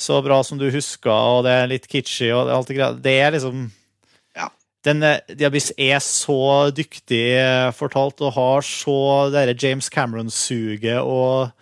[0.00, 2.96] så bra som du huska, og det er litt kitschy og alt det greia.
[2.96, 3.68] Det er liksom
[4.36, 4.48] Ja.
[4.84, 7.22] den Diabis er så dyktig
[7.76, 11.52] fortalt og har så det derre James Cameron-suget og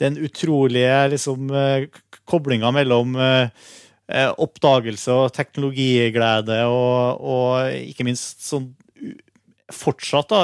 [0.00, 1.50] den utrolige liksom
[2.32, 3.68] koblinga mellom eh,
[4.08, 8.72] eh, oppdagelse og teknologiglede og, og ikke minst sånn
[9.72, 10.40] fortsatt da,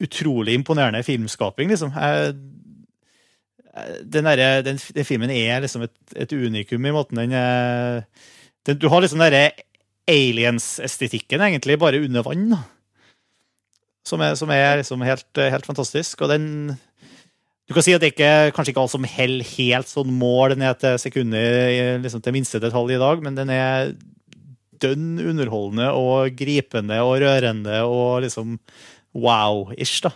[0.00, 1.90] utrolig imponerende filmskaping, liksom.
[1.92, 2.36] Jeg,
[4.02, 7.34] den, der, den, den filmen er liksom et, et unikum i måten den
[8.66, 9.52] den, Du har liksom den
[10.10, 12.54] aliens-estetikken egentlig bare under vann.
[14.06, 16.22] Som er, som er liksom helt, helt fantastisk.
[16.24, 16.46] Og den
[17.70, 20.80] Du kan si at det ikke kanskje ikke alt som heller helt sånn mål ned
[20.82, 23.92] til sekundet liksom til minste detalj i dag, men den er
[24.82, 28.58] dønn underholdende og gripende og rørende og liksom
[29.14, 30.10] wow-ish, da.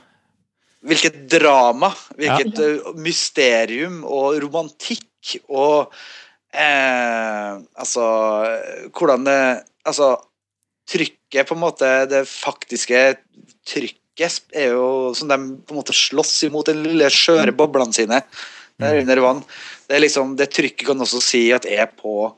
[0.85, 2.95] Hvilket drama, hvilket ja.
[2.99, 5.95] mysterium og romantikk og
[6.51, 8.05] eh, Altså
[8.91, 9.41] Hvordan det
[9.87, 10.17] Altså
[10.91, 13.15] Trykket, på en måte, det faktiske
[13.65, 15.37] trykket er jo som de
[15.67, 18.21] på en måte slåss imot den lille skjøre boblene sine
[18.79, 19.43] der under vann.
[19.89, 22.33] Det liksom, det trykket kan også si at er på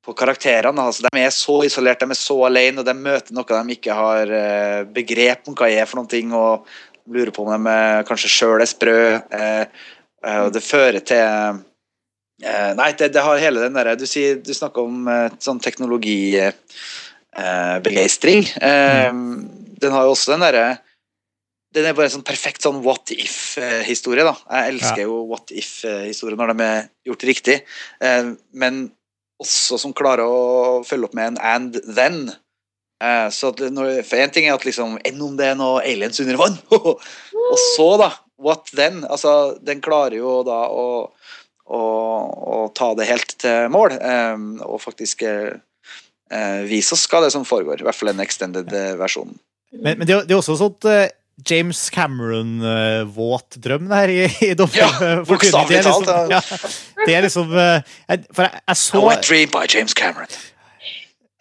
[0.00, 0.80] på karakterene.
[0.80, 3.92] altså De er så isolert, de er så alene, og de møter noe de ikke
[3.92, 6.64] har eh, begrep om hva er for noen ting, og
[7.12, 8.96] lurer på om de eh, kanskje sjøl er sprø.
[9.30, 9.64] Eh,
[10.40, 11.60] og det fører til
[12.40, 15.04] Nei, det, det har hele den derre Du, sier- du snakker om
[15.44, 18.40] sånn teknologibegeistring.
[18.64, 19.12] Eh,
[19.80, 20.68] Den har jo også den derre
[21.74, 24.26] den er bare en sånn perfekt sånn what if-historie.
[24.26, 24.34] da.
[24.50, 27.60] Jeg elsker jo what if-historier når de er gjort riktig.
[28.02, 28.80] Eh, men
[29.40, 32.24] også som klarer å følge opp med en and then.
[33.02, 36.20] Eh, så når, for En ting er at liksom Enn om det er noe aliens
[36.20, 36.58] under vann?
[36.74, 38.10] og så, da.
[38.40, 39.04] What then?
[39.04, 41.06] Altså, den klarer jo da å,
[41.70, 45.26] å, å ta det helt til mål, eh, og faktisk
[46.70, 47.80] vise oss hva det er som foregår.
[47.80, 48.70] I hvert fall den extended
[49.00, 49.34] versjonen.
[49.72, 51.08] Men, men det, er- også sånn eh,
[51.46, 56.40] James Cameron-våt drøm der i, i Ja, eh, bokstavelig Det liksom- talt, Ja,
[57.06, 60.28] det er liksom eh, jeg, For jeg, jeg så Wet Dream by James Cameron.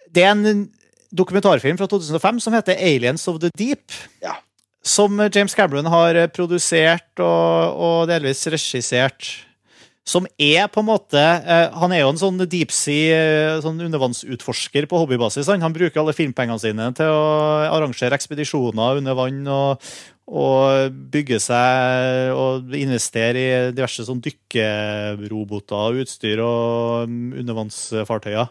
[0.09, 0.69] Det er en
[1.11, 3.97] dokumentarfilm fra 2005 som heter 'Aliens of the Deep'.
[4.23, 4.37] Ja.
[4.85, 9.27] Som James Cameron har produsert og, og delvis regissert.
[10.09, 13.81] Som er på en måte eh, Han er jo en sånn deep sea eh, sånn
[13.85, 15.49] undervannsutforsker på hobbybasis.
[15.51, 17.25] Han, han bruker alle filmpengene sine til å
[17.69, 19.91] arrangere ekspedisjoner under vann og,
[20.29, 27.09] og bygge seg og investere i diverse sånn dykkeroboter og utstyr og
[27.43, 28.49] undervannsfartøyer.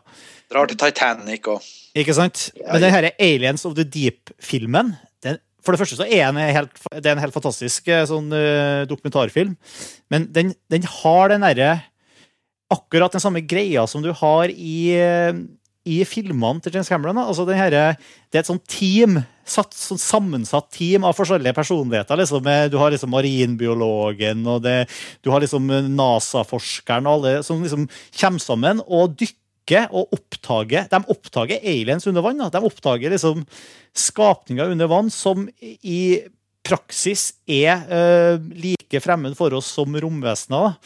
[0.49, 1.67] Drar til Titanic og
[1.99, 2.49] Ikke sant?
[2.63, 4.95] Men denne Aliens of the Deep-filmen
[5.69, 8.89] For det første så er den helt, det er en helt fantastisk eh, sånn uh,
[8.89, 9.53] dokumentarfilm.
[10.09, 11.74] Men den, den har den derre
[12.69, 15.39] Akkurat den samme greia som du har i, eh,
[15.89, 17.16] i filmene til James Cameron.
[17.16, 19.16] Altså herre det er et sånt team,
[19.49, 22.20] satt, sånn sammensatt team av forskjellige personligheter.
[22.20, 22.45] Liksom.
[22.69, 24.77] Du har liksom marinbiologen, og det,
[25.24, 27.89] du har liksom NASA-forskeren, og alle som liksom
[28.20, 29.48] kommer sammen og dykker
[29.93, 32.40] og oppdager De oppdager aliens under vann.
[32.40, 32.49] Da.
[32.57, 33.45] De oppdager liksom
[33.97, 36.01] skapninger under vann som i
[36.69, 40.77] praksis er uh, like fremmed for oss som romvesener.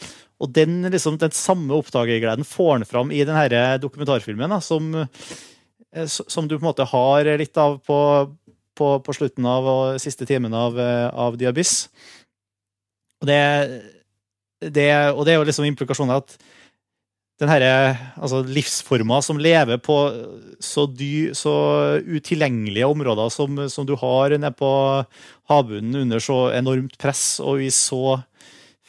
[0.43, 6.07] Og den, liksom, den samme oppdagergleden får han fram i denne dokumentarfilmen, da, som, eh,
[6.07, 7.99] som du på en måte har litt av på,
[8.75, 13.39] på, på slutten av og siste timen av, eh, av The Og det,
[14.59, 16.35] det, og det er jo liksom implikasjonen at
[17.41, 17.71] den herre
[18.21, 19.95] altså livsforma som lever på
[20.61, 21.53] så, dy, så
[22.05, 24.69] utilgjengelige områder som, som du har nede på
[25.49, 28.19] havbunnen under så enormt press og i så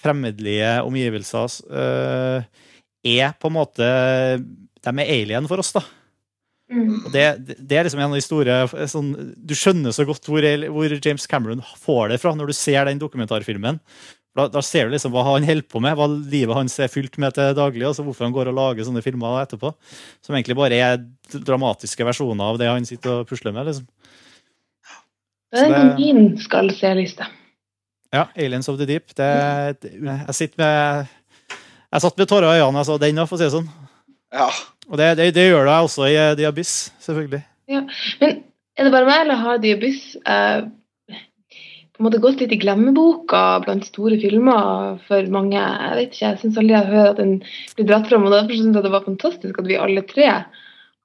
[0.05, 2.65] fremmedlige omgivelser, eh,
[3.05, 3.87] er på en måte
[4.85, 5.81] De er alien for oss, da.
[6.73, 7.13] Mm.
[7.13, 7.25] Det,
[7.61, 11.27] det er liksom en av de store sånn, Du skjønner så godt hvor, hvor James
[11.29, 13.81] Cameron får det fra når du ser den dokumentarfilmen.
[14.35, 17.21] Da, da ser du liksom hva han holder på med, hva livet hans er fylt
[17.23, 17.85] med til daglig.
[17.87, 19.71] altså Hvorfor han går og lager sånne filmer etterpå.
[20.25, 20.99] Som egentlig bare er
[21.31, 23.71] dramatiske versjoner av det han sitter og pusler med.
[23.71, 23.87] liksom.
[25.55, 27.27] Det er min skal se-liste.
[28.15, 29.15] Ja, 'Aliens of the Deep'.
[29.15, 29.31] Det,
[29.83, 31.07] det, jeg sitter med
[31.95, 33.69] jeg satt med tårer i øynene jeg så den, for å si det sånn.
[34.35, 34.49] Ja.
[34.91, 36.73] Og det, det, det gjør det også i eh, The Abyss,
[37.05, 37.45] selvfølgelig.
[37.71, 37.87] Men
[38.75, 40.65] er det bare meg, eller har The Abyss eh,
[41.95, 45.61] på en måte gått litt i glemmeboka blant store filmer for mange?
[45.61, 47.35] Jeg vet ikke, jeg syns aldri jeg hører at den
[47.77, 50.27] blir dratt fram, og derfor syns jeg det var fantastisk at vi alle tre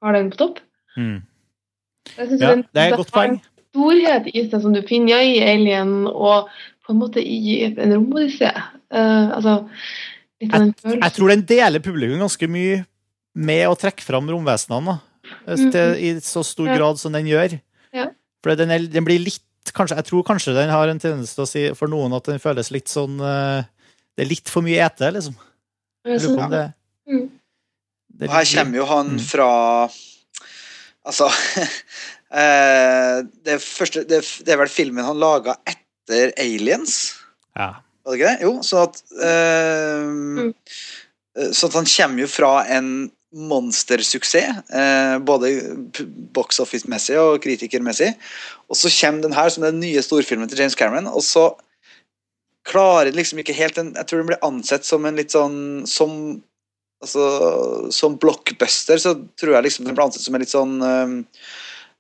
[0.01, 0.59] har den på topp.
[0.97, 1.21] Mm.
[2.17, 3.37] Ja, den- det er et godt poeng.
[3.37, 6.49] en storhet i seg som du finner i Alien, og
[6.85, 8.49] på en måte i en romodyssé.
[8.89, 9.69] Uh, altså,
[10.41, 11.03] litt av den følelsen.
[11.03, 12.85] Jeg tror den deler publikum ganske mye
[13.35, 14.85] med å trekke fram romvesenene.
[14.97, 15.53] da.
[15.53, 15.71] Mm.
[15.71, 16.77] Til- I så stor Ja.
[16.77, 17.59] grad som den gjør.
[17.93, 18.07] Ja.
[18.41, 19.39] For den, er, den blir litt
[19.75, 22.41] kanskje, Jeg tror kanskje den har en tendens til å si for noen at den
[22.41, 23.63] føles litt sånn eh,
[24.17, 25.35] Det er litt for mye ete, liksom.
[26.05, 26.65] Jeg Jeg lurer på om det,
[27.07, 27.19] det,
[28.19, 29.19] det Og her kommer jo han Mm.
[29.29, 29.49] fra
[31.09, 31.27] Altså
[32.41, 36.97] eh, det, første, det, det er vel filmen han laga etter Aliens?
[37.57, 37.71] Ja.
[38.05, 38.41] Var det ikke det?
[38.45, 40.05] Jo, så at eh,
[41.53, 42.87] Så at han kommer jo fra en
[43.35, 45.51] monstersuksess, eh, både
[46.33, 48.13] box office-messig og kritikermessig.
[48.69, 51.51] Og så kommer den her som den nye storfilmen til James Cameron, og så
[52.65, 55.87] klarer den liksom ikke helt den Jeg tror den blir ansett som en litt sånn
[55.87, 56.43] Som
[57.01, 57.23] altså,
[57.95, 61.15] som blockbuster, så tror jeg liksom den blir ansett som en litt sånn eh,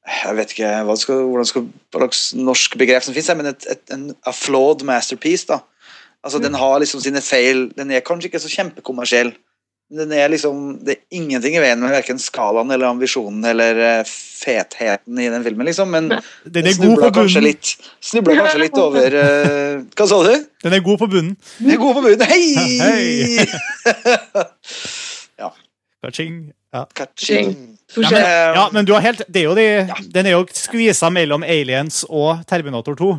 [0.09, 3.65] jeg vet ikke hva skal, hvordan skal, hva slags norsk begrep som finnes, men et,
[3.69, 5.45] et, en a flawed masterpiece.
[5.45, 5.59] da.
[6.25, 7.67] Altså, Den har liksom sine feil.
[7.77, 9.35] Den er kanskje ikke så kjempekommersiell.
[9.89, 13.79] Men Den er liksom, Det er ingenting i veien med verken skalaen eller ambisjonen eller
[13.85, 15.89] eh, fetheten i den filmen, liksom.
[15.91, 16.11] Men
[16.45, 17.47] Den er god snubla på kanskje bunnen.
[17.49, 17.73] litt
[18.11, 20.45] snubla kanskje litt over uh, Hva sa du?
[20.63, 21.33] Den er god på bunnen.
[21.57, 22.23] Den er god på bunnen.
[22.29, 22.45] Hei!
[22.85, 23.47] Hei!
[25.41, 25.51] ja.
[26.05, 26.39] Kaching.
[26.73, 26.85] Ja.
[26.93, 27.55] Ka-ching.
[27.97, 30.43] Ja, men, Eh, ja, men du har helt det er jo de, Den er jo
[30.53, 33.09] skvisa mellom Aliens og Terminator 2.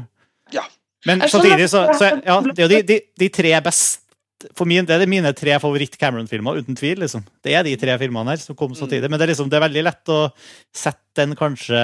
[0.55, 0.63] Ja.
[1.07, 4.05] Men samtidig så, så ja, Det er jo de, de, de tre best
[4.57, 6.99] For min, Det er mine tre favoritt-Cameron-filmer, uten tvil.
[7.03, 7.25] liksom.
[7.45, 9.11] Det er de tre filmene her som kom samtidig.
[9.11, 10.21] Men det er, liksom, det er veldig lett å
[10.73, 11.77] sette den kanskje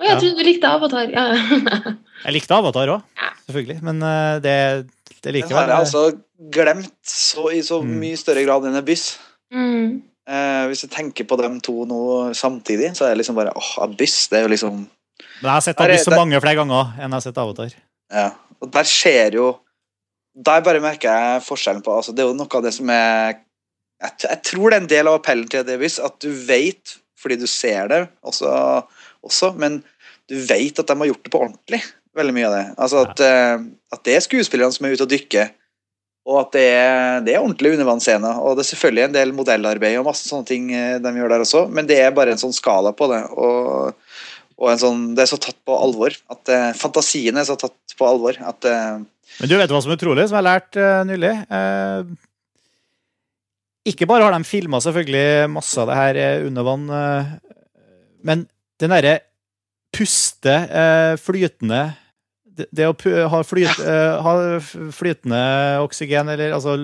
[0.00, 1.10] Å, jeg trodde du likte Avatar.
[1.12, 1.24] Ja.
[2.24, 3.02] Jeg likte Avatar òg,
[3.48, 3.78] selvfølgelig.
[3.84, 4.54] Men eh, det,
[5.08, 6.02] det Den likevel har jeg altså
[6.52, 7.94] glemt så, i så Mm.
[8.00, 9.18] mye større grad enn Abyss.
[9.52, 10.02] Mm.
[10.30, 12.00] Eh, hvis jeg tenker på dem to nå
[12.36, 14.28] samtidig, så er det liksom bare åh, Abyss.
[14.32, 14.76] Det er jo liksom
[15.40, 17.72] Men jeg har sett Abyss så mange flere ganger enn jeg har sett Avatar.
[18.12, 18.26] Ja.
[18.60, 19.46] Og der skjer jo
[20.34, 23.40] Der bare merker jeg forskjellen på altså, Det er jo noe av det som er
[24.00, 27.36] Jeg, jeg tror det er en del av appellen til The at du vet, fordi
[27.36, 28.50] du ser det også,
[29.26, 29.82] også men
[30.30, 31.80] du vet at de har gjort det på ordentlig.
[32.16, 32.66] Veldig mye av det.
[32.80, 35.50] Altså at, eh, at det er skuespillerne som er ute og dykker.
[36.30, 38.30] Og at det er, det er ordentlig undervannsscene.
[38.40, 41.44] Og det er selvfølgelig en del modellarbeid og masse sånne ting eh, de gjør der
[41.44, 43.20] også, men det er bare en sånn skala på det.
[43.34, 43.94] Og,
[44.60, 46.16] og en sånn, det er så tatt på alvor.
[46.32, 48.70] At eh, Fantasien er så tatt på alvor at
[49.40, 51.32] Men du vet hva som er utrolig, som jeg har lært eh, nylig?
[51.48, 52.02] Uh,
[53.88, 57.32] Ikke bare har de filma selvfølgelig masse av det her eh, under vann, uh,
[58.26, 58.44] men
[58.80, 59.16] den derre
[59.90, 60.52] puste,
[61.18, 61.80] flytende
[62.46, 62.92] det, det å
[63.32, 63.80] ha, flyt,
[64.22, 64.32] ha
[64.94, 65.40] flytende
[65.82, 66.76] oksygen, eller altså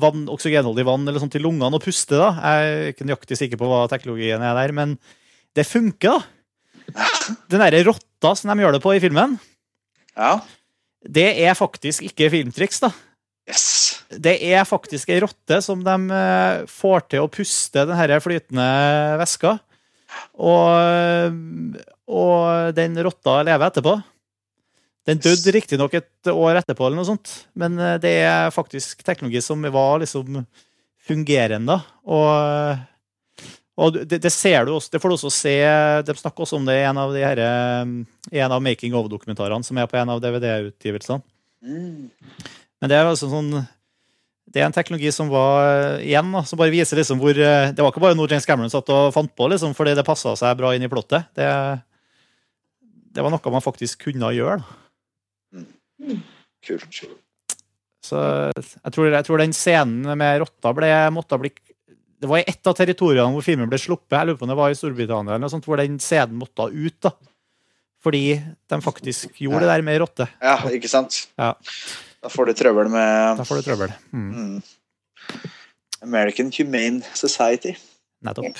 [0.00, 2.28] vann, oksygenholdig vann eller sånt i lungene og puste, da.
[2.38, 4.94] Jeg er ikke nøyaktig sikker på hva teknologien er der, men
[5.58, 7.08] det funker, da.
[7.50, 9.36] Den derre rotta som de gjør det på i filmen,
[10.14, 10.36] Ja.
[11.04, 12.90] Det er faktisk ikke filmtriks, da.
[13.44, 13.66] Yes.
[14.08, 18.66] Det er faktisk ei rotte som de eh, får til å puste den her flytende
[19.20, 19.58] væska.
[20.38, 21.36] Og,
[22.08, 23.96] og den rotta lever etterpå.
[25.04, 29.42] Den døde riktignok et år etterpå, eller noe sånt, men eh, det er faktisk teknologi
[29.44, 30.40] som var liksom
[31.04, 31.76] fungerende.
[32.08, 32.80] Og,
[33.74, 35.54] og det, det ser du også, det får du også se
[36.06, 37.94] De snakker også om det i en av, de her, eh,
[38.44, 41.24] en av Making of-dokumentarene som er på en av DVD-utgivelsene.
[41.64, 42.10] Mm.
[42.78, 43.48] Men det er altså sånn
[44.44, 47.82] Det er en teknologi som var igjen, da, som bare viser liksom hvor eh, Det
[47.82, 50.54] var ikke bare noe James Cameron satt og fant på, liksom, fordi det passa seg
[50.60, 51.26] bra inn i plottet.
[51.34, 51.50] Det,
[53.14, 54.60] det var noe man faktisk kunne gjøre.
[54.62, 56.16] Da.
[56.64, 57.04] Kult.
[58.04, 58.20] Så
[58.52, 61.50] jeg tror, jeg tror den scenen med rotta ble, måtte bli
[62.24, 64.14] Det var i ett av territoriene hvor filmen ble sluppet.
[64.16, 66.70] Jeg lurer på om det var i Storbritannia eller noe sånt, hvor den scenen måtte
[66.72, 66.96] ut.
[67.04, 67.10] da.
[68.04, 68.22] Fordi
[68.72, 70.26] de faktisk gjorde det der med rotte.
[70.40, 71.18] Ja, ikke sant?
[71.40, 71.50] Ja.
[72.24, 73.92] Da får du trøbbel med Da får du trøbbel.
[74.16, 75.44] Mm, mm.
[76.08, 77.74] American Humane Society.
[78.24, 78.56] nettopp.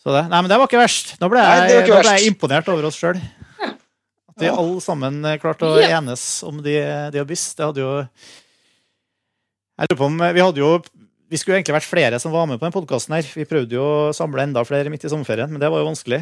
[0.00, 1.14] Så det, nei, men det var ikke verst.
[1.20, 3.18] Nå ble jeg, Nei, nå ble jeg imponert over oss sjøl.
[3.60, 5.98] At vi alle sammen eh, klarte å Ja.
[6.00, 6.78] enes om de,
[7.12, 7.50] de abyss.
[7.54, 7.92] Det hadde jo
[9.76, 10.72] Jeg lurer på om Vi hadde jo
[11.30, 13.14] Vi skulle egentlig vært flere som var med på denne podkasten.
[13.38, 16.18] Vi prøvde jo å samle enda flere midt i sommerferien, men det var jo vanskelig.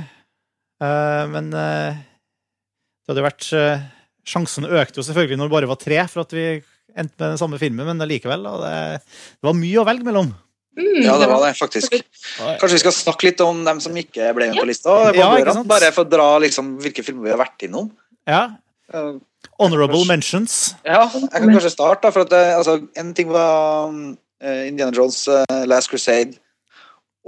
[0.85, 3.87] Eh, men eh, det hadde vært eh,
[4.29, 6.43] Sjansen økte jo selvfølgelig når det bare var tre for at vi
[6.99, 8.45] endte med den samme filmen, men allikevel.
[8.45, 10.29] da, Det, det var mye å velge mellom.
[10.77, 11.97] Mm, Ja, det var det, faktisk.
[12.37, 14.99] Kanskje vi skal snakke litt om dem som ikke ble med på lista?
[15.17, 15.31] Ja,
[15.65, 17.89] Bare, for å dra liksom, hvilke filmer vi har vært innom.
[18.29, 18.43] Ja.
[19.59, 20.75] Honorable mentions.
[20.85, 22.05] Ja, jeg kan kanskje starte.
[22.05, 24.13] da, for at, altså, En ting var eh,
[24.43, 26.39] Indiana Jones eh, Last Crusade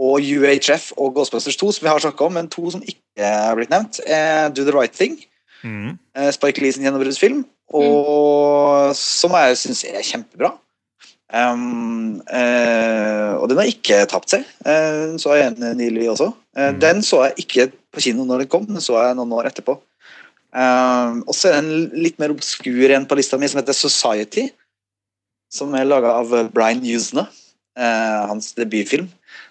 [0.00, 3.56] og UHF og Ghostbusters 2, som vi har snakka om, men to som ikke er
[3.58, 5.18] blitt nevnt, er Do the Right Thing.
[5.62, 5.98] Mm.
[6.16, 7.44] eh, Spike Lee sin gjennombruddsfilm,
[7.76, 10.54] og som jeg syns er kjempebra.
[11.30, 14.42] Um, uh, og den har ikke tapt seg.
[14.64, 16.32] Uh, Den så jeg en nylig også.
[16.56, 16.80] Uh, Mm.
[16.80, 19.76] Den så jeg ikke på kino når den kom, den så jeg noen år etterpå.
[20.50, 23.76] Um, og så er det en litt mer obskur en på lista mi som heter
[23.76, 24.48] Society,
[25.50, 27.26] som er laga av Brian Usna,
[27.78, 29.08] eh, hans debutfilm.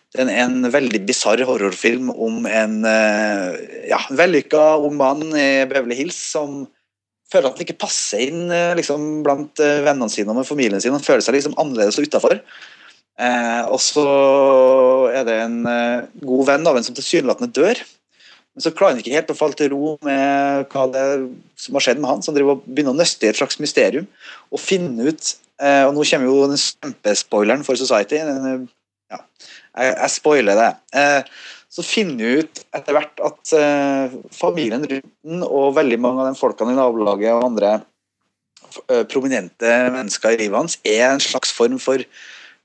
[0.09, 3.59] Det er en veldig bisarr horrorfilm om en eh,
[3.91, 6.63] ja, vellykka ung mann i Beverly Hills som
[7.29, 10.95] føler at han ikke passer inn eh, liksom, blant vennene sine og med familien sin.
[10.95, 12.41] Han føler seg liksom annerledes og utafor.
[13.19, 14.03] Og så
[15.11, 15.57] er det en
[16.23, 17.81] god venn av en som tilsynelatende dør.
[18.55, 21.25] Men så klarer han ikke helt å falle til ro med hva det er
[21.59, 22.23] som har skjedd med han.
[22.23, 24.07] Så han driver og begynner å nøste i et slags mysterium
[24.55, 28.19] og finne ut Og nå kommer jo den kjempespoileren for Society.
[28.21, 28.67] Eh,
[29.11, 30.69] ja, jeg, jeg spoiler det.
[30.95, 36.23] Eh, så finner vi ut etter hvert at eh, familien rundt den og veldig mange
[36.23, 37.75] av de folkene i nabolaget og andre
[38.89, 42.01] eh, prominente mennesker i livet hans er en slags form for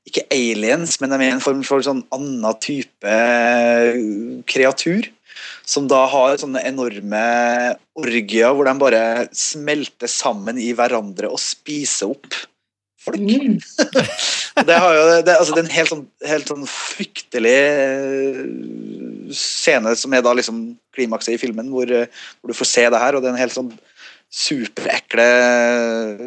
[0.05, 4.01] ikke aliens, men de er en form for sånn annen type eh,
[4.49, 5.09] kreatur.
[5.65, 7.23] Som da har sånne enorme
[7.99, 9.05] orgier hvor de bare
[9.37, 12.37] smelter sammen i hverandre og spiser opp
[13.05, 13.21] folk.
[13.21, 13.59] Mm.
[14.65, 18.37] Det, har jo, det, altså, det er en helt sånn, helt sånn fryktelig eh,
[19.35, 20.61] scene som er da liksom
[20.95, 22.07] klimakset i filmen, hvor, eh,
[22.39, 23.73] hvor du får se det her, og det er en helt sånn
[24.35, 25.27] superekle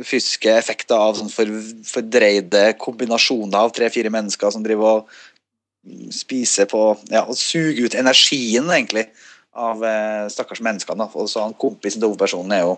[0.08, 1.56] fysiske effekter av sånn for,
[1.88, 6.82] fordreide kombinasjoner av tre-fire mennesker som driver og spiser på
[7.12, 9.08] Ja, og suger ut energien, egentlig,
[9.56, 11.08] av eh, stakkars menneskene.
[11.16, 12.78] Og så han kompisen til hovedpersonen er jo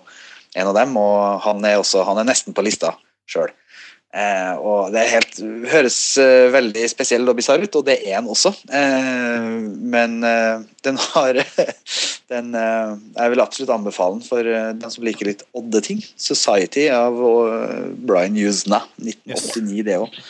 [0.57, 2.95] en av dem, og han er også han er nesten på lista
[3.29, 3.51] sjøl.
[4.09, 5.35] Eh, og det er helt,
[5.69, 8.51] høres eh, veldig spesiell og bisarr ut, og det er den også.
[8.73, 9.49] Eh,
[9.93, 11.37] men eh, den har
[12.33, 16.01] den, eh, Jeg vil absolutt anbefale den for eh, den som liker litt odde ting.
[16.17, 17.21] 'Society' av
[18.01, 18.81] Brian Usna.
[18.97, 20.21] 1989, det òg.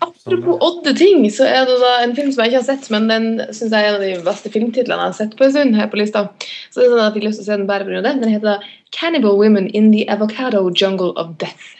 [0.00, 3.06] Apropos odde ting, så er det da en film som jeg ikke har sett, men
[3.10, 5.76] den synes jeg er en av de beste filmtitlene jeg har sett på en stund
[5.78, 6.26] her på lista.
[6.72, 8.08] Så det er sånn at jeg fikk lyst til å se den bare grunn.
[8.08, 11.76] Den heter 'Cannibal Women in the Avocado Jungle of Death'.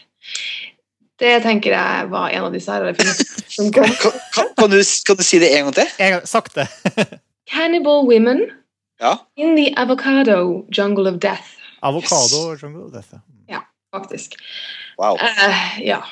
[1.20, 2.72] Det tenker jeg var en av disse
[3.56, 3.72] kom.
[3.74, 5.92] Kan, kan, kan, du, kan du si det en gang til?
[5.98, 6.66] En gang, sakte.
[7.50, 8.46] 'Cannibal Women
[9.00, 9.16] Ja.
[9.36, 12.62] in the Avocado Jungle of Death', Avokado yes.
[12.62, 12.90] jungle.
[12.92, 13.20] Dette.
[13.90, 14.36] faktisk.
[14.98, 15.18] Wow.
[15.18, 16.02] Uh, ja,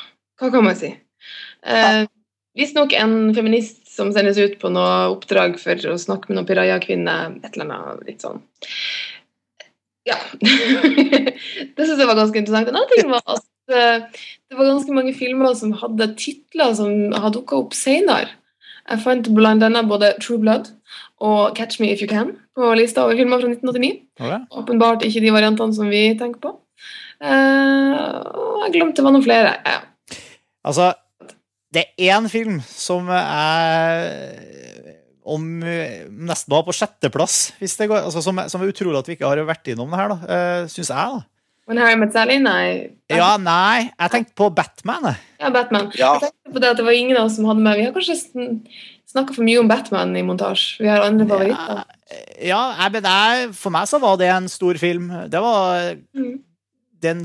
[0.40, 0.90] hva kan man si?
[1.66, 2.06] Uh,
[2.58, 7.36] visstnok en feminist som sendes ut på noe oppdrag for å snakke med noen piraja-kvinner.
[7.42, 8.42] Et eller annet litt sånn
[10.08, 10.16] Ja.
[10.40, 12.70] det syns jeg var ganske interessant.
[12.70, 17.12] En annen ting var at eh, det var ganske mange filmer som hadde titler som
[17.12, 18.30] har dukka opp senere.
[18.88, 20.70] Jeg fant blant annet både True Blood
[21.24, 24.00] og Catch Me If You Can på lista over filmer fra 1989.
[24.16, 24.40] Okay.
[24.62, 26.54] Åpenbart ikke de variantene som vi tenker på.
[27.18, 27.98] Eh,
[28.38, 29.52] og jeg glemte det var noen flere.
[29.66, 29.82] Ja.
[30.68, 30.92] Altså,
[31.74, 34.08] det er én film som er
[35.28, 38.06] om nesten var på sjetteplass, hvis det går.
[38.08, 40.18] Altså, som, som er utrolig at vi ikke har vært innom det her, da.
[40.24, 41.26] Uh, Syns jeg, da.
[41.68, 42.68] Men Harry Met Sally, nei.
[43.12, 45.10] Ja, nei, jeg tenkte på Batman.
[45.40, 45.90] Ja, Batman.
[45.98, 46.14] Ja.
[46.16, 47.92] Jeg tenkte på det at det var ingen av oss som hadde med Vi har
[47.92, 48.16] kanskje
[49.08, 50.80] snakka for mye om Batman i montasje.
[50.80, 51.82] Vi har andre favoritter.
[52.40, 55.10] Ja, jeg, men jeg, for meg så var det en stor film.
[55.28, 56.38] Det var Mm.
[57.04, 57.20] den,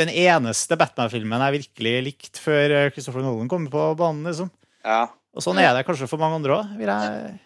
[0.00, 4.48] den eneste Batman-filmen jeg virkelig likte før eh, Christopher Nolan kom på banen, liksom.
[4.84, 5.04] Ja.
[5.36, 7.40] Og sånn er det kanskje for mange andre òg, vil jeg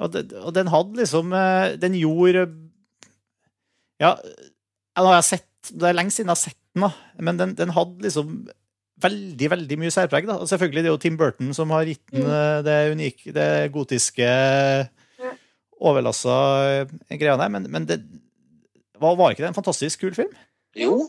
[0.00, 2.46] og, det, og den hadde liksom eh, Den gjorde
[4.00, 4.14] Ja,
[5.24, 6.90] sett Det er lenge siden jeg har sett den, da,
[7.22, 8.48] men den, den hadde liksom
[9.02, 10.26] veldig, veldig mye særpreg.
[10.26, 10.36] da.
[10.42, 12.30] Og selvfølgelig det er jo Tim Burton som har gitt den Mm.
[12.30, 14.28] eh, det unike, det gotiske
[15.82, 16.34] overlassa
[16.82, 18.00] eh, greia der, men, men det
[19.02, 20.30] var, var ikke det en fantastisk kul film?
[20.78, 21.08] Jo.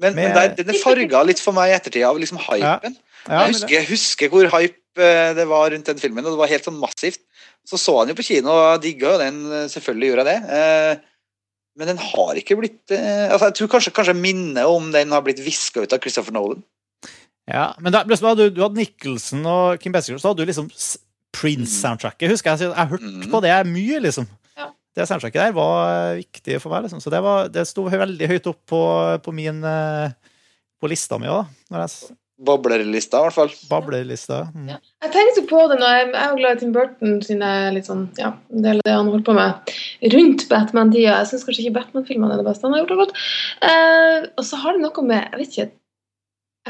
[0.00, 2.96] Men, Med- men det, den farga litt for meg i ettertid av liksom hypen.
[3.28, 6.40] Ja, jeg, husker, jeg husker hvor hype eh, det var rundt den filmen, og det
[6.40, 7.20] var helt sånn massivt.
[7.68, 9.40] Så så han jo på kino og digga jo den,
[9.70, 11.00] selvfølgelig gjorde jeg det.
[11.78, 15.22] Men den har ikke blitt eh, altså Jeg tror kanskje, kanskje minnet om den har
[15.24, 16.64] blitt viska ut av Christopher Nolan.
[17.50, 20.50] Ja, men da, plutselig hadde du, du hadde Nicholson og Kim Bessinger, så hadde du
[20.50, 20.68] liksom
[21.34, 22.30] Prince-soundtracket.
[22.30, 23.30] Husker jeg, jeg, jeg hørte Mm.
[23.32, 24.26] på det mye, liksom.
[24.58, 24.66] Ja.
[24.96, 25.76] Det soundtracket der var
[26.12, 27.00] eh, viktig for meg, liksom.
[27.02, 28.82] Så det, var, det sto veldig høyt opp på,
[29.24, 30.10] på min eh,
[30.80, 33.50] På lista mi òg, når jeg Boblerlista, i hvert fall.
[33.68, 34.38] bablerlista.
[34.54, 34.68] Mm.
[34.72, 34.78] Ja.
[35.04, 37.88] Jeg tenkte på det når jeg, jeg er jo glad i Tim Burton sine litt
[37.90, 38.30] sånn, ja,
[38.64, 39.74] del av det han holdt på med
[40.14, 41.18] rundt Batman-tida.
[41.18, 42.96] Jeg syns kanskje ikke Batman-filmene er det beste han har gjort.
[43.02, 43.14] godt.
[43.68, 45.68] Eh, og så har det noe med Jeg vet ikke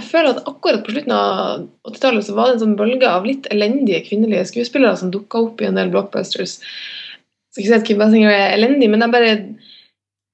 [0.00, 3.26] Jeg føler at akkurat på slutten av 80-tallet så var det en sånn bølge av
[3.26, 6.58] litt elendige kvinnelige skuespillere som dukka opp i en del blockbusters.
[7.50, 9.32] Så ikke si at Kim Basinger er elendig, men jeg bare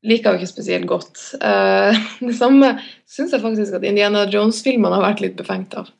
[0.07, 1.21] liker jo ikke spesielt godt.
[1.41, 2.77] Eh, det samme
[3.11, 5.91] syns jeg faktisk at Indiana Jones-filmene har vært litt befengt av.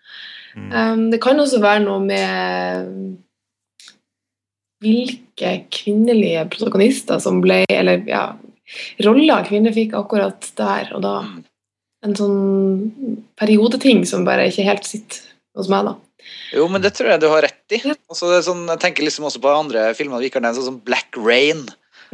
[0.57, 0.71] Mm.
[0.73, 2.93] Um, det kan også være noe med
[4.81, 8.23] hvilke kvinnelige protagonister som ble Eller ja,
[9.05, 11.19] roller kvinner fikk akkurat der og da.
[12.07, 15.25] En sånn periodeting som bare ikke helt sitter
[15.57, 15.97] hos meg, da.
[16.55, 17.81] Jo, men det tror jeg du har rett i.
[17.83, 17.97] Ja.
[18.11, 20.71] Altså, det sånn, jeg tenker liksom også på andre filmer vi ikke har nevnt, sånn
[20.71, 21.65] som Black Rain.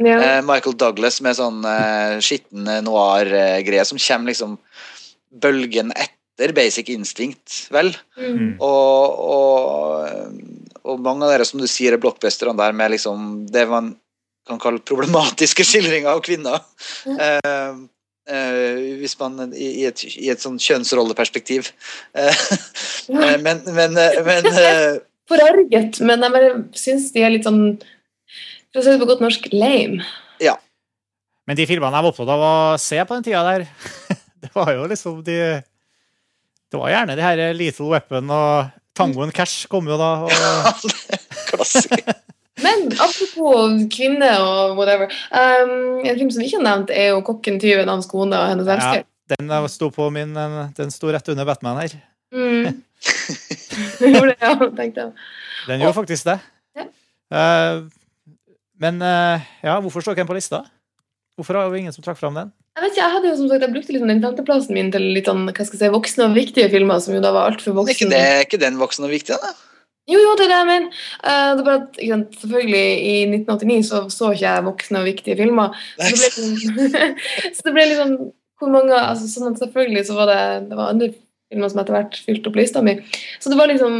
[0.01, 0.17] Ja.
[0.17, 4.57] Eh, Michael Douglas med sånn eh, skitten eh, noir-greie som kommer liksom
[5.43, 7.93] bølgen etter Basic Instinct, vel.
[8.17, 8.55] Mm.
[8.57, 10.37] Og, og,
[10.83, 13.93] og mange av dere som du sier er blockbusterne der med liksom det man
[14.49, 16.63] kan kalle problematiske skildringer av kvinner.
[17.07, 17.83] Eh,
[18.23, 21.73] Uh, hvis man i, i, et, i et sånn kjønnsrolleperspektiv.
[22.15, 22.43] Eh,
[23.11, 27.81] eh, men men, eh, men eh, Forarget, men jeg syns de er litt sånn
[28.73, 30.01] For å si det på godt norsk lame.
[30.41, 30.55] Ja.
[31.45, 33.67] Men de filmene jeg var opptatt av å se på den tida der,
[34.43, 35.37] det var jo liksom de
[36.73, 40.11] Det var gjerne de her Little Weapon og Tangoen Cash kom jo da.
[40.25, 40.31] Og.
[42.65, 45.09] Men apropos kvinne og whatever.
[45.29, 48.49] Um, en film som vi ikke har nevnt, er jo 'Kokken, tyven, hans kone og
[48.49, 49.05] hennes elsker'.
[49.05, 50.33] ja, den sto på min
[50.77, 51.97] Den sto rett under Batman her.
[52.33, 52.83] Mm.
[53.99, 55.11] Gjorde det, ja, tenkte jeg.
[55.67, 56.39] Den gjorde faktisk det.
[56.77, 56.85] Ja.
[57.33, 57.83] Eh,
[58.83, 60.63] men eh, ja, hvorfor står ikke den på lista?
[61.37, 62.51] Hvorfor har vi ingen som trakk fram den?
[62.77, 65.05] Jeg vet ikke, jeg hadde jo som sagt, jeg brukte liksom den femteplassen min til
[65.15, 67.71] litt sånn, hva skal jeg si, voksne og viktige filmer, som jo da var altfor
[67.71, 68.09] Er ikke, voksne.
[68.13, 69.51] det, er ikke den voksen og viktig, da?
[70.11, 71.01] Jo, jo, det er det jeg mener.
[71.23, 75.01] Eh, det er bare at, ikke sant, selvfølgelig, i 1989 så så ikke jeg voksne
[75.01, 75.77] og viktige filmer.
[75.95, 77.05] Så det ble,
[77.55, 78.15] så det ble liksom
[78.61, 81.09] hvor mange, altså sånn at Selvfølgelig så var det, det var andre
[81.51, 82.97] filmer som etter hvert fylte opp lista mi.
[83.43, 83.97] Så det var liksom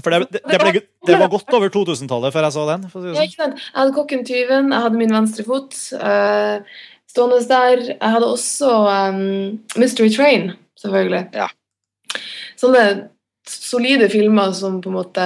[0.00, 2.86] For det, det, det, ble, det var godt over 2000-tallet før jeg så den.
[2.88, 3.28] For å si ja, det sånn.
[3.28, 3.64] ikke sant?
[3.66, 6.80] Jeg hadde Kokken tyven, jeg hadde min venstre fot uh,
[7.12, 7.82] stående der.
[7.92, 9.24] Jeg hadde også um,
[9.76, 11.26] Mystery Train, selvfølgelig.
[11.36, 11.50] Ja.
[12.60, 12.84] Sånne
[13.48, 15.24] solide filmer som på en måte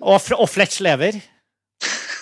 [0.00, 1.20] Og, og Fletch lever.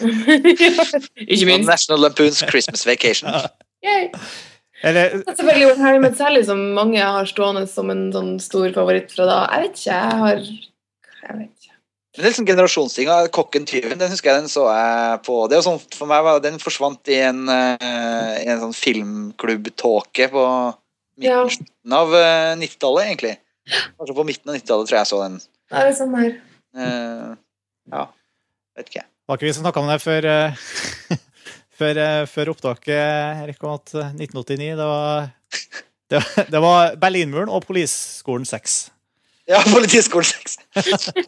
[1.32, 1.68] Ikke minst.
[1.68, 3.30] National Lampoons Christmas Vacation.
[3.84, 4.10] det
[4.82, 9.12] Eller Selvfølgelig When Harry Met Sally, som mange har stående som en sånn stor favoritt
[9.12, 9.40] fra da.
[9.52, 10.44] Jeg vet ikke, jeg har
[11.20, 11.59] Jeg vet
[12.16, 13.16] det er liksom generasjonstinga.
[13.34, 13.98] Kokken tyven.
[14.00, 17.06] Den husker jeg den så jeg på det er sånn, For meg var Den forsvant
[17.12, 20.44] i en, eh, en sånn filmklubbtåke på
[21.22, 21.44] Ja.
[21.44, 23.36] midten av eh, 90-tallet, egentlig.
[23.70, 25.38] Kanskje på midten av 90-tallet tror jeg jeg så den.
[25.70, 26.36] Det er det samme her.
[26.74, 27.36] Uh,
[27.92, 28.04] ja,
[28.78, 29.04] vet ikke.
[29.30, 30.54] Var ikke vi som snakka om det før, eh,
[31.78, 35.28] før, eh, før opptaket, Erik, om at eh, 1989 det var,
[36.10, 38.89] det, det var Berlinmuren og Politiskolen 6.
[39.50, 40.58] Ja, Politiskolen 6.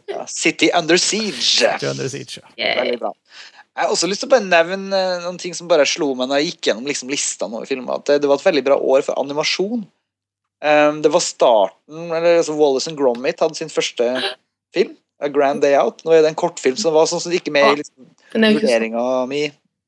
[0.06, 1.66] Ja, City Under Siege.
[1.66, 2.76] Er under siege, ja.
[2.78, 3.10] Veldig bra.
[3.72, 6.28] Jeg har også lyst til å bare nevne eh, noen ting som bare slo meg
[6.28, 8.02] når jeg gikk gjennom liksom, listene over filmer.
[8.06, 9.86] Det, det var et veldig bra år for animasjon.
[10.62, 14.06] Um, det var starten eller altså Wallace and Gromit hadde sin første
[14.76, 16.04] film, A Grand Day Out.
[16.04, 19.06] Nå er det en kortfilm som var sånn som ikke med i liksom, er vurderinga
[19.30, 19.46] mi.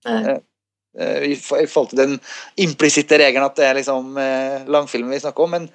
[0.09, 0.41] Uh,
[0.99, 2.17] eh, I forhold til den
[2.65, 5.55] implisitte regelen at det er liksom uh, langfilmen vi snakker om.
[5.55, 5.69] Men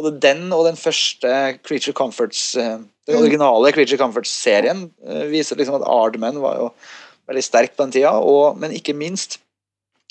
[0.00, 2.78] både den og den første Creature Comforts eh,
[3.08, 3.24] Den Mm.
[3.24, 6.66] originale Creature Comforts-serien eh, viser liksom at Ardman var jo
[7.30, 8.12] veldig sterk på den tida.
[8.22, 9.38] Og, men ikke minst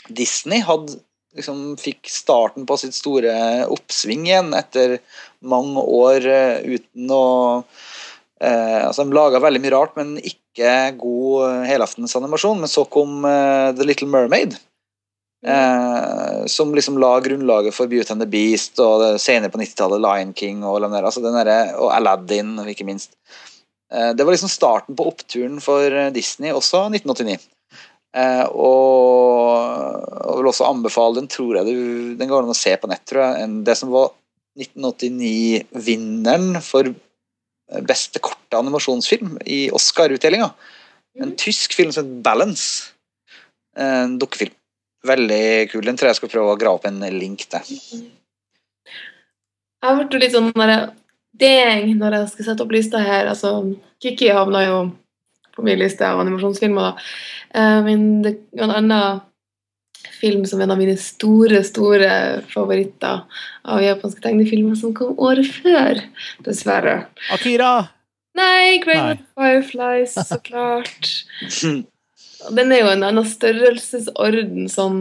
[0.09, 0.97] Disney hadde
[1.37, 3.31] liksom fikk starten på sitt store
[3.69, 4.97] oppsving igjen etter
[5.39, 7.25] mange år eh, uten å
[8.41, 12.59] eh, altså De laga veldig mye rart, men ikke god helaftensanimasjon.
[12.59, 14.57] Men så kom eh, The Little Mermaid.
[15.45, 20.33] Eh, som liksom la grunnlaget for Beauty and the Beast og senere på 90-tallet Lion
[20.35, 23.15] King og, den der, altså den der og Aladdin, ikke minst.
[23.93, 27.47] Eh, det var liksom starten på oppturen for eh, Disney også 1989.
[28.19, 32.75] Eh, og, og vil også anbefale den, tror jeg du, den går an å se
[32.81, 33.43] på nett, tror jeg.
[33.45, 34.11] En- Det som var
[34.59, 40.51] 1989-vinneren for eh, beste korte animasjonsfilm i Oscar-utdelinga.
[41.19, 42.91] En tysk film som heter Balance.
[43.79, 44.55] En dukkefilm.
[45.07, 45.83] Veldig kul.
[45.85, 47.69] Den tror jeg skal prøve å grave opp en link til.
[49.79, 50.89] Jeg ble litt sånn når jeg,
[51.39, 53.29] deng når jeg skal sette opp lista her.
[53.31, 53.53] Altså,
[54.03, 54.79] Kiki havna jo
[55.55, 56.89] på min liste av animasjonsfilmer.
[56.91, 57.09] da.
[57.55, 59.21] Eh, Men det var en annen
[60.19, 62.09] film som er en av mine store, store
[62.51, 63.23] favoritter
[63.63, 66.01] av japanske tegnefilmer, som kom året før,
[66.43, 67.05] dessverre.
[67.31, 67.89] Akira!
[68.35, 71.07] Nei, Great Fireflies, så klart.
[72.55, 74.99] Den er jo en annen størrelsesorden sånn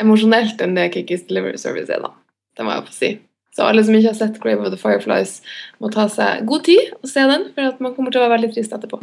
[0.00, 2.14] emosjonelt enn det Kikis Delivery Service er, da.
[2.56, 3.10] Det må jeg få si.
[3.56, 5.40] Så alle som ikke har sett Grave of the Fireflies,
[5.82, 8.36] må ta seg god tid og se den, for at man kommer til å være
[8.38, 9.00] veldig trist etterpå.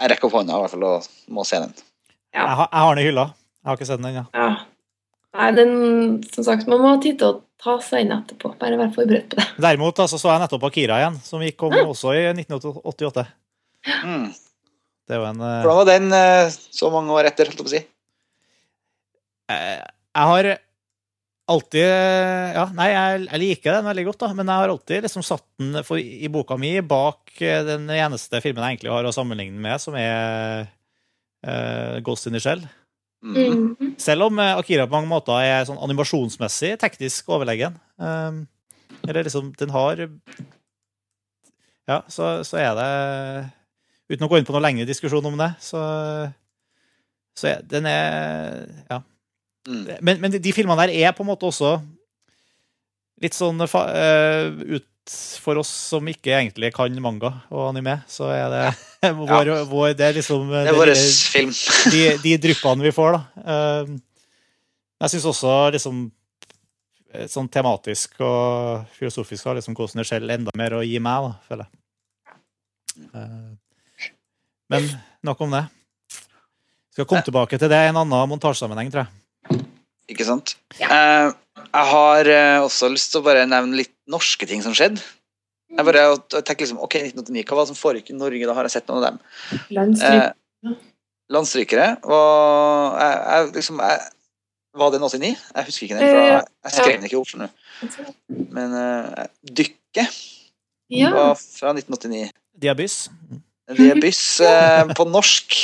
[0.00, 1.74] Jeg rekker opp hånda i hvert fall og må se den.
[2.34, 2.44] Ja.
[2.44, 3.26] Jeg, har, jeg har den i hylla.
[3.60, 4.24] Jeg har ikke sett den ennå.
[4.34, 4.48] Ja.
[5.34, 5.72] Nei, den,
[6.30, 8.52] som sagt, man må ha tid til å ta seg inn etterpå.
[8.60, 9.46] Bare være forberedt på det.
[9.64, 13.24] Derimot altså, så jeg nettopp Akira igjen, som gikk om også i 1988.
[14.04, 14.28] Mm.
[15.08, 17.70] Det var en eh, Hvordan var den eh, så mange år etter, holdt jeg på
[17.70, 17.82] å si?
[19.52, 19.82] Eh,
[20.14, 20.48] Jeg har
[21.54, 21.90] alltid
[22.56, 25.44] Ja, nei, jeg, jeg liker den veldig godt, da, men jeg har alltid liksom satt
[25.60, 29.82] den for, i boka mi bak den eneste filmen jeg egentlig har å sammenligne med,
[29.82, 30.70] som er
[31.44, 32.64] uh, Ghost in the Shell.
[33.24, 33.74] Mm.
[33.76, 33.90] Mm.
[34.00, 37.76] Selv om Akira på mange måter er sånn animasjonsmessig teknisk overlegen.
[38.00, 38.46] Um,
[39.04, 40.00] eller liksom, den har
[41.84, 42.88] Ja, så, så er det
[44.10, 45.80] Uten å gå inn på noen lengre diskusjon om det, så,
[47.38, 49.02] så ja, den er Ja.
[49.64, 49.84] Mm.
[50.04, 51.78] Men, men de, filmene der er på en måte også
[53.24, 54.84] litt sånn eh, ut
[55.40, 60.06] for oss som ikke egentlig kan manga og anime, så er det vår, vår Det
[60.08, 61.54] er liksom Det er vår film.
[61.94, 63.48] de, de dryppene vi får, da.
[63.84, 63.98] Um,
[65.04, 66.04] jeg syns også liksom
[67.12, 71.28] eh, sånn tematisk og filosofisk har liksom hvordan det skjer enda mer å gi meg,
[71.28, 71.80] da, føler jeg.
[74.64, 74.90] Uh, men
[75.26, 75.64] nok om det.
[76.94, 79.64] Skal komme tilbake til det i en annen montasjesammenheng, tror jeg.
[80.12, 80.54] Ikke sant?
[80.78, 81.30] Eh,
[81.64, 85.02] jeg har eh, også lyst til å bare nevne litt norske ting som skjedde.
[85.74, 86.04] Jeg bare
[86.36, 88.46] tenker liksom, ok, 1989, Hva var det som foregikk i Norge?
[88.46, 89.62] Da har jeg sett noen av dem.
[89.74, 90.74] Landstrykere.
[91.34, 94.04] Landstrykere var jeg, jeg, liksom, jeg,
[94.78, 95.32] Var det en 89?
[95.56, 96.04] Jeg husker ikke den.
[96.12, 97.48] For jeg, jeg skrev den ikke i Oslo nå.
[98.54, 99.26] Men eh,
[99.62, 100.22] Dykket
[100.94, 101.10] Ja.
[101.16, 102.30] var fra 1989.
[102.62, 103.08] Diabyss.
[103.70, 105.54] Det er byss eh, på norsk.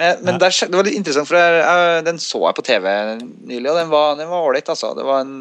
[0.00, 2.86] Men, men der, det var litt interessant, for jeg, jeg, den så jeg på TV
[3.20, 4.94] nylig, og den var den ålreit, altså.
[4.96, 5.34] Det var en,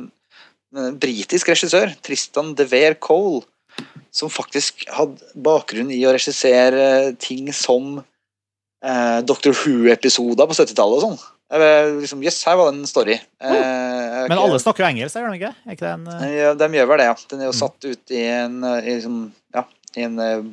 [0.76, 3.46] en britisk regissør, Tristan Devere Cole,
[4.12, 11.06] som faktisk hadde bakgrunn i å regissere ting som eh, Doctor Who-episoder på 70-tallet og
[11.06, 11.22] sånn.
[11.50, 13.16] Liksom, Jøss, her var det en story.
[13.16, 15.54] Eh, jeg er Men alle snakker jo engelsk, gjør de ikke?
[15.66, 17.16] Er ikke det en eh, ja, de gjør vel det, ja.
[17.32, 17.62] Den er jo Mm.
[17.64, 19.18] satt ut i en, eh, i, liksom,
[19.56, 19.64] ja,
[19.96, 20.44] i en eh,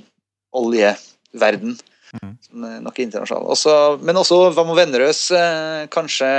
[1.37, 1.77] oljeverden.
[2.17, 2.37] Mm.
[2.41, 3.47] Som er nok internasjonal.
[3.53, 6.31] Også, men også Vamo Vennerøs eh, kanskje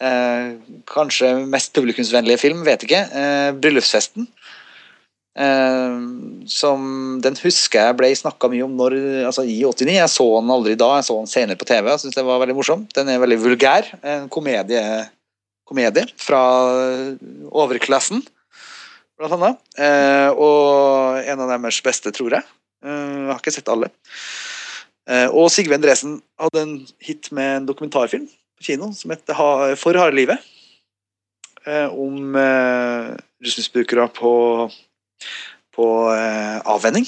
[0.00, 0.54] eh,
[0.88, 3.02] Kanskje mest publikumsvennlige film, vet ikke.
[3.06, 4.26] Eh, 'Bryllupsfesten'.
[5.36, 5.96] Eh,
[6.48, 8.96] som Den husker jeg ble snakka mye om når,
[9.28, 9.92] altså i 89.
[9.92, 11.90] Jeg så den aldri da, jeg så den senere på TV.
[11.90, 12.88] Jeg synes det var veldig morsom.
[12.96, 13.92] Den er veldig vulgær.
[14.02, 14.82] En komedie,
[15.68, 16.42] komedie fra
[17.52, 18.24] overklassen.
[19.16, 19.60] blant annet.
[19.80, 22.44] Eh, og en av deres beste, tror jeg.
[22.86, 23.90] Eh, jeg har ikke sett alle.
[25.10, 29.98] Eh, og Sigve Endresen hadde en hit med en dokumentarfilm på kino som heter For
[29.98, 30.42] harde livet.
[31.66, 34.32] Eh, om eh, rusmisbrukere på,
[35.74, 37.06] på eh, avvenning.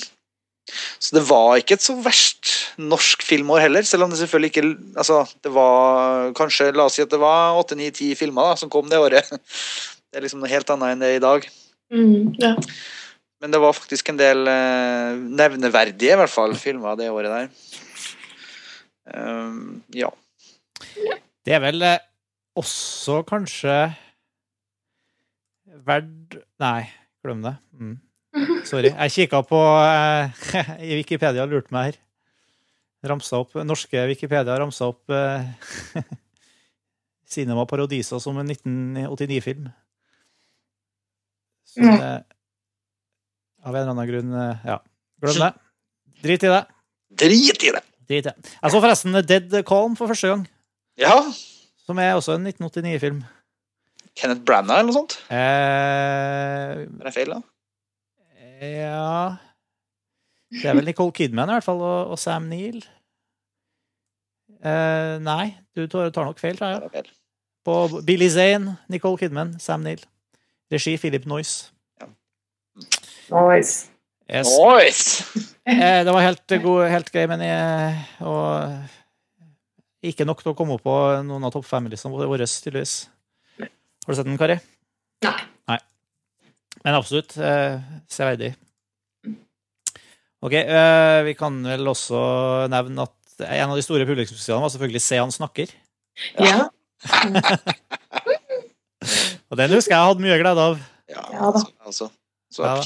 [0.98, 4.64] Så det var ikke et så verst norsk filmår heller, selv om det selvfølgelig ikke
[5.00, 8.58] altså, Det var kanskje, la oss si at det var åtte, ni, ti filmer da,
[8.60, 9.30] som kom det året.
[10.08, 11.42] Det er liksom noe helt annet enn det er i dag.
[11.92, 12.54] Mm, ja.
[13.38, 17.76] Men det var faktisk en del eh, nevneverdige, i hvert fall, filmer det året der.
[19.14, 20.10] Ehm, ja.
[21.46, 22.00] Det er vel eh,
[22.58, 23.76] også kanskje
[25.86, 26.88] verdt Nei,
[27.22, 27.54] glem det.
[27.78, 27.94] Mm.
[28.66, 28.90] Sorry.
[28.90, 30.26] Jeg kikka på uh,
[30.88, 31.98] i Wikipedia og lurte meg her.
[33.08, 35.46] Ramsa opp, Norske Wikipedia ramsa opp uh,
[37.30, 39.70] Cinema Paradiso som en 1989-film.
[41.68, 41.94] Så Ja.
[42.02, 42.12] det
[43.64, 44.78] Av en eller annen grunn eh, Ja.
[45.22, 45.52] Glem det.
[46.22, 46.60] Drit i det.
[47.18, 47.82] Drit i det!
[48.08, 48.34] Drit i det.
[48.62, 50.44] Jeg så forresten Dead Calm for første gang,
[50.98, 51.16] Ja.
[51.86, 53.18] som er også en 1989-film.
[54.18, 55.18] Kenneth Branagh eller noe sånt?
[55.30, 57.40] Eh, Er det feil, da?
[58.58, 59.36] ja
[60.50, 62.80] Det er vel Nicole Kidman i hvert fall, og, og Sam Neill.
[64.64, 66.90] Eh, nei, du tar, tar nok feil, tror jeg.
[66.96, 67.10] feil?
[67.68, 70.00] På Billy Zane, Nicole Kidman, Sam Neill.
[70.72, 71.70] Regi Philip Noyce.
[73.30, 73.88] Nice.
[74.30, 74.56] Yes.
[74.58, 75.24] Nice!
[75.68, 78.88] Eh, det var helt, god, helt grei, men jeg, og
[80.08, 80.94] ikke nok til å komme opp på
[81.28, 82.94] noen av topp fem-listene våre, tydeligvis.
[83.60, 84.56] Har du sett den, Kari?
[85.68, 85.76] Nei.
[86.86, 87.76] Men absolutt eh,
[88.08, 88.54] severdig.
[90.40, 92.18] Ok, eh, vi kan vel også
[92.72, 95.74] nevne at en av de store publikumssuksessene var selvfølgelig Se han snakker.
[96.40, 96.70] Ja.
[99.52, 100.80] Og den husker jeg hadde mye glede av.
[101.12, 102.08] Ja, Ja altså, altså.
[102.48, 102.80] Så, Ja.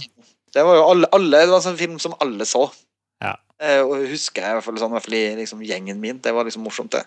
[0.54, 2.66] Det var jo alle, alle Det var en sånn film som alle så.
[3.22, 3.34] Ja.
[3.62, 6.18] Eh, og husker jeg i hvert fall, sånn, i hvert fall i liksom, gjengen min.
[6.22, 7.04] Det var liksom morsomt, det.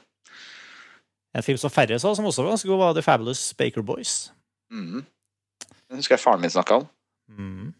[1.35, 4.31] En film som færre så, som også var ganske god, var The Fabulous Baker Boys.
[4.71, 5.03] Mhm.
[5.85, 6.87] Den husker jeg faren min snakka om.
[7.29, 7.73] Mm.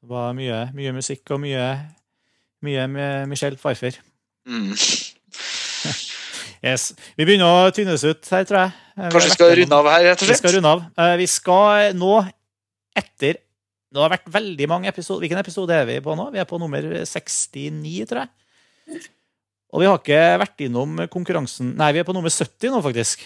[0.00, 1.66] Det var mye, mye musikk og mye,
[2.64, 3.98] mye med Michelle Pfeiffer.
[4.48, 4.72] Mm.
[6.64, 6.94] Yes.
[7.14, 8.70] Vi begynner å tynnes ut her, tror jeg.
[9.12, 10.38] Kanskje vi skal runde av her, rett og slett?
[10.40, 10.80] Vi skal runde av.
[11.04, 12.14] Eh, Vi skal nå,
[12.96, 13.38] etter
[13.96, 15.24] Det har vært veldig mange episoder.
[15.24, 16.28] Hvilken episode er vi på nå?
[16.34, 19.00] Vi er på nummer 69, tror jeg.
[19.74, 23.24] Og vi har ikke vært innom konkurransen Nei, vi er på nummer 70 nå, faktisk.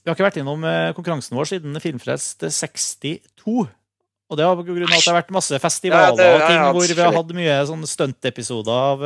[0.00, 3.66] Vi har ikke vært innom eh, konkurransen vår siden Filmfrelst 62.
[4.26, 6.70] Og det grunn av at det har vært masse festivaler Ja, det- og ting ja,
[6.74, 9.04] hvor vi har hatt mye sånne stuntepisoder av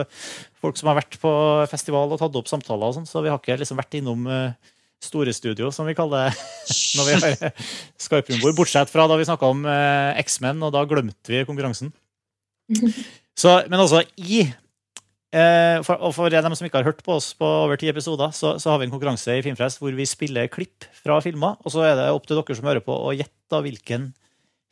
[0.62, 1.32] folk som har vært på
[1.68, 4.52] festival og tatt opp samtaler og sånn, så vi har ikke liksom vært innom eh,
[5.00, 6.34] store studio, som vi kaller det
[6.98, 7.52] når vi har
[8.00, 8.56] Skype-rombord.
[8.58, 11.92] Bortsett fra da vi snakka om eh, X-Men, og da glemte vi konkurransen.
[13.40, 17.30] Så, men altså, i eh, for, Og for dem som ikke har hørt på oss
[17.38, 20.50] på over ti episoder, så, så har vi en konkurranse i Filmfrelst hvor vi spiller
[20.52, 23.62] klipp fra filmer, og så er det opp til dere som hører på, å gjette
[23.64, 24.10] hvilken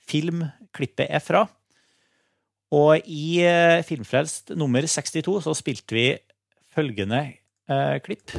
[0.08, 0.44] film
[0.76, 1.46] klippet er fra.
[2.74, 6.06] Og i eh, Filmfrelst nummer 62 så spilte vi
[6.76, 8.36] følgende eh, klipp.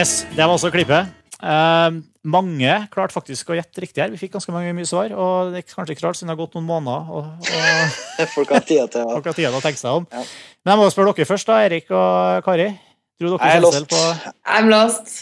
[0.00, 1.10] Yes, det var også klippet.
[1.44, 4.08] Uh, mange klarte faktisk å gjette riktig her.
[4.08, 5.12] Vi fikk ganske mange mye svar.
[5.12, 7.10] Og det er kanskje ikke rart, siden det har gått noen måneder.
[7.12, 7.26] Og,
[8.16, 10.06] og Folk har tid til å folk har tid til å tenke seg om.
[10.08, 10.22] Ja.
[10.64, 12.70] Men jeg må spørre dere først, da, Erik og Kari.
[13.20, 13.84] Tror dere er lost.
[13.92, 14.00] på
[14.48, 15.12] I'm lost.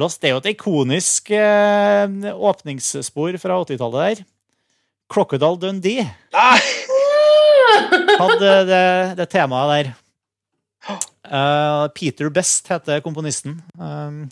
[0.00, 0.22] Lost?
[0.22, 4.24] Det er jo et ikonisk uh, åpningsspor fra 80-tallet der.
[5.12, 6.56] Crocodile Dundee Nei!
[8.24, 8.86] hadde det,
[9.20, 9.92] det temaet der.
[10.88, 13.56] Eh, Peter Best heter komponisten.
[13.80, 14.24] Um,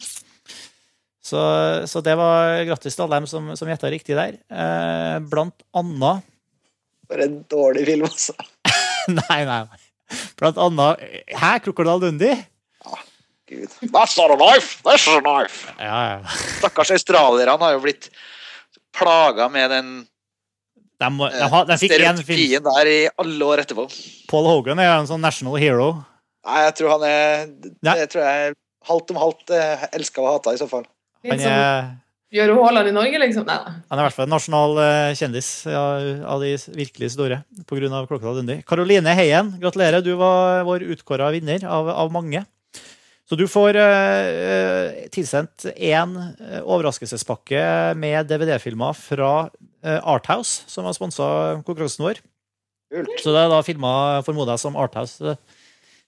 [1.23, 1.41] så,
[1.89, 4.37] så det var grattis til alle dem som, som gjetta riktig der.
[4.53, 6.27] Uh, blant annet
[7.09, 8.35] For en dårlig film, altså.
[9.09, 9.63] Nei, nei.
[9.67, 9.81] nei.
[10.39, 11.01] Blant annet
[11.33, 12.33] Hæ, Crocodile Dundi
[13.49, 13.73] Gud.
[13.93, 14.79] That's not a knife!
[14.85, 15.73] That's a knife!
[15.81, 16.37] Ja, ja.
[16.61, 18.07] Stakkars australierne har jo blitt
[18.97, 19.91] plaga med den
[21.03, 22.63] De, de, de, har- de fikk én film.
[22.69, 23.89] der i alle år etterpå.
[24.31, 25.89] Paul Hogan er jo en sånn national hero.
[26.43, 27.51] Nei, jeg tror han er.
[27.87, 28.57] Det tror jeg er
[28.89, 30.87] halvt om halvt eh, elska og hata, i så fall.
[31.29, 31.93] Han er,
[32.33, 33.45] Gjøre Haaland i Norge, liksom?
[33.45, 33.59] Nei.
[33.61, 35.83] Han er i hvert fall en nasjonal eh, kjendis ja,
[36.33, 38.01] av de virkelig store pga.
[38.09, 38.57] Klokka Dundi.
[38.67, 40.01] Karoline Heien, gratulerer.
[40.01, 42.43] Du var vår utkåra vinner av, av mange.
[43.29, 46.11] Så du får uh, tilsendt én
[46.67, 47.63] overraskelsespakke
[47.97, 51.29] med DVD-filmer fra uh, Arthouse, som har sponsa
[51.63, 52.21] konkurransen vår.
[52.93, 53.15] Kult.
[53.23, 55.37] Så det er da filmer formoder jeg som Arthouse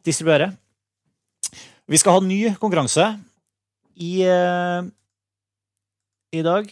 [0.04, 0.54] distribuerer.
[1.84, 3.04] Vi skal ha ny konkurranse
[3.94, 4.82] i, eh,
[6.32, 6.70] i dag.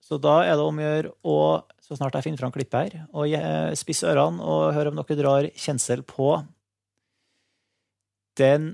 [0.00, 1.38] Så da er det om å gjøre å,
[1.82, 5.18] så snart jeg finner fram klippet her, og eh, spisse ørene og høre om dere
[5.18, 6.32] drar kjensel på
[8.40, 8.72] den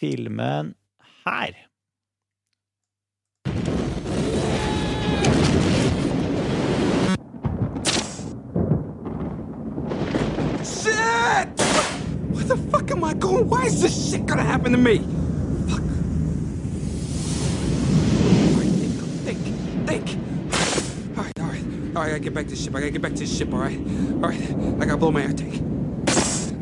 [0.00, 0.74] filmen
[1.22, 1.54] her.
[12.42, 13.48] Where the fuck am I going?
[13.48, 14.98] Why is this shit gonna happen to me?
[15.68, 15.80] Fuck.
[19.22, 19.38] Think,
[19.86, 20.18] think, think.
[21.16, 21.64] Alright, alright.
[21.94, 22.74] Alright, I gotta get back to the ship.
[22.74, 23.78] I gotta get back to the ship, alright?
[23.78, 25.62] Alright, I gotta blow my air tank.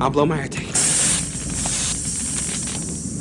[0.02, 0.68] I'll blow my air tank.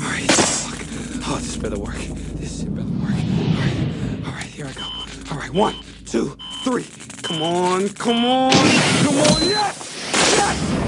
[0.04, 1.30] Alright, fuck.
[1.30, 1.96] Oh, this better work.
[1.96, 3.14] This shit better work.
[3.14, 4.86] Alright, alright, here I go.
[5.32, 5.76] Alright, one,
[6.06, 6.88] two, three.
[7.22, 9.48] Come on, come on, come on!
[9.48, 10.36] Yes!
[10.36, 10.79] Yes!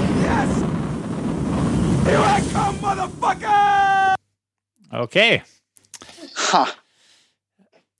[2.02, 4.14] Here I come, motherfucker!
[5.02, 5.16] Ok.
[6.50, 6.62] Ha.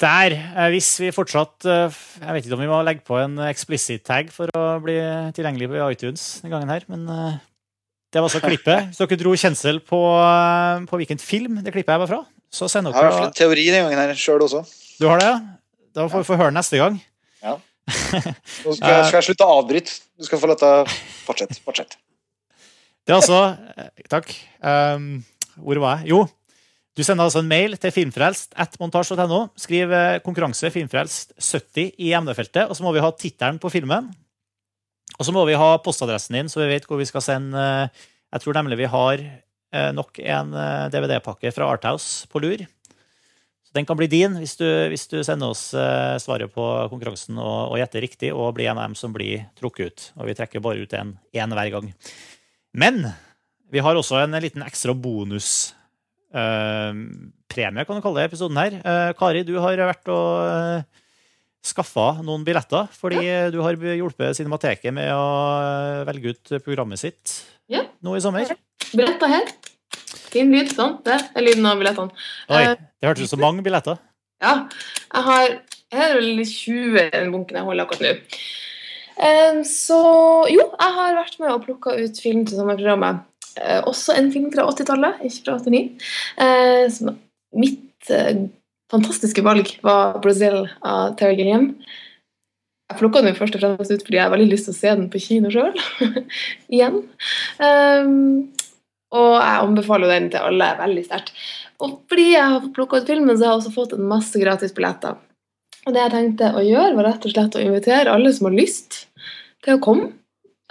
[0.02, 0.34] Der,
[0.74, 4.32] hvis vi fortsatt eh, Jeg vet ikke om vi må legge på en explicit tag
[4.34, 4.96] for å bli
[5.36, 7.38] tilgjengelig på iTunes denne gangen her, men eh,
[8.10, 8.90] det var altså klippet.
[8.90, 12.22] Hvis dere dro kjensel på, eh, på hvilken film det klippet jeg var fra,
[12.52, 14.64] så send Jeg har i hvert fall en teori den gangen her sjøl også.
[14.98, 15.38] Du har det, ja?
[15.94, 16.98] Da får vi få høre neste gang.
[18.62, 20.00] Nå skal, skal jeg slutte å avbryte.
[20.18, 20.82] Du skal få lov til å
[21.26, 21.62] fortsette.
[21.64, 21.98] Fortsett.
[23.02, 23.40] Det er altså
[23.76, 24.30] eh, Takk.
[24.62, 25.22] Um,
[25.58, 26.12] hvor var jeg?
[26.14, 26.22] Jo.
[26.92, 29.46] Du sender altså en mail til filmfrelst at montasj.no.
[29.58, 34.10] Skriv eh, konkurranse filmfrelst 70 i emnefeltet, og så må vi ha tittelen på filmen.
[35.18, 38.04] Og så må vi ha postadressen din, så vi vet hvor vi skal sende eh,
[38.32, 39.26] Jeg tror nemlig vi har
[39.96, 40.50] nok en
[40.92, 42.60] DVD-pakke fra Arthouse på lur.
[42.60, 45.62] Så den kan bli din hvis du, hvis du sender oss
[46.20, 49.86] svaret på konkurransen og, og gjetter riktig, og blir en av dem som blir trukket
[49.86, 50.04] ut.
[50.20, 51.88] Og vi trekker bare ut én hver gang.
[52.72, 53.04] Men
[53.72, 55.72] vi har også en liten ekstra bonus
[56.34, 56.92] eh,
[57.52, 58.78] premie, kan du kalle det, episoden her.
[58.80, 61.02] Eh, Kari, du har vært og uh,
[61.62, 63.22] skaffa noen billetter, fordi
[63.54, 65.26] du har hjulpet Cinemateket med å
[65.62, 67.36] eh, velge ut programmet sitt
[67.70, 67.84] Ja.
[68.02, 68.50] nå i sommer.
[68.90, 69.52] Billetter her.
[70.32, 70.96] Fin lyd, sånn.
[71.04, 72.24] Det er lyden av billettene.
[72.48, 74.00] Oi, Eh, det hørtes ut som mange billetter.
[74.42, 74.66] Ja.
[75.12, 75.54] Jeg har
[75.92, 78.12] har vel 20 i den bunken jeg holder akkurat nå.
[79.68, 79.98] Så
[80.50, 83.22] jo, jeg har vært med og plukka ut film til sommerprogrammet.
[83.60, 85.82] Eh, Også en film fra 80-tallet, ikke fra 89.
[86.44, 87.12] Eh, som
[87.58, 88.46] mitt eh,
[88.92, 91.74] fantastiske valg var 'Brazil' av Terry Gilliam.
[92.90, 94.90] Jeg plukka den først og fremst ut fordi jeg har veldig lyst til å se
[94.92, 95.72] den på kino sjøl.
[96.74, 96.98] Igjen.
[99.12, 101.32] Og jeg anbefaler den til alle veldig sterkt.
[101.80, 104.74] Og fordi jeg har plukka ut filmen, så har jeg også fått en masse gratis
[104.76, 105.16] billetter.
[105.86, 108.54] Og det jeg tenkte å gjøre, var rett og slett å invitere alle som har
[108.60, 109.06] lyst
[109.64, 110.12] til å komme.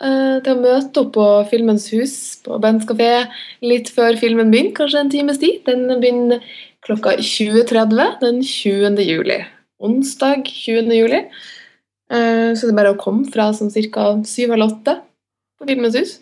[0.01, 3.27] eh, til å møte opp på Filmens hus på Bens kafé
[3.61, 5.59] litt før filmen begynner, kanskje en times tid.
[5.67, 6.41] Den begynner
[6.81, 8.97] klokka 20.30 den 20.
[9.05, 9.37] juli.
[9.81, 10.89] Onsdag 20.
[10.97, 11.19] juli.
[12.11, 14.07] Eh, Så det er bare å komme fra sånn ca.
[14.25, 14.97] syv halv åtte
[15.59, 16.19] på Filmens hus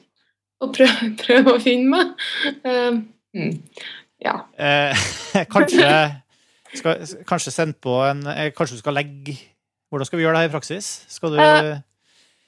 [0.61, 2.07] og prøve, prøve å finne meg.
[2.65, 2.99] Eh,
[3.39, 3.53] mm,
[4.25, 4.41] ja.
[4.59, 5.05] Eh,
[5.55, 5.87] kanskje,
[6.75, 9.37] skal, kanskje sende på en Kanskje du skal legge
[9.89, 10.89] Hvordan skal vi gjøre det her i praksis?
[11.07, 11.79] Skal du, Eh,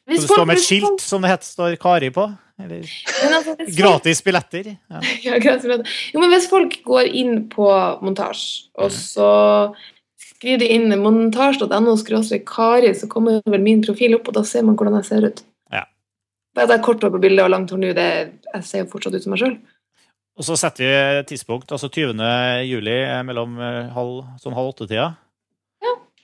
[0.07, 2.25] skal du stå med et skilt som det heter står Kari på?
[2.61, 4.67] Eller altså, folk- gratis billetter?
[4.89, 4.99] Ja.
[5.25, 5.95] Ja, gratis billetter.
[6.13, 7.67] Jo, men hvis folk går inn på
[8.01, 8.83] montasje, Mm.
[8.85, 9.29] og så
[10.17, 11.95] skriver de inn montasj.no
[12.47, 15.43] Kari, så kommer vel min profil opp, og da ser man hvordan jeg ser ut.
[15.71, 15.83] Ja.
[16.55, 18.07] Bare det er kort hår på bildet og langt hår nå, det,
[18.53, 19.57] jeg ser jo fortsatt ut som meg sjøl.
[20.39, 22.17] Og så setter vi tidspunkt, altså 20.
[22.65, 25.11] juli eh, mellom eh, halv, sånn halv åtte-tida.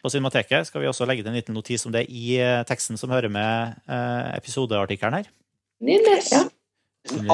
[0.07, 2.95] På Cinemateket skal vi også legge til en liten notis om det i eh, teksten
[2.95, 5.27] som hører med eh, episodeartikkelen her.
[5.83, 6.21] Nydelig.
[6.31, 6.45] Ja.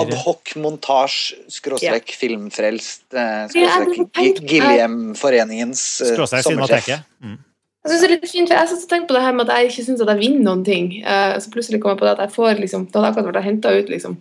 [0.02, 7.06] Adhoc-montasje, skråstrek filmfrelst, eh, Gilliam-foreningens Cinemateket.
[7.22, 7.38] Mm.
[7.84, 9.46] Jeg synes det er litt fint, for jeg satt og tenkte på det her med
[9.46, 10.90] at jeg ikke syns at jeg vinner noen ting.
[11.04, 13.50] Eh, så plutselig kom jeg på det at jeg får liksom Det hadde akkurat vært
[13.52, 14.18] henta ut liksom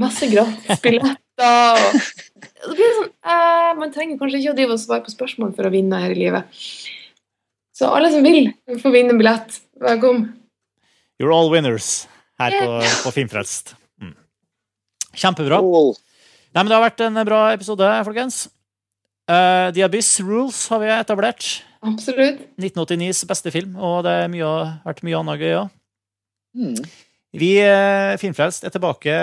[0.00, 1.20] masse gratis billetter.
[1.36, 2.00] Og,
[2.62, 5.50] og det blir sånn uh, Man trenger kanskje ikke å drive og svare på spørsmål
[5.56, 6.42] for å vinne her i livet.
[7.76, 8.48] Så alle som vil,
[8.80, 9.58] får vinne en billett.
[9.84, 10.30] Velkommen.
[11.20, 12.06] You're all winners
[12.40, 13.74] her på, på Filmfrelst.
[14.00, 14.14] Mm.
[15.12, 15.60] Kjempebra.
[15.60, 15.92] Cool.
[16.56, 18.46] Nei, men Det har vært en bra episode, folkens.
[19.28, 21.50] Uh, The Abyss Rules har vi etablert.
[21.84, 22.46] Absolutt.
[22.56, 25.72] 1989s beste film, og det har vært mye annet gøy òg.
[26.56, 26.76] Mm.
[27.36, 27.54] Vi
[28.22, 29.16] Filmfrelst er tilbake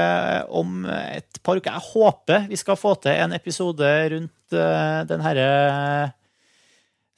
[0.53, 1.73] om et par uker.
[1.73, 5.47] Jeg håper vi skal få til en episode rundt eh, den herre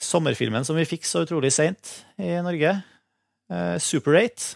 [0.02, 1.92] sommerfilmen som vi fikk så utrolig seint
[2.22, 2.76] i Norge.
[3.52, 4.56] Eh, Super 8.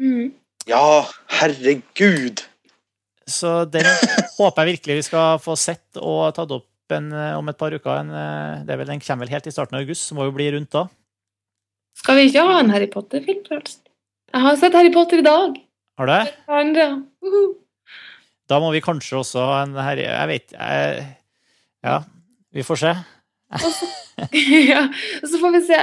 [0.00, 0.32] Mm.
[0.66, 1.06] Ja,
[1.40, 2.44] herregud!
[3.26, 3.86] Så den
[4.38, 7.74] håper jeg virkelig vi skal få sett og tatt opp en, eh, om et par
[7.74, 7.92] uker.
[8.02, 10.28] En, eh, det er vel, den kommer vel helt i starten av august, så må
[10.28, 10.86] jo bli rundt da.
[11.98, 13.82] Skal vi ikke ha en Harry Potter-film først?
[14.32, 15.58] Jeg har sett Harry Potter i dag.
[16.00, 16.12] Har du
[16.48, 16.86] Andre.
[17.22, 17.50] Uh -huh.
[18.48, 21.16] Da må vi kanskje også ha en her Jeg vet jeg,
[21.84, 22.02] Ja,
[22.52, 22.96] vi får se.
[23.52, 23.86] Og så
[25.40, 25.78] får vi se.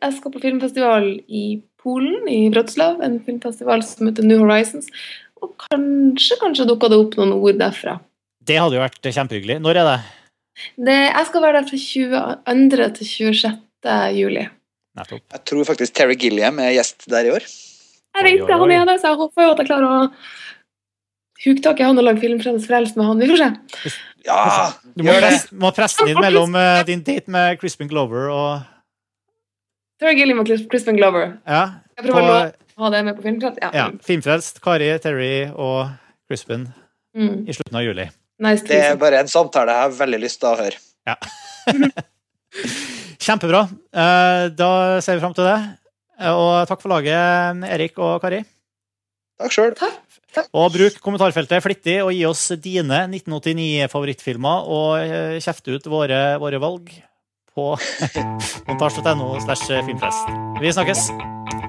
[0.00, 1.44] Jeg, skal på filmfestival i
[1.80, 3.00] Polen, i Wroclaw.
[3.04, 4.90] En filmfestival som heter New Horizons.
[5.40, 7.98] Og kanskje, kanskje dukka det opp noen ord derfra.
[8.44, 9.60] Det hadde jo vært kjempehyggelig.
[9.64, 9.98] Når er det?
[10.76, 12.88] Det, jeg skal være der fra 22.
[12.98, 13.96] til 26.
[14.18, 14.46] juli.
[14.98, 15.24] Nettopp.
[15.32, 17.44] Jeg tror faktisk Terry Gilliam er gjest der i år.
[18.10, 19.98] Jeg det, han er det, så jeg håper jo at jeg klarer å
[21.44, 23.18] huke tak i han og lage filmfrelst frelst med han.
[23.22, 23.92] Vi får se.
[24.26, 24.40] Ja,
[24.84, 25.28] Du må, gjør det!
[25.30, 28.66] press, må presse den inn mellom uh, din date med Crispin Glover og
[30.00, 31.38] Terry Gilliam og Crispin Glover.
[31.48, 31.62] Ja,
[31.96, 32.34] Jeg prøver å
[32.80, 33.58] å ha det med på filmfrelst.
[33.60, 33.70] Ja.
[33.76, 35.90] ja Filmfrelst, Kari, Terry og
[36.28, 36.70] Crispin
[37.10, 37.40] Mm.
[37.50, 38.04] i slutten av juli.
[38.38, 40.78] Nice Det er bare en samtale jeg har veldig lyst til å høre.
[41.10, 41.16] Ja.
[43.20, 43.64] Kjempebra.
[43.92, 44.68] Eh, Da
[45.02, 45.56] ser vi fram til det.
[46.20, 48.44] Eh, Og takk for laget, Erik og Kari.
[49.40, 49.74] Takk sjøl.
[50.54, 56.60] Og bruk kommentarfeltet flittig og gi oss dine 1989-favorittfilmer og eh, kjefte ut våre, våre
[56.62, 56.92] valg
[57.54, 57.72] på
[58.68, 60.34] montasj.no slash filmfest.
[60.62, 61.08] Vi snakkes.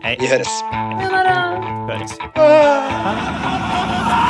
[0.01, 0.15] Hei.
[0.21, 0.59] Vi høres.
[1.89, 2.17] Høres.
[2.37, 4.27] Ah.